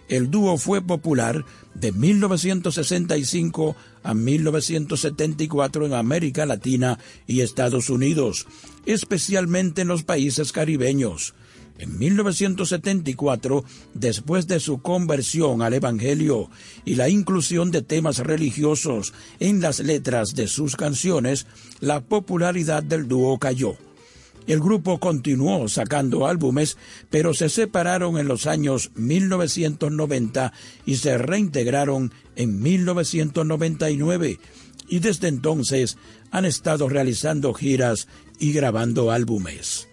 El 0.07 0.31
dúo 0.31 0.57
fue 0.57 0.81
popular 0.81 1.43
de 1.73 1.91
1965 1.91 3.75
a 4.03 4.13
1974 4.13 5.85
en 5.85 5.93
América 5.95 6.45
Latina 6.45 6.97
y 7.27 7.41
Estados 7.41 7.89
Unidos, 7.89 8.47
especialmente 8.85 9.81
en 9.81 9.89
los 9.89 10.03
países 10.03 10.53
caribeños. 10.53 11.33
En 11.79 11.97
1974, 11.97 13.65
después 13.93 14.47
de 14.47 14.59
su 14.59 14.81
conversión 14.81 15.61
al 15.61 15.73
Evangelio 15.73 16.49
y 16.85 16.95
la 16.95 17.09
inclusión 17.09 17.71
de 17.71 17.81
temas 17.81 18.19
religiosos 18.19 19.13
en 19.39 19.59
las 19.59 19.79
letras 19.79 20.35
de 20.35 20.47
sus 20.47 20.75
canciones, 20.75 21.47
la 21.79 22.01
popularidad 22.01 22.83
del 22.83 23.07
dúo 23.07 23.37
cayó. 23.39 23.75
El 24.45 24.59
grupo 24.59 24.99
continuó 24.99 25.67
sacando 25.69 26.27
álbumes, 26.27 26.77
pero 27.09 27.33
se 27.33 27.49
separaron 27.49 28.17
en 28.17 28.27
los 28.27 28.45
años 28.45 28.91
1990 28.95 30.53
y 30.85 30.97
se 30.97 31.17
reintegraron 31.17 32.11
en 32.35 32.61
1999, 32.61 34.39
y 34.89 34.99
desde 34.99 35.29
entonces 35.29 35.97
han 36.29 36.45
estado 36.45 36.89
realizando 36.89 37.53
giras 37.53 38.07
y 38.37 38.51
grabando 38.51 39.11
álbumes. 39.11 39.87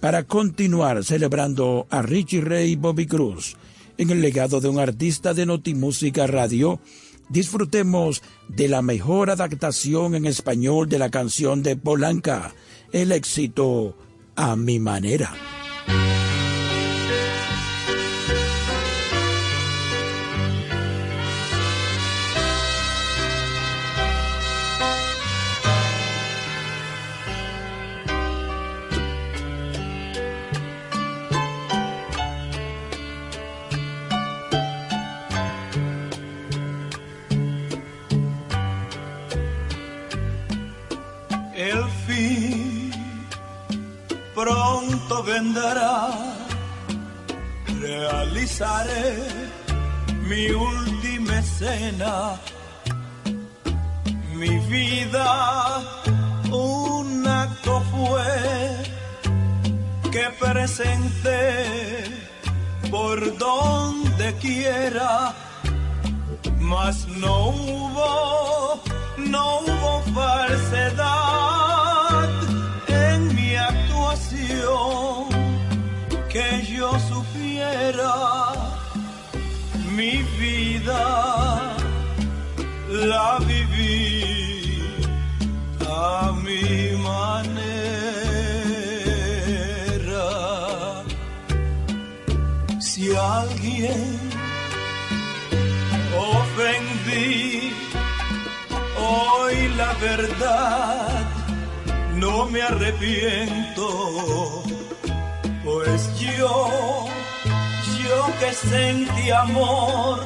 Para 0.00 0.24
continuar 0.24 1.04
celebrando 1.04 1.86
a 1.90 2.02
Richie 2.02 2.40
Ray 2.40 2.72
y 2.72 2.76
Bobby 2.76 3.06
Cruz 3.06 3.56
en 3.98 4.10
el 4.10 4.20
legado 4.20 4.60
de 4.60 4.68
un 4.68 4.78
artista 4.78 5.32
de 5.34 5.46
Notimúsica 5.46 6.26
Radio, 6.26 6.80
disfrutemos 7.28 8.22
de 8.48 8.68
la 8.68 8.82
mejor 8.82 9.30
adaptación 9.30 10.14
en 10.14 10.26
español 10.26 10.88
de 10.88 10.98
la 10.98 11.10
canción 11.10 11.62
de 11.62 11.76
Polanca, 11.76 12.54
el 12.92 13.10
éxito 13.10 13.96
a 14.36 14.54
mi 14.54 14.78
manera. 14.78 15.32
Mi 50.28 50.50
última 50.50 51.40
escena, 51.40 52.40
mi 54.34 54.58
vida 54.60 55.82
un 56.50 57.26
acto 57.26 57.82
fue 57.90 58.24
que 60.10 60.30
presenté 60.40 62.04
por 62.90 63.36
donde 63.36 64.34
quiera, 64.40 65.34
mas 66.58 67.06
no 67.08 67.48
hubo, 67.48 68.80
no 69.18 69.58
hubo 69.60 70.02
falsedad 70.14 71.04
en 72.88 73.34
mi 73.34 73.54
actuación 73.54 75.25
que 76.36 76.48
yo 76.76 76.90
supiera 77.10 78.14
mi 79.96 80.14
vida 80.38 81.04
la 82.90 83.38
viví 83.48 84.82
a 85.88 86.32
mi 86.44 86.68
manera. 87.10 87.86
Si 92.80 93.04
alguien 93.16 94.02
ofendí 96.34 97.72
hoy 99.10 99.56
la 99.80 99.92
verdad, 100.08 101.24
no 102.22 102.44
me 102.50 102.60
arrepiento 102.60 103.86
pues 105.76 106.02
yo, 106.18 107.04
yo 108.02 108.18
que 108.40 108.50
sentí 108.54 109.30
amor, 109.30 110.24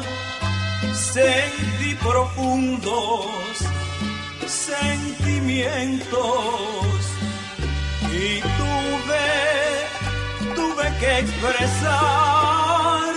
sentí 0.95 1.95
profundos 1.97 3.27
sentimientos 4.47 6.15
y 8.13 8.41
tuve, 8.61 9.29
tuve 10.55 10.87
que 11.01 11.19
expresar 11.19 13.15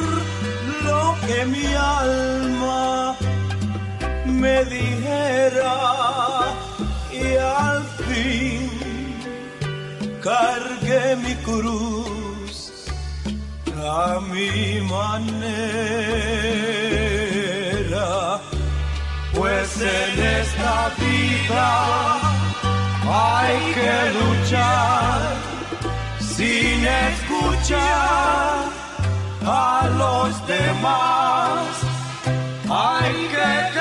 lo 0.86 1.16
que 1.28 1.46
mi 1.46 1.68
alma 1.76 3.16
me 4.26 4.66
dijera 4.66 5.76
y 7.12 7.36
al 7.38 7.84
fin 8.08 8.72
cargué 10.24 11.16
mi 11.18 11.36
cruz 11.36 12.23
a 13.84 14.20
mi 14.22 14.80
manera, 14.82 15.20
pues 19.34 19.82
en 19.82 20.20
esta 20.42 20.92
vida 20.98 22.20
hay 23.06 23.58
que 23.74 24.12
luchar 24.20 25.20
sin 26.20 26.86
escuchar 27.10 28.56
a 29.46 29.90
los 29.98 30.48
demás, 30.48 31.60
hay 32.70 33.14
que 33.28 33.74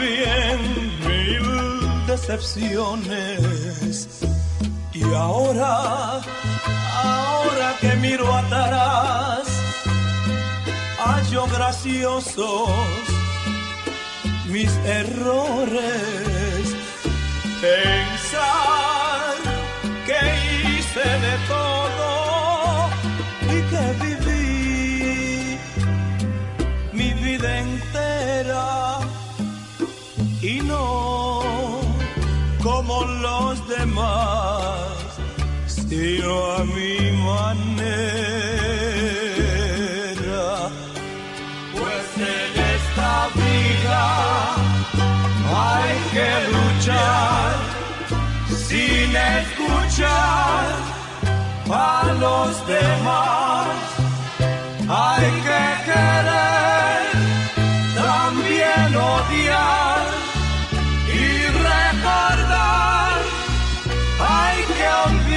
mil 0.00 1.46
decepciones. 2.06 4.08
Y 4.92 5.02
ahora, 5.14 6.20
ahora 7.04 7.76
que 7.80 7.94
miro 7.96 8.34
atrás, 8.34 9.46
hallo 10.98 11.46
graciosos 11.46 12.68
mis 14.46 14.70
errores. 14.84 16.74
Pensar 17.60 19.36
que 20.06 20.76
hice 20.76 21.08
de 21.26 21.34
todo 21.46 21.79
y 34.00 35.42
no 35.42 35.50
como 35.50 35.60
los 35.60 35.76
demás. 35.76 35.90
yo 36.18 36.56
a 36.56 36.64
mi 36.64 37.10
manera. 37.28 37.90
Pues 41.72 42.06
en 42.16 42.52
esta 42.76 43.12
vida 43.34 44.04
hay 45.68 45.94
que 46.14 46.30
luchar 46.56 47.50
sin 48.48 49.10
escuchar 49.16 50.64
a 51.70 51.82
los 52.20 52.50
demás. 52.66 53.68
Hay 54.92 55.30
que 55.48 55.64
querer, 55.86 57.02
también 57.94 58.88
odiar 58.96 60.29
Hay 65.02 65.16
que 65.24 65.29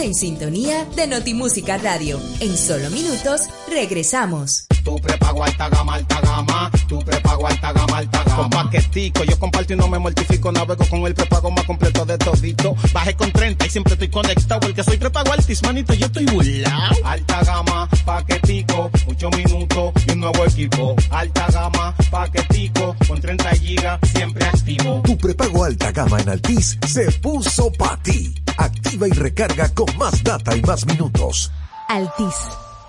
Quédate 0.00 0.06
en 0.06 0.14
sintonía 0.14 0.86
de 0.96 1.06
Notimúsica 1.06 1.76
Radio. 1.76 2.18
En 2.40 2.56
solo 2.56 2.88
minutos 2.88 3.42
regresamos. 3.68 4.66
Tu 4.82 4.96
prepago 4.96 5.44
alta 5.44 5.68
gama, 5.68 5.94
alta 5.94 6.20
gama. 6.22 6.70
Tu 6.88 6.98
prepago 7.00 7.46
alta 7.46 7.72
gama, 7.72 7.98
alta 7.98 8.24
gama. 8.24 8.36
Con 8.36 8.50
paquetico, 8.50 9.24
yo 9.24 9.38
comparto 9.38 9.74
y 9.74 9.76
no 9.76 9.88
me 9.88 9.98
mortifico. 9.98 10.50
Navego 10.52 10.86
con 10.86 11.00
el 11.06 11.14
prepago 11.14 11.50
más 11.50 11.64
completo 11.66 12.06
de 12.06 12.16
todito. 12.16 12.74
Bajé 12.94 13.14
con 13.14 13.30
30 13.30 13.66
y 13.66 13.70
siempre 13.70 13.92
estoy 13.92 14.08
conectado. 14.08 14.66
El 14.66 14.74
que 14.74 14.82
soy 14.82 14.96
prepago 14.96 15.32
altis, 15.32 15.62
manito, 15.62 15.92
yo 15.92 16.06
estoy 16.06 16.24
burlao. 16.26 16.92
Alta 17.04 17.44
gama, 17.44 17.88
paquetico, 18.04 18.90
8 19.06 19.30
minutos 19.30 19.92
y 20.06 20.12
un 20.12 20.20
nuevo 20.20 20.44
equipo. 20.46 20.96
Alta 21.10 21.46
gama, 21.52 21.94
paquetico, 22.10 22.96
con 23.06 23.20
30 23.20 23.50
gigas, 23.50 24.00
siempre 24.14 24.46
activo. 24.46 25.02
Tu 25.04 25.18
prepago 25.18 25.64
alta 25.64 25.92
gama 25.92 26.20
en 26.20 26.30
Altis 26.30 26.78
se 26.86 27.10
puso 27.12 27.70
para 27.72 28.02
ti. 28.02 28.34
Activa 28.56 29.08
y 29.08 29.12
recarga 29.12 29.68
con 29.70 29.89
más 29.98 30.22
data 30.22 30.56
y 30.56 30.62
más 30.62 30.86
minutos. 30.86 31.50
Altis. 31.88 32.34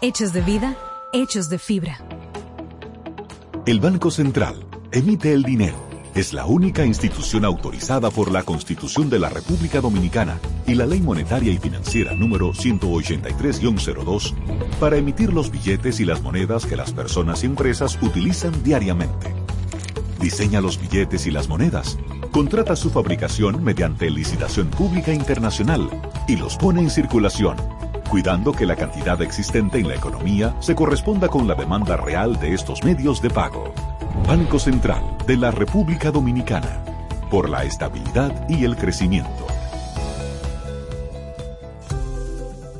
Hechos 0.01 0.33
de 0.33 0.41
vida, 0.41 0.75
hechos 1.13 1.49
de 1.49 1.59
fibra. 1.59 1.99
El 3.65 3.79
Banco 3.79 4.09
Central 4.09 4.65
emite 4.91 5.33
el 5.33 5.43
dinero. 5.43 5.77
Es 6.15 6.33
la 6.33 6.45
única 6.45 6.85
institución 6.85 7.45
autorizada 7.45 8.09
por 8.09 8.31
la 8.31 8.43
Constitución 8.43 9.09
de 9.09 9.19
la 9.19 9.29
República 9.29 9.79
Dominicana 9.79 10.39
y 10.67 10.75
la 10.75 10.85
Ley 10.85 10.99
Monetaria 10.99 11.53
y 11.53 11.57
Financiera 11.57 12.13
número 12.15 12.51
183-02 12.51 14.33
para 14.79 14.97
emitir 14.97 15.31
los 15.31 15.51
billetes 15.51 15.99
y 15.99 16.05
las 16.05 16.21
monedas 16.21 16.65
que 16.65 16.75
las 16.75 16.91
personas 16.91 17.43
y 17.43 17.45
empresas 17.45 17.97
utilizan 18.01 18.61
diariamente. 18.63 19.33
Diseña 20.21 20.61
los 20.61 20.79
billetes 20.79 21.25
y 21.25 21.31
las 21.31 21.49
monedas, 21.49 21.97
contrata 22.31 22.75
su 22.75 22.89
fabricación 22.89 23.63
mediante 23.63 24.09
licitación 24.09 24.69
pública 24.69 25.13
internacional 25.13 25.89
y 26.27 26.37
los 26.37 26.55
pone 26.55 26.81
en 26.81 26.89
circulación 26.89 27.57
cuidando 28.11 28.51
que 28.51 28.65
la 28.65 28.75
cantidad 28.75 29.21
existente 29.21 29.79
en 29.79 29.87
la 29.87 29.95
economía 29.95 30.53
se 30.59 30.75
corresponda 30.75 31.29
con 31.29 31.47
la 31.47 31.55
demanda 31.55 31.95
real 31.95 32.37
de 32.41 32.53
estos 32.53 32.83
medios 32.83 33.21
de 33.21 33.29
pago. 33.29 33.73
Banco 34.27 34.59
Central 34.59 35.01
de 35.25 35.37
la 35.37 35.49
República 35.49 36.11
Dominicana, 36.11 36.83
por 37.29 37.49
la 37.49 37.63
estabilidad 37.63 38.49
y 38.49 38.65
el 38.65 38.75
crecimiento. 38.75 39.47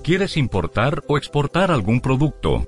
¿Quieres 0.03 0.35
importar 0.35 1.01
o 1.07 1.17
exportar 1.17 1.71
algún 1.71 2.01
producto? 2.01 2.67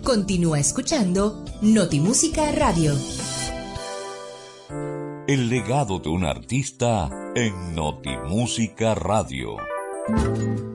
Continúa 0.03 0.59
escuchando 0.59 1.45
Notimúsica 1.61 2.51
Radio. 2.53 2.95
El 5.27 5.51
legado 5.51 5.99
de 5.99 6.09
un 6.09 6.25
artista 6.25 7.11
en 7.35 7.75
Notimúsica 7.75 8.95
Radio. 8.95 9.57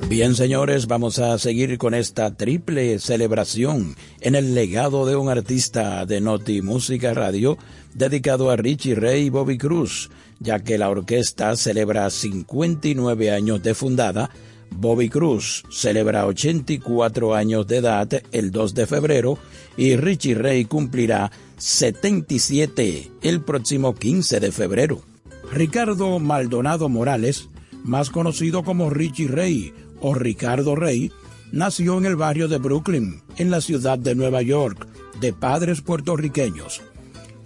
Bien, 0.10 0.36
señores, 0.36 0.88
vamos 0.88 1.18
a 1.18 1.38
seguir 1.40 1.78
con 1.78 1.94
esta 1.94 2.36
triple 2.36 3.00
celebración 3.00 3.96
en 4.22 4.36
el 4.36 4.54
legado 4.54 5.06
de 5.06 5.16
un 5.16 5.30
artista 5.30 6.06
de 6.06 6.22
Noti 6.22 6.62
Música 6.62 7.14
Radio 7.14 7.58
dedicado 7.94 8.52
a 8.52 8.56
Richie 8.56 8.96
Ray 8.96 9.26
y 9.26 9.30
Bobby 9.30 9.58
Cruz, 9.58 10.12
ya 10.40 10.60
que 10.60 10.78
la 10.78 10.90
orquesta 10.90 11.56
celebra 11.56 12.10
59 12.10 13.32
años 13.32 13.64
de 13.64 13.74
fundada. 13.74 14.30
Bobby 14.70 15.10
Cruz 15.10 15.64
celebra 15.72 16.28
84 16.28 17.34
años 17.34 17.66
de 17.66 17.78
edad 17.78 18.10
el 18.32 18.52
2 18.52 18.74
de 18.74 18.88
febrero 18.88 19.38
y 19.78 19.96
Richie 19.96 20.36
Ray 20.36 20.66
cumplirá 20.66 21.32
77 21.58 23.12
el 23.22 23.42
próximo 23.42 23.96
15 23.96 24.40
de 24.40 24.52
febrero. 24.52 25.02
Ricardo 25.52 26.20
Maldonado 26.20 26.90
Morales 26.90 27.48
más 27.84 28.10
conocido 28.10 28.64
como 28.64 28.90
Richie 28.90 29.28
Ray 29.28 29.74
o 30.04 30.14
Ricardo 30.14 30.76
Rey, 30.76 31.12
nació 31.52 31.98
en 31.98 32.06
el 32.06 32.16
barrio 32.16 32.48
de 32.48 32.58
Brooklyn, 32.60 33.22
en 33.38 33.50
la 33.50 33.62
ciudad 33.62 33.98
de 33.98 34.14
Nueva 34.14 34.42
York, 34.42 34.86
de 35.20 35.34
padres 35.34 35.82
puertorriqueños. 35.82 36.82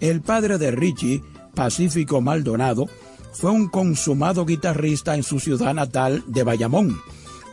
El 0.00 0.20
padre 0.20 0.58
de 0.58 0.72
Richie, 0.72 1.22
Pacífico 1.54 2.20
Maldonado, 2.20 2.86
fue 3.32 3.52
un 3.52 3.68
consumado 3.68 4.44
guitarrista 4.44 5.14
en 5.14 5.22
su 5.22 5.38
ciudad 5.38 5.72
natal 5.72 6.24
de 6.26 6.42
Bayamón, 6.42 7.00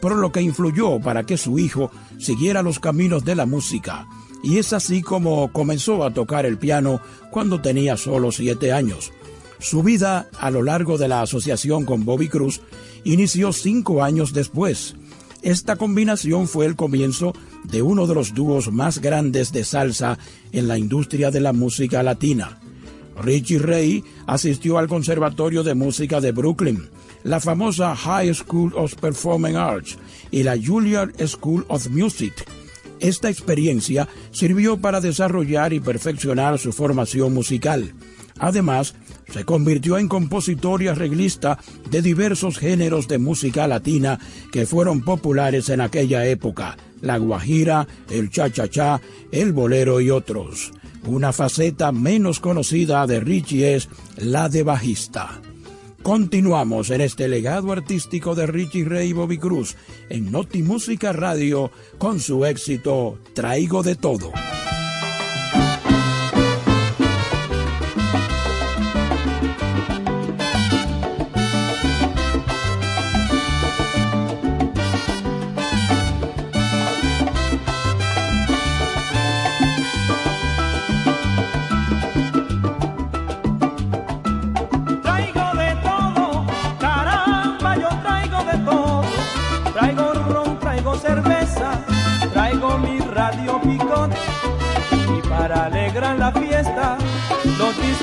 por 0.01 0.15
lo 0.15 0.31
que 0.31 0.41
influyó 0.41 0.99
para 0.99 1.23
que 1.23 1.37
su 1.37 1.59
hijo 1.59 1.91
siguiera 2.17 2.63
los 2.63 2.79
caminos 2.79 3.23
de 3.23 3.35
la 3.35 3.45
música, 3.45 4.07
y 4.43 4.57
es 4.57 4.73
así 4.73 5.03
como 5.03 5.51
comenzó 5.51 6.03
a 6.03 6.13
tocar 6.13 6.45
el 6.47 6.57
piano 6.57 6.99
cuando 7.29 7.61
tenía 7.61 7.95
solo 7.95 8.31
siete 8.31 8.71
años. 8.71 9.11
Su 9.59 9.83
vida 9.83 10.27
a 10.39 10.51
lo 10.51 10.63
largo 10.63 10.97
de 10.97 11.07
la 11.07 11.21
asociación 11.21 11.85
con 11.85 12.05
Bobby 12.05 12.27
Cruz 12.27 12.61
inició 13.05 13.53
cinco 13.53 14.03
años 14.03 14.33
después. 14.33 14.95
Esta 15.41 15.77
combinación 15.77 16.47
fue 16.47 16.65
el 16.65 16.75
comienzo 16.75 17.33
de 17.63 17.81
uno 17.81 18.07
de 18.07 18.15
los 18.15 18.33
dúos 18.33 18.71
más 18.71 18.99
grandes 18.99 19.53
de 19.53 19.63
salsa 19.63 20.17
en 20.51 20.67
la 20.67 20.77
industria 20.77 21.31
de 21.31 21.39
la 21.39 21.53
música 21.53 22.03
latina. 22.03 22.59
Richie 23.21 23.59
Ray 23.59 24.03
asistió 24.27 24.77
al 24.77 24.87
Conservatorio 24.87 25.63
de 25.63 25.75
Música 25.75 26.19
de 26.19 26.31
Brooklyn, 26.31 26.89
la 27.23 27.39
famosa 27.39 27.95
High 27.95 28.33
School 28.33 28.73
of 28.75 28.95
Performing 28.95 29.55
Arts 29.55 29.97
y 30.31 30.43
la 30.43 30.57
Juilliard 30.57 31.13
School 31.27 31.65
of 31.69 31.87
Music. 31.89 32.33
Esta 32.99 33.29
experiencia 33.29 34.07
sirvió 34.31 34.77
para 34.77 35.01
desarrollar 35.01 35.73
y 35.73 35.79
perfeccionar 35.79 36.57
su 36.59 36.73
formación 36.73 37.33
musical. 37.33 37.93
Además, 38.39 38.95
se 39.31 39.45
convirtió 39.45 39.97
en 39.97 40.07
compositor 40.07 40.81
y 40.81 40.87
arreglista 40.87 41.57
de 41.89 42.01
diversos 42.01 42.57
géneros 42.57 43.07
de 43.07 43.17
música 43.17 43.67
latina 43.67 44.19
que 44.51 44.65
fueron 44.65 45.01
populares 45.01 45.69
en 45.69 45.81
aquella 45.81 46.25
época, 46.25 46.77
la 47.01 47.17
guajira, 47.17 47.87
el 48.09 48.29
cha-cha-cha, 48.29 49.01
el 49.31 49.53
bolero 49.53 50.01
y 50.01 50.09
otros. 50.09 50.71
Una 51.05 51.31
faceta 51.31 51.91
menos 51.91 52.39
conocida 52.39 53.05
de 53.07 53.19
Richie 53.19 53.75
es 53.75 53.89
la 54.17 54.49
de 54.49 54.63
bajista. 54.63 55.41
Continuamos 56.01 56.91
en 56.91 57.01
este 57.01 57.27
legado 57.27 57.71
artístico 57.71 58.35
de 58.35 58.45
Richie 58.47 58.85
Ray 58.85 59.13
Bobby 59.13 59.37
Cruz 59.37 59.75
en 60.09 60.31
Noti 60.31 60.61
Música 60.61 61.13
Radio 61.13 61.71
con 61.97 62.19
su 62.19 62.45
éxito 62.45 63.17
Traigo 63.33 63.81
de 63.81 63.95
todo. 63.95 64.31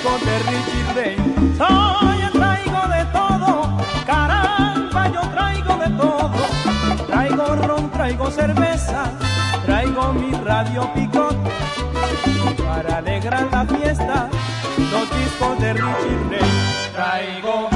De 0.03 0.39
Richie 0.41 0.83
Ray. 0.97 1.17
Soy 1.57 2.33
traigo 2.33 2.89
de 2.89 3.05
todo, 3.13 3.77
caramba, 4.05 5.09
yo 5.13 5.21
traigo 5.31 5.77
de 5.77 5.91
todo. 5.91 7.07
Traigo 7.07 7.55
ron, 7.55 7.91
traigo 7.93 8.31
cerveza, 8.33 9.05
traigo 9.65 10.13
mi 10.13 10.33
radio 10.33 10.93
picot. 10.93 11.37
para 12.65 12.97
alegrar 12.99 13.49
la 13.53 13.65
fiesta, 13.65 14.29
los 14.77 15.09
discos 15.19 15.61
de 15.61 15.73
Richie 15.73 16.19
Ray. 16.31 16.51
Traigo 16.93 17.72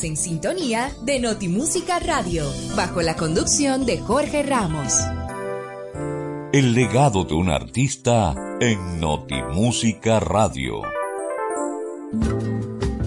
Estás 0.00 0.04
en 0.04 0.16
sintonía 0.16 0.92
de 1.04 1.18
Notimúsica 1.20 1.98
Radio, 1.98 2.50
bajo 2.74 3.02
la 3.02 3.16
conducción 3.16 3.84
de 3.84 3.98
Jorge 3.98 4.42
Ramos. 4.42 4.94
El 6.54 6.72
legado 6.72 7.24
de 7.24 7.34
un 7.34 7.50
artista 7.50 8.34
en 8.60 8.98
Notimúsica 8.98 10.18
Radio. 10.18 10.80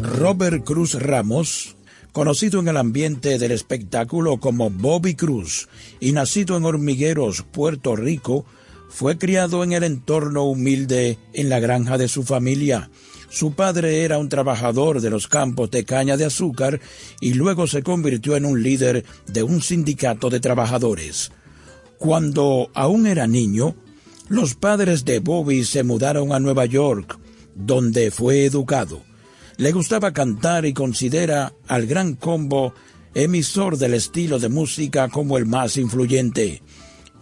Robert 0.04 0.64
Cruz 0.64 0.94
Ramos, 1.02 1.76
conocido 2.12 2.60
en 2.60 2.68
el 2.68 2.78
ambiente 2.78 3.40
del 3.40 3.54
espectáculo 3.54 4.38
como 4.38 4.70
Bobby 4.70 5.16
Cruz 5.16 5.70
y 6.00 6.12
nacido 6.12 6.58
en 6.58 6.66
Hormigueros, 6.66 7.42
Puerto 7.42 7.96
Rico, 7.96 8.46
fue 8.90 9.18
criado 9.18 9.64
en 9.64 9.74
el 9.74 9.84
entorno 9.84 10.44
humilde 10.44 11.18
en 11.34 11.50
la 11.50 11.60
granja 11.60 11.98
de 11.98 12.08
su 12.08 12.22
familia 12.22 12.92
su 13.34 13.54
padre 13.54 14.04
era 14.04 14.20
un 14.20 14.30
trabajador 14.30 15.02
de 15.02 15.10
los 15.10 15.28
campos 15.28 15.72
de 15.72 15.86
caña 15.86 16.18
de 16.18 16.26
azúcar 16.26 16.80
y 17.20 17.34
luego 17.34 17.66
se 17.66 17.82
convirtió 17.82 18.36
en 18.36 18.46
un 18.46 18.62
líder 18.62 19.06
de 19.26 19.42
un 19.42 19.64
sindicato 19.64 20.30
de 20.30 20.40
trabajadores. 20.40 21.32
Cuando 21.98 22.70
aún 22.76 23.08
era 23.08 23.26
niño, 23.26 23.76
los 24.30 24.54
padres 24.54 25.04
de 25.04 25.18
Bobby 25.18 25.64
se 25.64 25.82
mudaron 25.82 26.32
a 26.32 26.40
Nueva 26.40 26.68
York, 26.68 27.18
donde 27.56 28.12
fue 28.12 28.46
educado. 28.46 29.02
Le 29.58 29.72
gustaba 29.72 30.14
cantar 30.14 30.68
y 30.68 30.74
considera 30.74 31.54
al 31.68 31.88
Gran 31.88 32.14
Combo 32.14 32.76
emisor 33.16 33.80
del 33.80 33.96
estilo 33.96 34.38
de 34.38 34.50
música 34.50 35.10
como 35.10 35.40
el 35.40 35.48
más 35.48 35.78
influyente. 35.78 36.62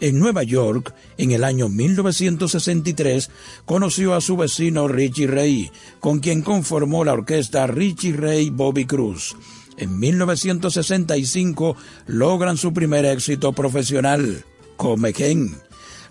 En 0.02 0.18
Nueva 0.18 0.42
York, 0.42 0.96
en 1.20 1.30
el 1.30 1.44
año 1.44 1.70
1963, 1.70 3.30
conoció 3.66 4.16
a 4.16 4.22
su 4.22 4.36
vecino 4.36 4.88
Richie 4.88 5.28
Ray, 5.28 5.72
con 6.00 6.20
quien 6.20 6.42
conformó 6.42 7.06
la 7.06 7.14
orquesta 7.14 7.68
Richie 7.68 8.14
Ray 8.14 8.50
Bobby 8.50 8.86
Cruz. 8.86 9.36
En 9.78 10.00
1965 10.00 11.78
logran 12.08 12.58
su 12.58 12.74
primer 12.74 13.06
éxito 13.06 13.54
profesional, 13.54 14.44
Come 14.76 15.14
Ken. 15.14 15.56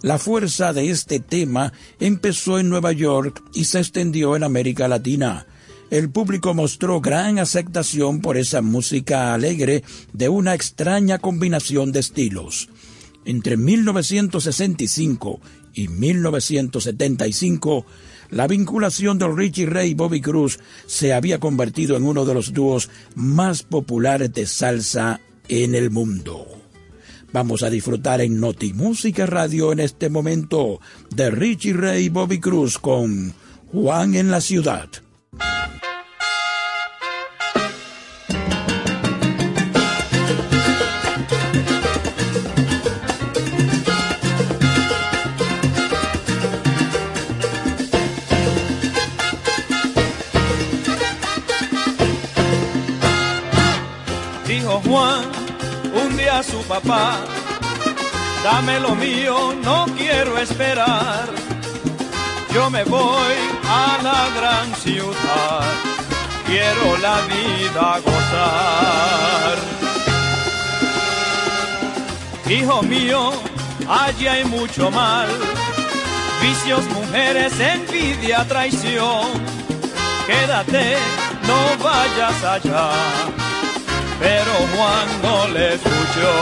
La 0.02 0.18
fuerza 0.18 0.72
de 0.72 0.88
este 0.88 1.18
tema 1.18 1.72
empezó 1.98 2.60
en 2.60 2.68
Nueva 2.68 2.92
York 2.92 3.42
y 3.54 3.64
se 3.64 3.80
extendió 3.80 4.36
en 4.36 4.44
América 4.44 4.86
Latina. 4.86 5.46
El 5.90 6.10
público 6.10 6.54
mostró 6.54 7.00
gran 7.00 7.40
aceptación 7.40 8.20
por 8.20 8.36
esa 8.36 8.62
música 8.62 9.34
alegre 9.34 9.82
de 10.12 10.28
una 10.28 10.54
extraña 10.54 11.18
combinación 11.18 11.90
de 11.90 11.98
estilos. 11.98 12.68
Entre 13.30 13.56
1965 13.56 15.40
y 15.72 15.86
1975, 15.86 17.86
la 18.30 18.48
vinculación 18.48 19.18
de 19.18 19.28
Richie 19.28 19.66
Ray 19.66 19.90
y 19.90 19.94
Bobby 19.94 20.20
Cruz 20.20 20.58
se 20.86 21.12
había 21.12 21.38
convertido 21.38 21.96
en 21.96 22.02
uno 22.02 22.24
de 22.24 22.34
los 22.34 22.52
dúos 22.52 22.90
más 23.14 23.62
populares 23.62 24.32
de 24.32 24.46
salsa 24.46 25.20
en 25.46 25.76
el 25.76 25.92
mundo. 25.92 26.44
Vamos 27.32 27.62
a 27.62 27.70
disfrutar 27.70 28.20
en 28.20 28.40
Noti 28.40 28.72
Música 28.72 29.26
Radio 29.26 29.70
en 29.70 29.78
este 29.78 30.10
momento 30.10 30.80
de 31.14 31.30
Richie 31.30 31.72
Ray 31.72 32.06
y 32.06 32.08
Bobby 32.08 32.40
Cruz 32.40 32.78
con 32.78 33.32
Juan 33.70 34.16
en 34.16 34.32
la 34.32 34.40
Ciudad. 34.40 34.88
Su 56.42 56.62
papá, 56.62 57.18
dame 58.42 58.80
lo 58.80 58.94
mío, 58.94 59.54
no 59.62 59.86
quiero 59.96 60.38
esperar. 60.38 61.28
Yo 62.54 62.70
me 62.70 62.82
voy 62.84 63.34
a 63.68 63.98
la 64.02 64.28
gran 64.36 64.74
ciudad, 64.76 65.62
quiero 66.46 66.96
la 66.98 67.20
vida 67.22 68.00
gozar. 68.04 69.56
Hijo 72.48 72.82
mío, 72.82 73.32
allí 73.88 74.26
hay 74.26 74.44
mucho 74.44 74.90
mal, 74.90 75.28
vicios, 76.40 76.84
mujeres, 76.86 77.52
envidia, 77.60 78.46
traición. 78.48 79.26
Quédate, 80.26 80.96
no 81.46 81.84
vayas 81.84 82.44
allá 82.44 83.49
pero 84.20 84.52
Juan 84.72 85.08
no 85.22 85.48
le 85.48 85.74
escuchó. 85.74 86.32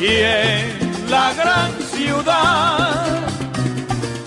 Y 0.00 0.06
en 0.06 1.10
la 1.10 1.32
gran 1.32 1.72
ciudad, 1.94 3.22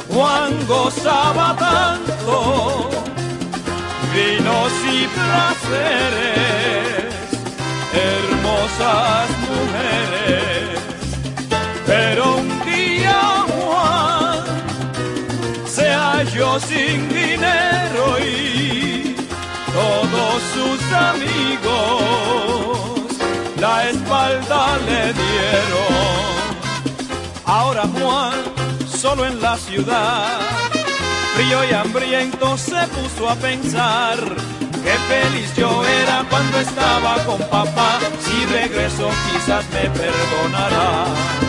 Juan 0.09 0.51
gozaba 0.67 1.55
tanto, 1.55 2.89
vinos 4.13 4.73
y 4.97 5.07
placeres, 5.15 7.05
hermosas 8.09 9.29
mujeres, 9.51 10.79
pero 11.85 12.37
un 12.37 12.49
día 12.65 13.45
Juan 13.55 14.39
se 15.67 15.87
halló 15.93 16.59
sin 16.59 17.07
dinero 17.09 18.17
y 18.19 18.76
todos 19.77 20.41
sus 20.55 20.81
amigos 20.93 22.17
la 23.59 23.89
espalda 23.89 24.77
le 24.87 25.13
dieron. 25.13 26.37
Ahora 27.45 27.83
Juan, 27.95 28.33
solo 28.87 29.25
en 29.25 29.41
la 29.41 29.57
ciudad, 29.57 30.39
frío 31.35 31.63
y 31.69 31.73
hambriento 31.73 32.57
se 32.57 32.87
puso 32.95 33.29
a 33.29 33.35
pensar. 33.35 34.17
Qué 34.83 34.95
feliz 35.11 35.53
yo 35.55 35.83
era 36.01 36.25
cuando 36.29 36.59
estaba 36.59 37.23
con 37.25 37.39
papá, 37.49 37.99
si 38.23 38.45
regreso 38.45 39.09
quizás 39.31 39.65
me 39.73 39.89
perdonará. 39.89 41.46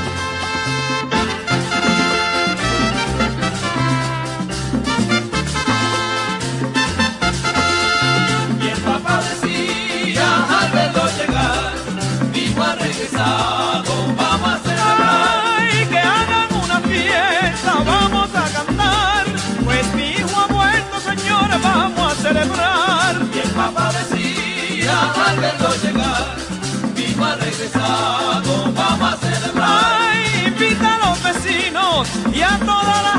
Vamos 13.25 14.51
a 14.51 14.59
celebrar. 14.59 15.89
Que 15.91 15.99
hagan 15.99 16.49
una 16.65 16.81
fiesta, 16.81 17.75
vamos 17.85 18.29
a 18.35 18.49
cantar. 18.53 19.27
Pues 19.65 19.95
mi 19.95 20.11
hijo 20.11 20.41
ha 20.41 20.47
vuelto, 20.47 21.01
señores, 21.01 21.63
vamos 21.63 22.13
a 22.13 22.15
celebrar. 22.17 23.17
Y 23.35 23.39
el 23.39 23.51
papá 23.51 23.91
decía 23.93 25.13
al 25.27 25.37
verlo 25.41 25.71
llegar, 25.83 26.37
mi 26.95 27.03
hijo 27.03 27.25
ha 27.25 27.35
regresado, 27.37 28.73
vamos 28.73 29.13
a 29.13 29.17
celebrar. 29.17 29.69
Ay, 30.01 30.45
invita 30.47 30.95
a 30.95 31.09
los 31.09 31.23
vecinos 31.23 32.09
y 32.33 32.43
a 32.43 32.59
toda 32.59 33.03
la 33.03 33.18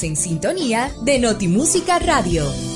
En 0.00 0.16
sintonía 0.16 0.90
de 1.02 1.18
Notimúsica 1.18 1.98
Radio. 1.98 2.71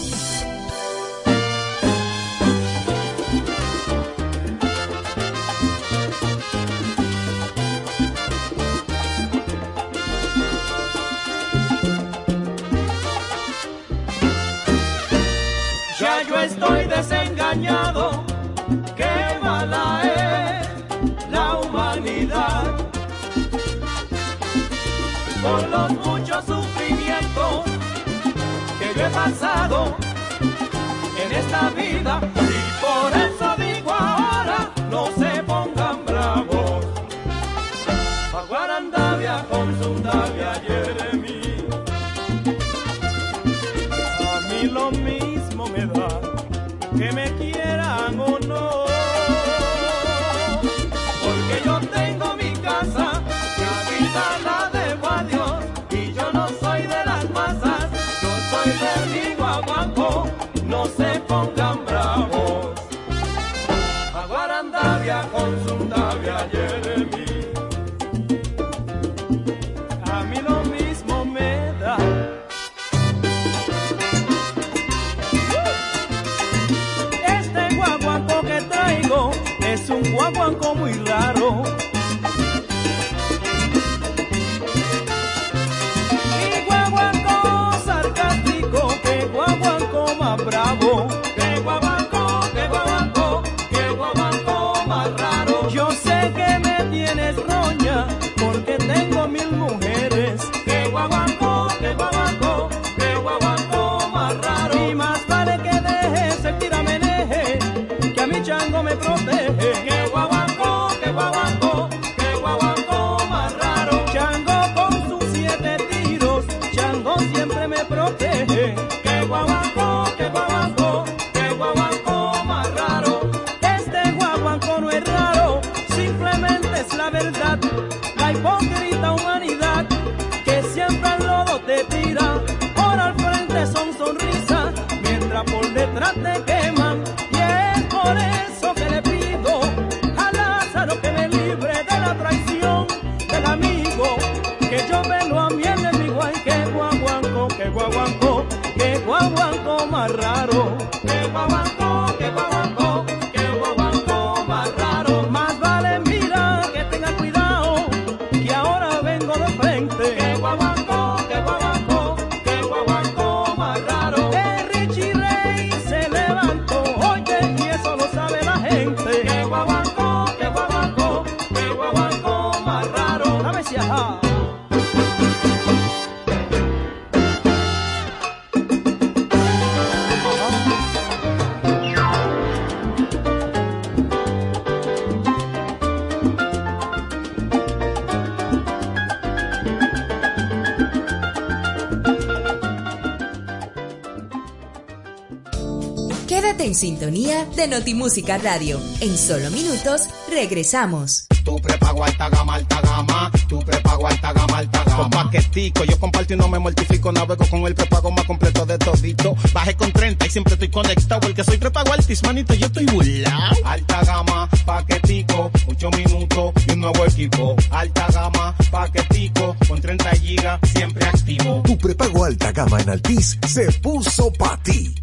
De 197.66 197.76
Notimúsica 197.76 198.38
Radio. 198.38 198.80
En 199.00 199.16
solo 199.16 199.50
minutos 199.50 200.02
regresamos. 200.30 201.26
Tu 201.44 201.56
prepago 201.56 202.04
alta 202.04 202.28
gama, 202.28 202.54
alta 202.54 202.80
gama. 202.80 203.30
Tu 203.48 203.58
prepago 203.60 204.06
alta 204.06 204.32
gama, 204.32 204.58
alta 204.58 204.84
gama. 204.84 204.96
Con 204.96 205.10
paquetico, 205.10 205.84
yo 205.84 205.98
comparto 205.98 206.34
y 206.34 206.36
no 206.36 206.48
me 206.48 206.58
mortifico. 206.58 207.12
Navego 207.12 207.46
con 207.48 207.60
el 207.66 207.74
prepago 207.74 208.10
más 208.10 208.24
completo 208.24 208.66
de 208.66 208.78
todito. 208.78 209.36
Bajé 209.52 209.74
con 209.74 209.92
30 209.92 210.26
y 210.26 210.30
siempre 210.30 210.54
estoy 210.54 210.68
conectado. 210.68 211.20
Porque 211.20 211.44
soy 211.44 211.58
prepago 211.58 211.92
altis, 211.92 212.22
manito, 212.22 212.54
yo 212.54 212.66
estoy 212.66 212.86
burlao. 212.86 213.52
Alta 213.64 214.04
gama, 214.04 214.48
paquetico, 214.64 215.50
8 215.66 215.90
minutos 215.90 216.52
y 216.66 216.72
un 216.72 216.80
nuevo 216.80 217.04
equipo. 217.04 217.56
Alta 217.70 218.06
gama, 218.12 218.54
paquetico, 218.70 219.56
con 219.68 219.80
30 219.80 220.10
gigas, 220.16 220.60
siempre 220.72 221.06
activo. 221.06 221.62
Tu 221.64 221.78
prepago 221.78 222.24
alta 222.24 222.52
gama 222.52 222.80
en 222.80 222.90
Altis 222.90 223.38
se 223.46 223.70
puso 223.80 224.32
para 224.32 224.56
ti. 224.62 224.94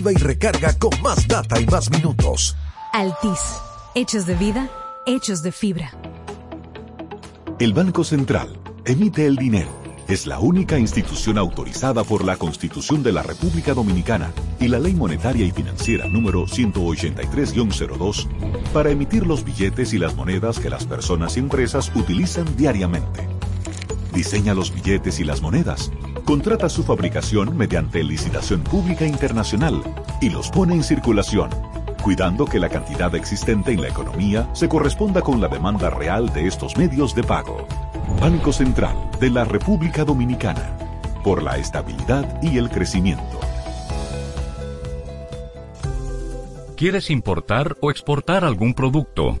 Activa 0.00 0.12
y 0.12 0.16
recarga 0.16 0.78
con 0.78 1.02
más 1.02 1.28
data 1.28 1.60
y 1.60 1.66
más 1.66 1.90
minutos. 1.90 2.56
Altis. 2.94 3.60
Hechos 3.94 4.24
de 4.24 4.34
vida, 4.34 4.70
hechos 5.04 5.42
de 5.42 5.52
fibra. 5.52 5.92
El 7.58 7.74
Banco 7.74 8.02
Central 8.02 8.48
emite 8.86 9.26
el 9.26 9.36
dinero. 9.36 9.68
Es 10.08 10.26
la 10.26 10.38
única 10.38 10.78
institución 10.78 11.36
autorizada 11.36 12.02
por 12.02 12.24
la 12.24 12.38
Constitución 12.38 13.02
de 13.02 13.12
la 13.12 13.22
República 13.22 13.74
Dominicana 13.74 14.32
y 14.58 14.68
la 14.68 14.78
Ley 14.78 14.94
Monetaria 14.94 15.44
y 15.44 15.50
Financiera 15.50 16.08
número 16.08 16.46
183-02 16.46 18.26
para 18.72 18.88
emitir 18.90 19.26
los 19.26 19.44
billetes 19.44 19.92
y 19.92 19.98
las 19.98 20.16
monedas 20.16 20.60
que 20.60 20.70
las 20.70 20.86
personas 20.86 21.36
y 21.36 21.40
empresas 21.40 21.92
utilizan 21.94 22.56
diariamente. 22.56 23.28
Diseña 24.14 24.54
los 24.54 24.72
billetes 24.74 25.20
y 25.20 25.24
las 25.24 25.42
monedas, 25.42 25.92
contrata 26.30 26.68
su 26.68 26.84
fabricación 26.84 27.56
mediante 27.56 28.04
licitación 28.04 28.62
pública 28.62 29.04
internacional 29.04 29.82
y 30.20 30.30
los 30.30 30.48
pone 30.48 30.74
en 30.74 30.84
circulación, 30.84 31.50
cuidando 32.04 32.44
que 32.44 32.60
la 32.60 32.68
cantidad 32.68 33.12
existente 33.16 33.72
en 33.72 33.80
la 33.80 33.88
economía 33.88 34.48
se 34.52 34.68
corresponda 34.68 35.22
con 35.22 35.40
la 35.40 35.48
demanda 35.48 35.90
real 35.90 36.32
de 36.32 36.46
estos 36.46 36.76
medios 36.76 37.16
de 37.16 37.24
pago. 37.24 37.66
Banco 38.20 38.52
Central 38.52 38.94
de 39.18 39.28
la 39.30 39.42
República 39.42 40.04
Dominicana, 40.04 40.78
por 41.24 41.42
la 41.42 41.56
estabilidad 41.58 42.40
y 42.40 42.58
el 42.58 42.70
crecimiento. 42.70 43.40
¿Quieres 46.76 47.10
importar 47.10 47.76
o 47.80 47.90
exportar 47.90 48.44
algún 48.44 48.74
producto? 48.74 49.40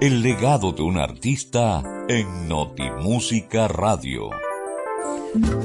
El 0.00 0.22
legado 0.22 0.72
de 0.72 0.80
un 0.82 0.96
artista 0.96 1.82
en 2.08 2.48
Notimúsica 2.48 3.68
Radio. 3.68 4.30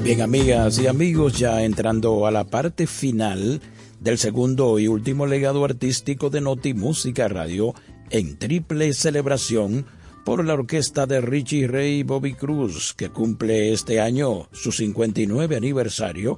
Bien, 0.04 0.20
amigas 0.20 0.78
y 0.78 0.86
amigos, 0.86 1.38
ya 1.38 1.64
entrando 1.64 2.26
a 2.26 2.30
la 2.30 2.44
parte 2.44 2.86
final 2.86 3.62
del 3.98 4.18
segundo 4.18 4.78
y 4.78 4.88
último 4.88 5.24
legado 5.26 5.64
artístico 5.64 6.28
de 6.28 6.42
Notimúsica 6.42 7.28
Radio 7.28 7.72
en 8.10 8.38
triple 8.38 8.92
celebración 8.92 9.86
por 10.26 10.44
la 10.44 10.54
orquesta 10.54 11.06
de 11.06 11.20
Richie 11.20 11.68
Ray 11.68 12.02
Bobby 12.02 12.34
Cruz, 12.34 12.94
que 12.94 13.10
cumple 13.10 13.72
este 13.72 14.00
año 14.00 14.48
su 14.50 14.72
59 14.72 15.54
aniversario, 15.54 16.36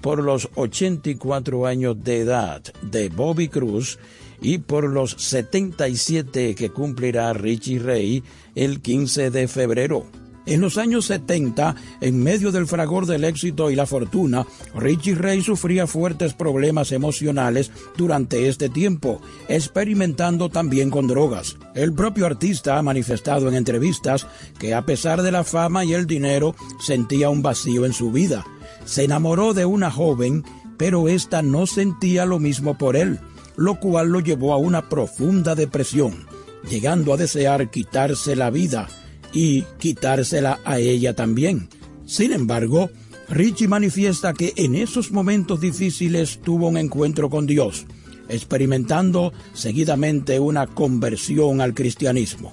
por 0.00 0.24
los 0.24 0.48
84 0.54 1.66
años 1.66 2.02
de 2.02 2.20
edad 2.20 2.62
de 2.80 3.10
Bobby 3.10 3.48
Cruz 3.48 3.98
y 4.40 4.56
por 4.56 4.84
los 4.84 5.10
77 5.10 6.54
que 6.54 6.70
cumplirá 6.70 7.34
Richie 7.34 7.78
Ray 7.78 8.24
el 8.54 8.80
15 8.80 9.30
de 9.30 9.46
febrero. 9.46 10.06
En 10.48 10.62
los 10.62 10.78
años 10.78 11.04
70, 11.04 11.76
en 12.00 12.22
medio 12.22 12.50
del 12.50 12.66
fragor 12.66 13.04
del 13.04 13.24
éxito 13.24 13.70
y 13.70 13.74
la 13.76 13.84
fortuna, 13.84 14.46
Richie 14.74 15.14
Ray 15.14 15.42
sufría 15.42 15.86
fuertes 15.86 16.32
problemas 16.32 16.90
emocionales 16.90 17.70
durante 17.98 18.48
este 18.48 18.70
tiempo, 18.70 19.20
experimentando 19.48 20.48
también 20.48 20.88
con 20.88 21.06
drogas. 21.06 21.58
El 21.74 21.92
propio 21.92 22.24
artista 22.24 22.78
ha 22.78 22.82
manifestado 22.82 23.46
en 23.50 23.56
entrevistas 23.56 24.26
que 24.58 24.72
a 24.72 24.86
pesar 24.86 25.20
de 25.20 25.32
la 25.32 25.44
fama 25.44 25.84
y 25.84 25.92
el 25.92 26.06
dinero, 26.06 26.56
sentía 26.80 27.28
un 27.28 27.42
vacío 27.42 27.84
en 27.84 27.92
su 27.92 28.10
vida. 28.10 28.46
Se 28.86 29.04
enamoró 29.04 29.52
de 29.52 29.66
una 29.66 29.90
joven, 29.90 30.44
pero 30.78 31.10
ésta 31.10 31.42
no 31.42 31.66
sentía 31.66 32.24
lo 32.24 32.38
mismo 32.38 32.78
por 32.78 32.96
él, 32.96 33.20
lo 33.56 33.78
cual 33.80 34.08
lo 34.08 34.20
llevó 34.20 34.54
a 34.54 34.56
una 34.56 34.88
profunda 34.88 35.54
depresión, 35.54 36.26
llegando 36.70 37.12
a 37.12 37.18
desear 37.18 37.70
quitarse 37.70 38.34
la 38.34 38.48
vida 38.48 38.88
y 39.32 39.62
quitársela 39.78 40.60
a 40.64 40.78
ella 40.78 41.14
también. 41.14 41.68
Sin 42.06 42.32
embargo, 42.32 42.90
Richie 43.28 43.68
manifiesta 43.68 44.32
que 44.32 44.52
en 44.56 44.74
esos 44.74 45.10
momentos 45.12 45.60
difíciles 45.60 46.40
tuvo 46.42 46.68
un 46.68 46.78
encuentro 46.78 47.28
con 47.28 47.46
Dios, 47.46 47.86
experimentando 48.28 49.32
seguidamente 49.52 50.40
una 50.40 50.66
conversión 50.66 51.60
al 51.60 51.74
cristianismo. 51.74 52.52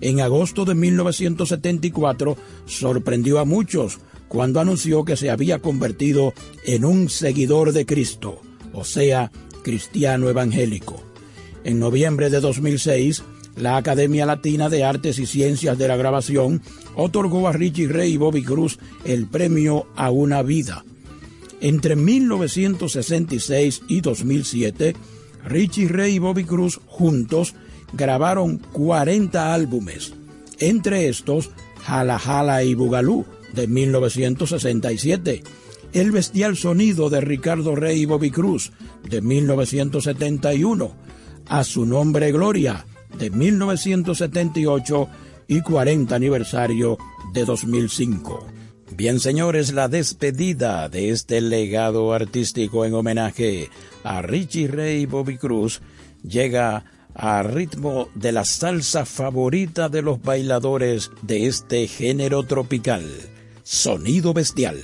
En 0.00 0.20
agosto 0.20 0.64
de 0.64 0.74
1974 0.74 2.36
sorprendió 2.66 3.38
a 3.38 3.44
muchos 3.44 3.98
cuando 4.28 4.60
anunció 4.60 5.04
que 5.04 5.16
se 5.16 5.30
había 5.30 5.58
convertido 5.58 6.32
en 6.64 6.84
un 6.84 7.08
seguidor 7.10 7.72
de 7.72 7.84
Cristo, 7.84 8.40
o 8.72 8.84
sea, 8.84 9.30
cristiano 9.62 10.28
evangélico. 10.28 11.02
En 11.64 11.78
noviembre 11.78 12.30
de 12.30 12.40
2006, 12.40 13.22
la 13.60 13.76
Academia 13.76 14.26
Latina 14.26 14.68
de 14.68 14.84
Artes 14.84 15.18
y 15.18 15.26
Ciencias 15.26 15.78
de 15.78 15.88
la 15.88 15.96
Grabación 15.96 16.62
otorgó 16.94 17.48
a 17.48 17.52
Richie 17.52 17.88
Ray 17.88 18.14
y 18.14 18.16
Bobby 18.16 18.42
Cruz 18.42 18.78
el 19.04 19.26
premio 19.26 19.86
a 19.96 20.10
una 20.10 20.42
vida. 20.42 20.84
Entre 21.60 21.96
1966 21.96 23.82
y 23.88 24.00
2007, 24.00 24.96
Richie 25.46 25.88
Ray 25.88 26.14
y 26.14 26.18
Bobby 26.18 26.44
Cruz 26.44 26.80
juntos 26.86 27.54
grabaron 27.92 28.58
40 28.58 29.52
álbumes, 29.52 30.14
entre 30.58 31.08
estos 31.08 31.50
Jala 31.82 32.18
Jala 32.18 32.62
y 32.64 32.74
Bugalú 32.74 33.26
de 33.52 33.66
1967, 33.66 35.42
El 35.92 36.12
bestial 36.12 36.56
sonido 36.56 37.10
de 37.10 37.20
Ricardo 37.20 37.74
Rey 37.74 38.02
y 38.02 38.04
Bobby 38.06 38.30
Cruz 38.30 38.72
de 39.08 39.20
1971, 39.20 40.94
A 41.46 41.64
su 41.64 41.84
nombre 41.84 42.30
Gloria 42.32 42.86
de 43.18 43.30
1978 43.30 45.08
y 45.48 45.60
40 45.60 46.14
aniversario 46.14 46.98
de 47.32 47.44
2005. 47.44 48.46
Bien, 48.96 49.20
señores, 49.20 49.72
la 49.72 49.88
despedida 49.88 50.88
de 50.88 51.10
este 51.10 51.40
legado 51.40 52.12
artístico 52.12 52.84
en 52.84 52.94
homenaje 52.94 53.70
a 54.04 54.22
Richie 54.22 54.68
Ray 54.68 55.06
Bobby 55.06 55.38
Cruz 55.38 55.80
llega 56.22 56.84
a 57.14 57.42
ritmo 57.42 58.08
de 58.14 58.32
la 58.32 58.44
salsa 58.44 59.04
favorita 59.04 59.88
de 59.88 60.02
los 60.02 60.22
bailadores 60.22 61.10
de 61.22 61.46
este 61.46 61.86
género 61.86 62.42
tropical, 62.44 63.04
sonido 63.62 64.32
bestial. 64.32 64.82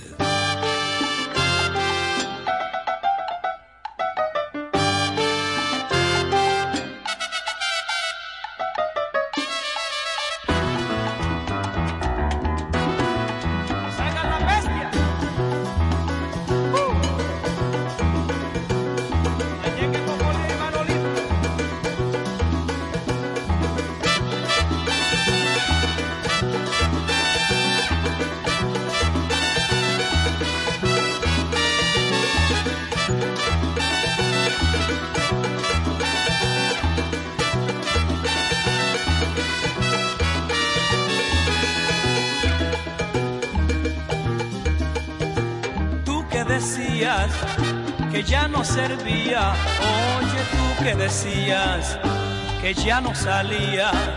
No 53.07 53.15
salía. 53.15 54.16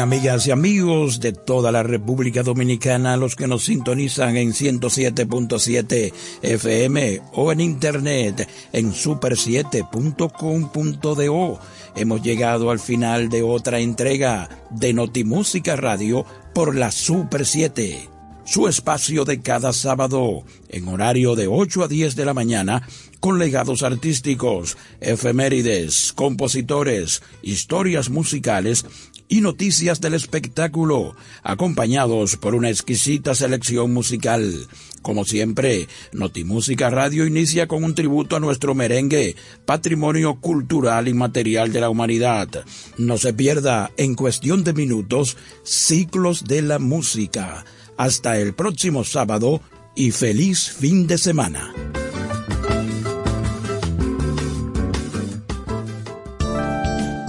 Amigas 0.00 0.46
y 0.46 0.50
amigos 0.50 1.20
de 1.20 1.32
toda 1.32 1.72
la 1.72 1.82
República 1.82 2.42
Dominicana, 2.42 3.16
los 3.16 3.34
que 3.34 3.46
nos 3.46 3.64
sintonizan 3.64 4.36
en 4.36 4.52
107.7 4.52 6.12
FM 6.42 7.22
o 7.32 7.50
en 7.52 7.60
internet 7.60 8.46
en 8.72 8.92
super7.com.do, 8.92 11.58
hemos 11.94 12.22
llegado 12.22 12.70
al 12.70 12.78
final 12.78 13.28
de 13.28 13.42
otra 13.42 13.80
entrega 13.80 14.48
de 14.70 14.92
Notimúsica 14.92 15.76
Radio 15.76 16.26
por 16.54 16.76
la 16.76 16.90
Super 16.90 17.46
7 17.46 18.16
su 18.46 18.68
espacio 18.68 19.24
de 19.24 19.40
cada 19.40 19.72
sábado, 19.72 20.44
en 20.68 20.86
horario 20.86 21.34
de 21.34 21.48
8 21.48 21.82
a 21.82 21.88
10 21.88 22.14
de 22.14 22.24
la 22.24 22.32
mañana, 22.32 22.88
con 23.18 23.40
legados 23.40 23.82
artísticos, 23.82 24.78
efemérides, 25.00 26.12
compositores, 26.12 27.22
historias 27.42 28.08
musicales 28.08 28.86
y 29.28 29.40
noticias 29.40 30.00
del 30.00 30.14
espectáculo, 30.14 31.16
acompañados 31.42 32.36
por 32.36 32.54
una 32.54 32.70
exquisita 32.70 33.34
selección 33.34 33.92
musical. 33.92 34.66
Como 35.02 35.24
siempre, 35.24 35.88
Notimúsica 36.12 36.90
Radio 36.90 37.26
inicia 37.26 37.66
con 37.66 37.84
un 37.84 37.94
tributo 37.94 38.36
a 38.36 38.40
nuestro 38.40 38.74
merengue, 38.74 39.36
patrimonio 39.64 40.40
cultural 40.40 41.08
y 41.08 41.14
material 41.14 41.72
de 41.72 41.80
la 41.80 41.90
humanidad. 41.90 42.64
No 42.98 43.18
se 43.18 43.32
pierda, 43.32 43.90
en 43.96 44.14
cuestión 44.14 44.64
de 44.64 44.72
minutos, 44.72 45.36
ciclos 45.62 46.44
de 46.44 46.62
la 46.62 46.78
música 46.78 47.64
hasta 47.96 48.38
el 48.38 48.54
próximo 48.54 49.04
sábado 49.04 49.60
y 49.94 50.10
feliz 50.10 50.70
fin 50.70 51.06
de 51.06 51.18
semana. 51.18 51.72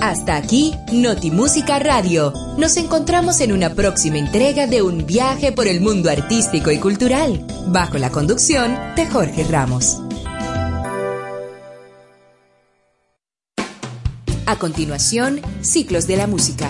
Hasta 0.07 0.37
aquí, 0.37 0.73
Notimúsica 0.93 1.79
Radio. 1.79 2.31
Nos 2.57 2.77
encontramos 2.77 3.41
en 3.41 3.51
una 3.51 3.75
próxima 3.75 4.17
entrega 4.17 4.65
de 4.65 4.81
un 4.81 5.05
viaje 5.05 5.51
por 5.51 5.67
el 5.67 5.81
mundo 5.81 6.09
artístico 6.09 6.71
y 6.71 6.77
cultural, 6.79 7.45
bajo 7.67 7.97
la 7.97 8.09
conducción 8.09 8.73
de 8.95 9.05
Jorge 9.05 9.43
Ramos. 9.43 9.97
A 14.45 14.55
continuación, 14.57 15.41
Ciclos 15.59 16.07
de 16.07 16.15
la 16.15 16.25
Música. 16.25 16.69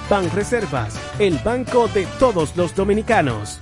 Banreservas, 0.11 0.99
el 1.19 1.37
banco 1.37 1.87
de 1.87 2.05
todos 2.19 2.57
los 2.57 2.75
dominicanos. 2.75 3.61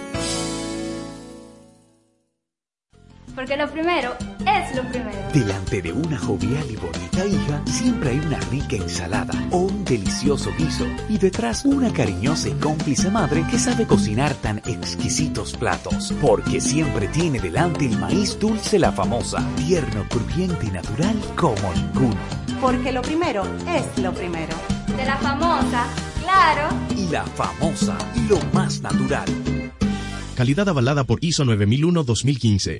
Porque 3.51 3.63
lo 3.65 3.69
primero 3.69 4.15
es 4.47 4.75
lo 4.77 4.83
primero. 4.87 5.17
Delante 5.33 5.81
de 5.81 5.91
una 5.91 6.17
jovial 6.17 6.63
y 6.71 6.77
bonita 6.77 7.25
hija, 7.25 7.61
siempre 7.65 8.11
hay 8.11 8.19
una 8.19 8.39
rica 8.49 8.77
ensalada 8.77 9.33
o 9.51 9.57
un 9.57 9.83
delicioso 9.83 10.53
guiso. 10.57 10.85
Y 11.09 11.17
detrás, 11.17 11.65
una 11.65 11.91
cariñosa 11.91 12.47
y 12.47 12.53
cómplice 12.53 13.11
madre 13.11 13.43
que 13.51 13.59
sabe 13.59 13.85
cocinar 13.85 14.33
tan 14.35 14.59
exquisitos 14.59 15.57
platos. 15.57 16.13
Porque 16.21 16.61
siempre 16.61 17.09
tiene 17.09 17.41
delante 17.41 17.87
el 17.87 17.99
maíz 17.99 18.39
dulce 18.39 18.79
la 18.79 18.93
famosa, 18.93 19.45
tierno, 19.57 20.05
crujiente 20.07 20.67
y 20.67 20.71
natural 20.71 21.19
como 21.35 21.73
ninguno. 21.73 22.21
Porque 22.61 22.93
lo 22.93 23.01
primero 23.01 23.43
es 23.67 24.01
lo 24.01 24.13
primero. 24.13 24.55
De 24.95 25.03
la 25.03 25.17
famosa, 25.17 25.87
claro. 26.21 26.73
Y 26.95 27.09
la 27.09 27.25
famosa, 27.25 27.97
lo 28.29 28.39
más 28.53 28.79
natural. 28.81 29.25
Calidad 30.37 30.69
avalada 30.69 31.03
por 31.03 31.21
ISO 31.21 31.43
9001-2015. 31.43 32.79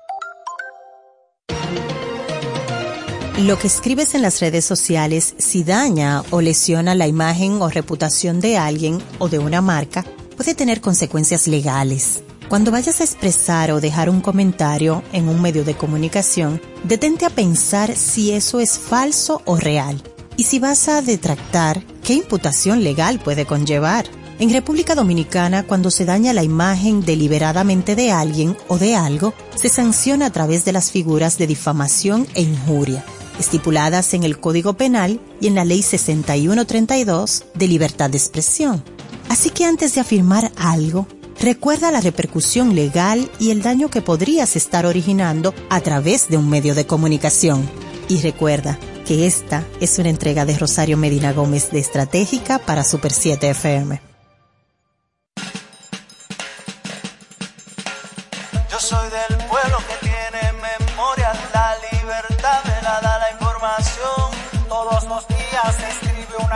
Lo 3.37 3.57
que 3.57 3.67
escribes 3.67 4.13
en 4.13 4.21
las 4.21 4.41
redes 4.41 4.65
sociales, 4.65 5.35
si 5.37 5.63
daña 5.63 6.21
o 6.31 6.41
lesiona 6.41 6.95
la 6.95 7.07
imagen 7.07 7.61
o 7.61 7.69
reputación 7.69 8.41
de 8.41 8.57
alguien 8.57 9.01
o 9.19 9.29
de 9.29 9.39
una 9.39 9.61
marca, 9.61 10.05
puede 10.35 10.53
tener 10.53 10.81
consecuencias 10.81 11.47
legales. 11.47 12.23
Cuando 12.49 12.71
vayas 12.71 12.99
a 12.99 13.05
expresar 13.05 13.71
o 13.71 13.79
dejar 13.79 14.09
un 14.09 14.19
comentario 14.19 15.01
en 15.13 15.29
un 15.29 15.41
medio 15.41 15.63
de 15.63 15.75
comunicación, 15.75 16.61
detente 16.83 17.25
a 17.25 17.29
pensar 17.29 17.95
si 17.95 18.31
eso 18.31 18.59
es 18.59 18.77
falso 18.77 19.41
o 19.45 19.55
real. 19.55 20.03
Y 20.35 20.43
si 20.43 20.59
vas 20.59 20.89
a 20.89 21.01
detractar, 21.01 21.81
¿qué 22.03 22.13
imputación 22.15 22.83
legal 22.83 23.19
puede 23.19 23.45
conllevar? 23.45 24.05
En 24.39 24.51
República 24.51 24.93
Dominicana, 24.93 25.63
cuando 25.63 25.89
se 25.89 26.03
daña 26.03 26.33
la 26.33 26.43
imagen 26.43 27.05
deliberadamente 27.05 27.95
de 27.95 28.11
alguien 28.11 28.57
o 28.67 28.77
de 28.77 28.95
algo, 28.95 29.33
se 29.55 29.69
sanciona 29.69 30.25
a 30.27 30.31
través 30.31 30.65
de 30.65 30.73
las 30.73 30.91
figuras 30.91 31.37
de 31.37 31.47
difamación 31.47 32.27
e 32.33 32.41
injuria 32.41 33.05
estipuladas 33.41 34.13
en 34.13 34.23
el 34.23 34.39
Código 34.39 34.73
Penal 34.73 35.19
y 35.41 35.47
en 35.47 35.55
la 35.55 35.65
Ley 35.65 35.81
6132 35.81 37.43
de 37.53 37.67
libertad 37.67 38.09
de 38.09 38.17
expresión. 38.17 38.83
Así 39.27 39.49
que 39.49 39.65
antes 39.65 39.93
de 39.93 40.01
afirmar 40.01 40.51
algo, 40.55 41.07
recuerda 41.39 41.91
la 41.91 41.99
repercusión 41.99 42.75
legal 42.75 43.29
y 43.39 43.51
el 43.51 43.61
daño 43.61 43.89
que 43.89 44.01
podrías 44.01 44.55
estar 44.55 44.85
originando 44.85 45.53
a 45.69 45.81
través 45.81 46.29
de 46.29 46.37
un 46.37 46.49
medio 46.49 46.75
de 46.75 46.85
comunicación. 46.85 47.69
Y 48.07 48.21
recuerda 48.21 48.77
que 49.05 49.25
esta 49.25 49.65
es 49.79 49.99
una 49.99 50.09
entrega 50.09 50.45
de 50.45 50.57
Rosario 50.57 50.97
Medina 50.97 51.33
Gómez 51.33 51.71
de 51.71 51.79
Estratégica 51.79 52.59
para 52.59 52.83
Super 52.83 53.11
7 53.11 53.49
FM. 53.49 54.10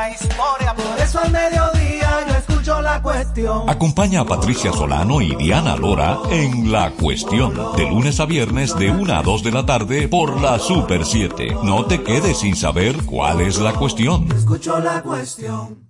Historia, 0.10 0.74
por 0.76 1.00
eso 1.00 1.20
al 1.20 1.32
mediodía 1.32 2.26
yo 2.28 2.36
escucho 2.36 2.82
la 2.82 3.02
cuestión. 3.02 3.70
Acompaña 3.70 4.22
a 4.22 4.26
Patricia 4.26 4.72
Solano 4.72 5.22
y 5.22 5.36
Diana 5.36 5.76
Lora 5.76 6.18
en 6.30 6.72
La 6.72 6.92
Cuestión, 6.92 7.54
de 7.76 7.90
lunes 7.90 8.20
a 8.20 8.26
viernes 8.26 8.76
de 8.78 8.92
1 8.92 9.14
a 9.14 9.22
2 9.22 9.44
de 9.44 9.52
la 9.52 9.66
tarde 9.66 10.08
por 10.08 10.40
la 10.42 10.60
Super 10.60 11.06
7. 11.06 11.58
No 11.64 11.86
te 11.86 12.04
quedes 12.04 12.40
sin 12.40 12.56
saber 12.56 12.96
cuál 13.06 13.42
es 13.42 13.60
la 13.60 13.74
cuestión. 13.74 14.32
Escucho 14.32 14.80
la 14.80 15.02
cuestión. 15.02 15.86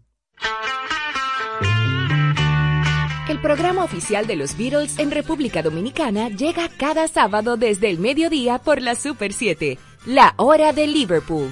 El 3.28 3.42
programa 3.42 3.84
oficial 3.84 4.28
de 4.28 4.36
los 4.36 4.56
Beatles 4.56 5.00
en 5.00 5.10
República 5.10 5.64
Dominicana 5.64 6.30
llega 6.30 6.70
cada 6.78 7.08
sábado 7.08 7.58
desde 7.58 7.90
el 7.90 7.98
mediodía 7.98 8.60
por 8.60 8.82
la 8.82 8.94
Super 8.94 9.34
7, 9.34 9.80
la 10.06 10.36
hora 10.38 10.74
de 10.74 10.86
Liverpool. 10.86 11.52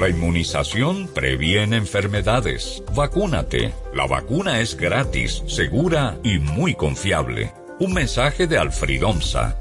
La 0.00 0.08
inmunización 0.08 1.08
previene 1.08 1.76
enfermedades. 1.76 2.82
Vacúnate. 2.94 3.74
La 3.92 4.06
vacuna 4.06 4.60
es 4.60 4.74
gratis, 4.74 5.42
segura 5.46 6.16
y 6.24 6.38
muy 6.38 6.74
confiable. 6.74 7.52
Un 7.80 7.92
mensaje 7.92 8.46
de 8.46 8.56
Alfridomsa. 8.56 9.58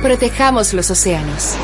Protejamos 0.00 0.74
los 0.74 0.92
océanos. 0.92 1.56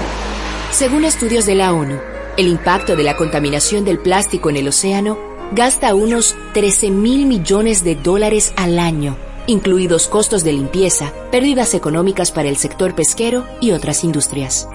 Según 0.73 1.05
estudios 1.05 1.47
de 1.47 1.55
la 1.55 1.73
ONU, 1.73 2.01
el 2.37 2.49
impacto 2.49 2.97
de 2.97 3.05
la 3.05 3.17
contaminación 3.17 3.85
del 3.85 4.01
plástico 4.01 4.51
en 4.51 4.57
el 4.57 4.67
océano 4.67 5.17
gasta 5.53 5.95
unos 5.95 6.35
13 6.55 6.91
mil 6.91 7.27
millones 7.27 7.85
de 7.85 7.95
dólares 7.95 8.53
al 8.57 8.81
año, 8.81 9.17
incluidos 9.47 10.09
costos 10.09 10.43
de 10.43 10.53
limpieza, 10.53 11.13
pérdidas 11.31 11.75
económicas 11.75 12.33
para 12.33 12.49
el 12.49 12.57
sector 12.57 12.97
pesquero 12.97 13.47
y 13.61 13.71
otras 13.71 14.03
industrias. 14.03 14.69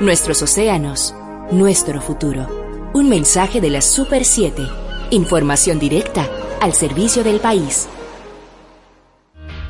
Nuestros 0.00 0.42
océanos, 0.42 1.14
nuestro 1.50 2.00
futuro. 2.00 2.90
Un 2.94 3.08
mensaje 3.08 3.60
de 3.60 3.70
la 3.70 3.80
Super 3.80 4.24
7. 4.24 4.62
Información 5.10 5.78
directa 5.78 6.28
al 6.60 6.72
servicio 6.72 7.24
del 7.24 7.40
país. 7.40 7.88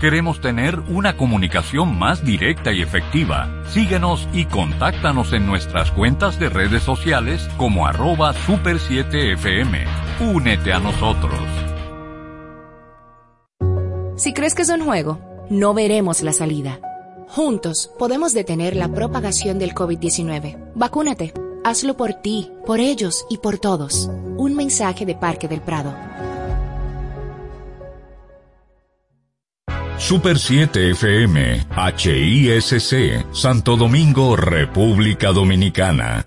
Queremos 0.00 0.40
tener 0.40 0.80
una 0.80 1.16
comunicación 1.16 1.98
más 1.98 2.24
directa 2.24 2.72
y 2.72 2.82
efectiva. 2.82 3.62
Síguenos 3.68 4.28
y 4.32 4.46
contáctanos 4.46 5.32
en 5.32 5.46
nuestras 5.46 5.92
cuentas 5.92 6.38
de 6.38 6.48
redes 6.48 6.82
sociales 6.82 7.48
como 7.56 7.86
arroba 7.86 8.34
super7fm. 8.34 9.86
Únete 10.20 10.72
a 10.72 10.80
nosotros. 10.80 11.40
Si 14.16 14.34
crees 14.34 14.54
que 14.54 14.62
es 14.62 14.68
un 14.68 14.84
juego, 14.84 15.20
no 15.50 15.72
veremos 15.72 16.22
la 16.22 16.32
salida. 16.32 16.80
Juntos 17.34 17.90
podemos 17.98 18.34
detener 18.34 18.76
la 18.76 18.88
propagación 18.88 19.58
del 19.58 19.72
COVID-19. 19.72 20.72
Vacúnate. 20.74 21.32
Hazlo 21.64 21.96
por 21.96 22.12
ti, 22.12 22.50
por 22.66 22.78
ellos 22.78 23.24
y 23.30 23.38
por 23.38 23.56
todos. 23.56 24.10
Un 24.36 24.54
mensaje 24.54 25.06
de 25.06 25.14
Parque 25.14 25.48
del 25.48 25.62
Prado. 25.62 25.96
Super 29.96 30.38
7 30.38 30.90
FM, 30.90 31.68
HISC, 31.96 33.24
Santo 33.32 33.76
Domingo, 33.78 34.36
República 34.36 35.32
Dominicana. 35.32 36.26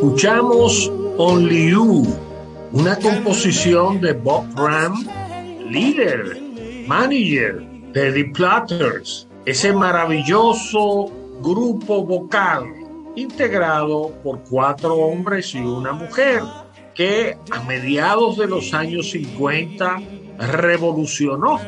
Escuchamos 0.00 0.90
Only 1.18 1.72
You, 1.72 2.06
una 2.72 2.96
composición 2.96 4.00
de 4.00 4.14
Bob 4.14 4.46
Ram, 4.56 5.06
líder, 5.68 6.40
manager 6.86 7.60
de 7.92 8.10
The 8.10 8.24
Platters, 8.32 9.28
ese 9.44 9.74
maravilloso 9.74 11.12
grupo 11.42 12.02
vocal 12.02 12.64
integrado 13.14 14.14
por 14.24 14.40
cuatro 14.48 14.94
hombres 14.94 15.54
y 15.54 15.58
una 15.58 15.92
mujer 15.92 16.44
que 16.94 17.36
a 17.50 17.62
mediados 17.64 18.38
de 18.38 18.46
los 18.46 18.72
años 18.72 19.10
50 19.10 20.00
revolucionó 20.38 21.60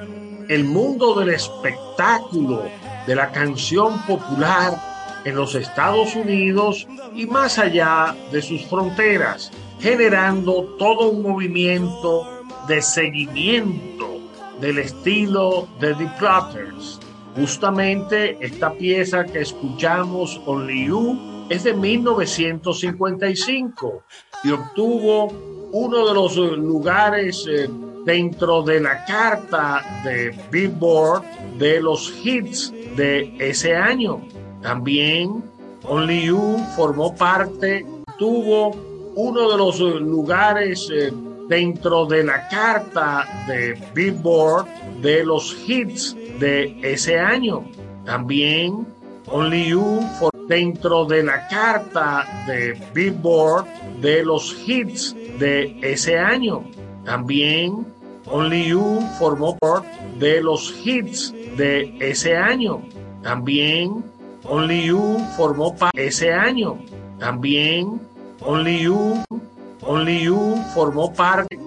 el 0.48 0.64
mundo 0.64 1.20
del 1.20 1.34
espectáculo, 1.34 2.62
de 3.06 3.14
la 3.14 3.30
canción 3.30 4.00
popular 4.06 4.91
en 5.24 5.36
los 5.36 5.54
Estados 5.54 6.16
Unidos 6.16 6.88
y 7.14 7.26
más 7.26 7.58
allá 7.58 8.16
de 8.30 8.42
sus 8.42 8.66
fronteras, 8.66 9.50
generando 9.80 10.76
todo 10.78 11.08
un 11.10 11.22
movimiento 11.22 12.26
de 12.68 12.82
seguimiento 12.82 14.20
del 14.60 14.78
estilo 14.78 15.66
de 15.80 15.94
The 15.94 16.06
Platters. 16.18 17.00
Justamente 17.34 18.36
esta 18.40 18.72
pieza 18.72 19.24
que 19.24 19.40
escuchamos, 19.40 20.38
Only 20.46 20.86
You, 20.86 21.46
es 21.48 21.64
de 21.64 21.74
1955 21.74 24.04
y 24.44 24.50
obtuvo 24.50 25.32
uno 25.72 26.06
de 26.06 26.14
los 26.14 26.36
lugares 26.36 27.44
eh, 27.48 27.68
dentro 28.04 28.62
de 28.62 28.80
la 28.80 29.04
carta 29.04 30.02
de 30.04 30.32
Billboard 30.50 31.24
de 31.58 31.80
los 31.80 32.12
hits 32.24 32.72
de 32.96 33.34
ese 33.38 33.74
año. 33.74 34.20
También 34.62 35.42
Only 35.84 36.26
You 36.26 36.58
formó 36.76 37.14
parte, 37.14 37.84
tuvo 38.18 38.70
uno 39.14 39.50
de 39.50 39.58
los 39.58 39.80
lugares 39.80 40.88
eh, 40.94 41.12
dentro 41.48 42.06
de 42.06 42.22
la 42.24 42.48
carta 42.48 43.24
de 43.48 43.74
Billboard 43.94 44.66
de 45.02 45.24
los 45.24 45.56
hits 45.66 46.16
de 46.38 46.78
ese 46.82 47.18
año. 47.18 47.64
También 48.04 48.86
Only 49.26 49.68
You 49.70 50.00
for- 50.18 50.30
dentro 50.48 51.04
de 51.04 51.22
la 51.24 51.46
carta 51.48 52.24
de 52.46 52.80
Billboard 52.94 53.66
de 54.00 54.24
los 54.24 54.56
hits 54.66 55.14
de 55.38 55.78
ese 55.82 56.18
año. 56.18 56.64
También 57.04 57.86
Only 58.26 58.68
You 58.68 59.00
formó 59.18 59.58
parte 59.58 59.88
de 60.18 60.40
los 60.40 60.72
hits 60.84 61.32
de 61.56 61.96
ese 62.00 62.36
año. 62.36 62.80
También 63.22 64.04
Only 64.44 64.86
You 64.86 65.18
formó 65.36 65.74
parte 65.74 66.06
ese 66.06 66.32
año. 66.32 66.78
También 67.18 68.00
Only 68.40 68.80
You, 68.80 69.22
Only 69.82 70.22
You 70.22 70.56
formó 70.74 71.12
parte 71.12 71.58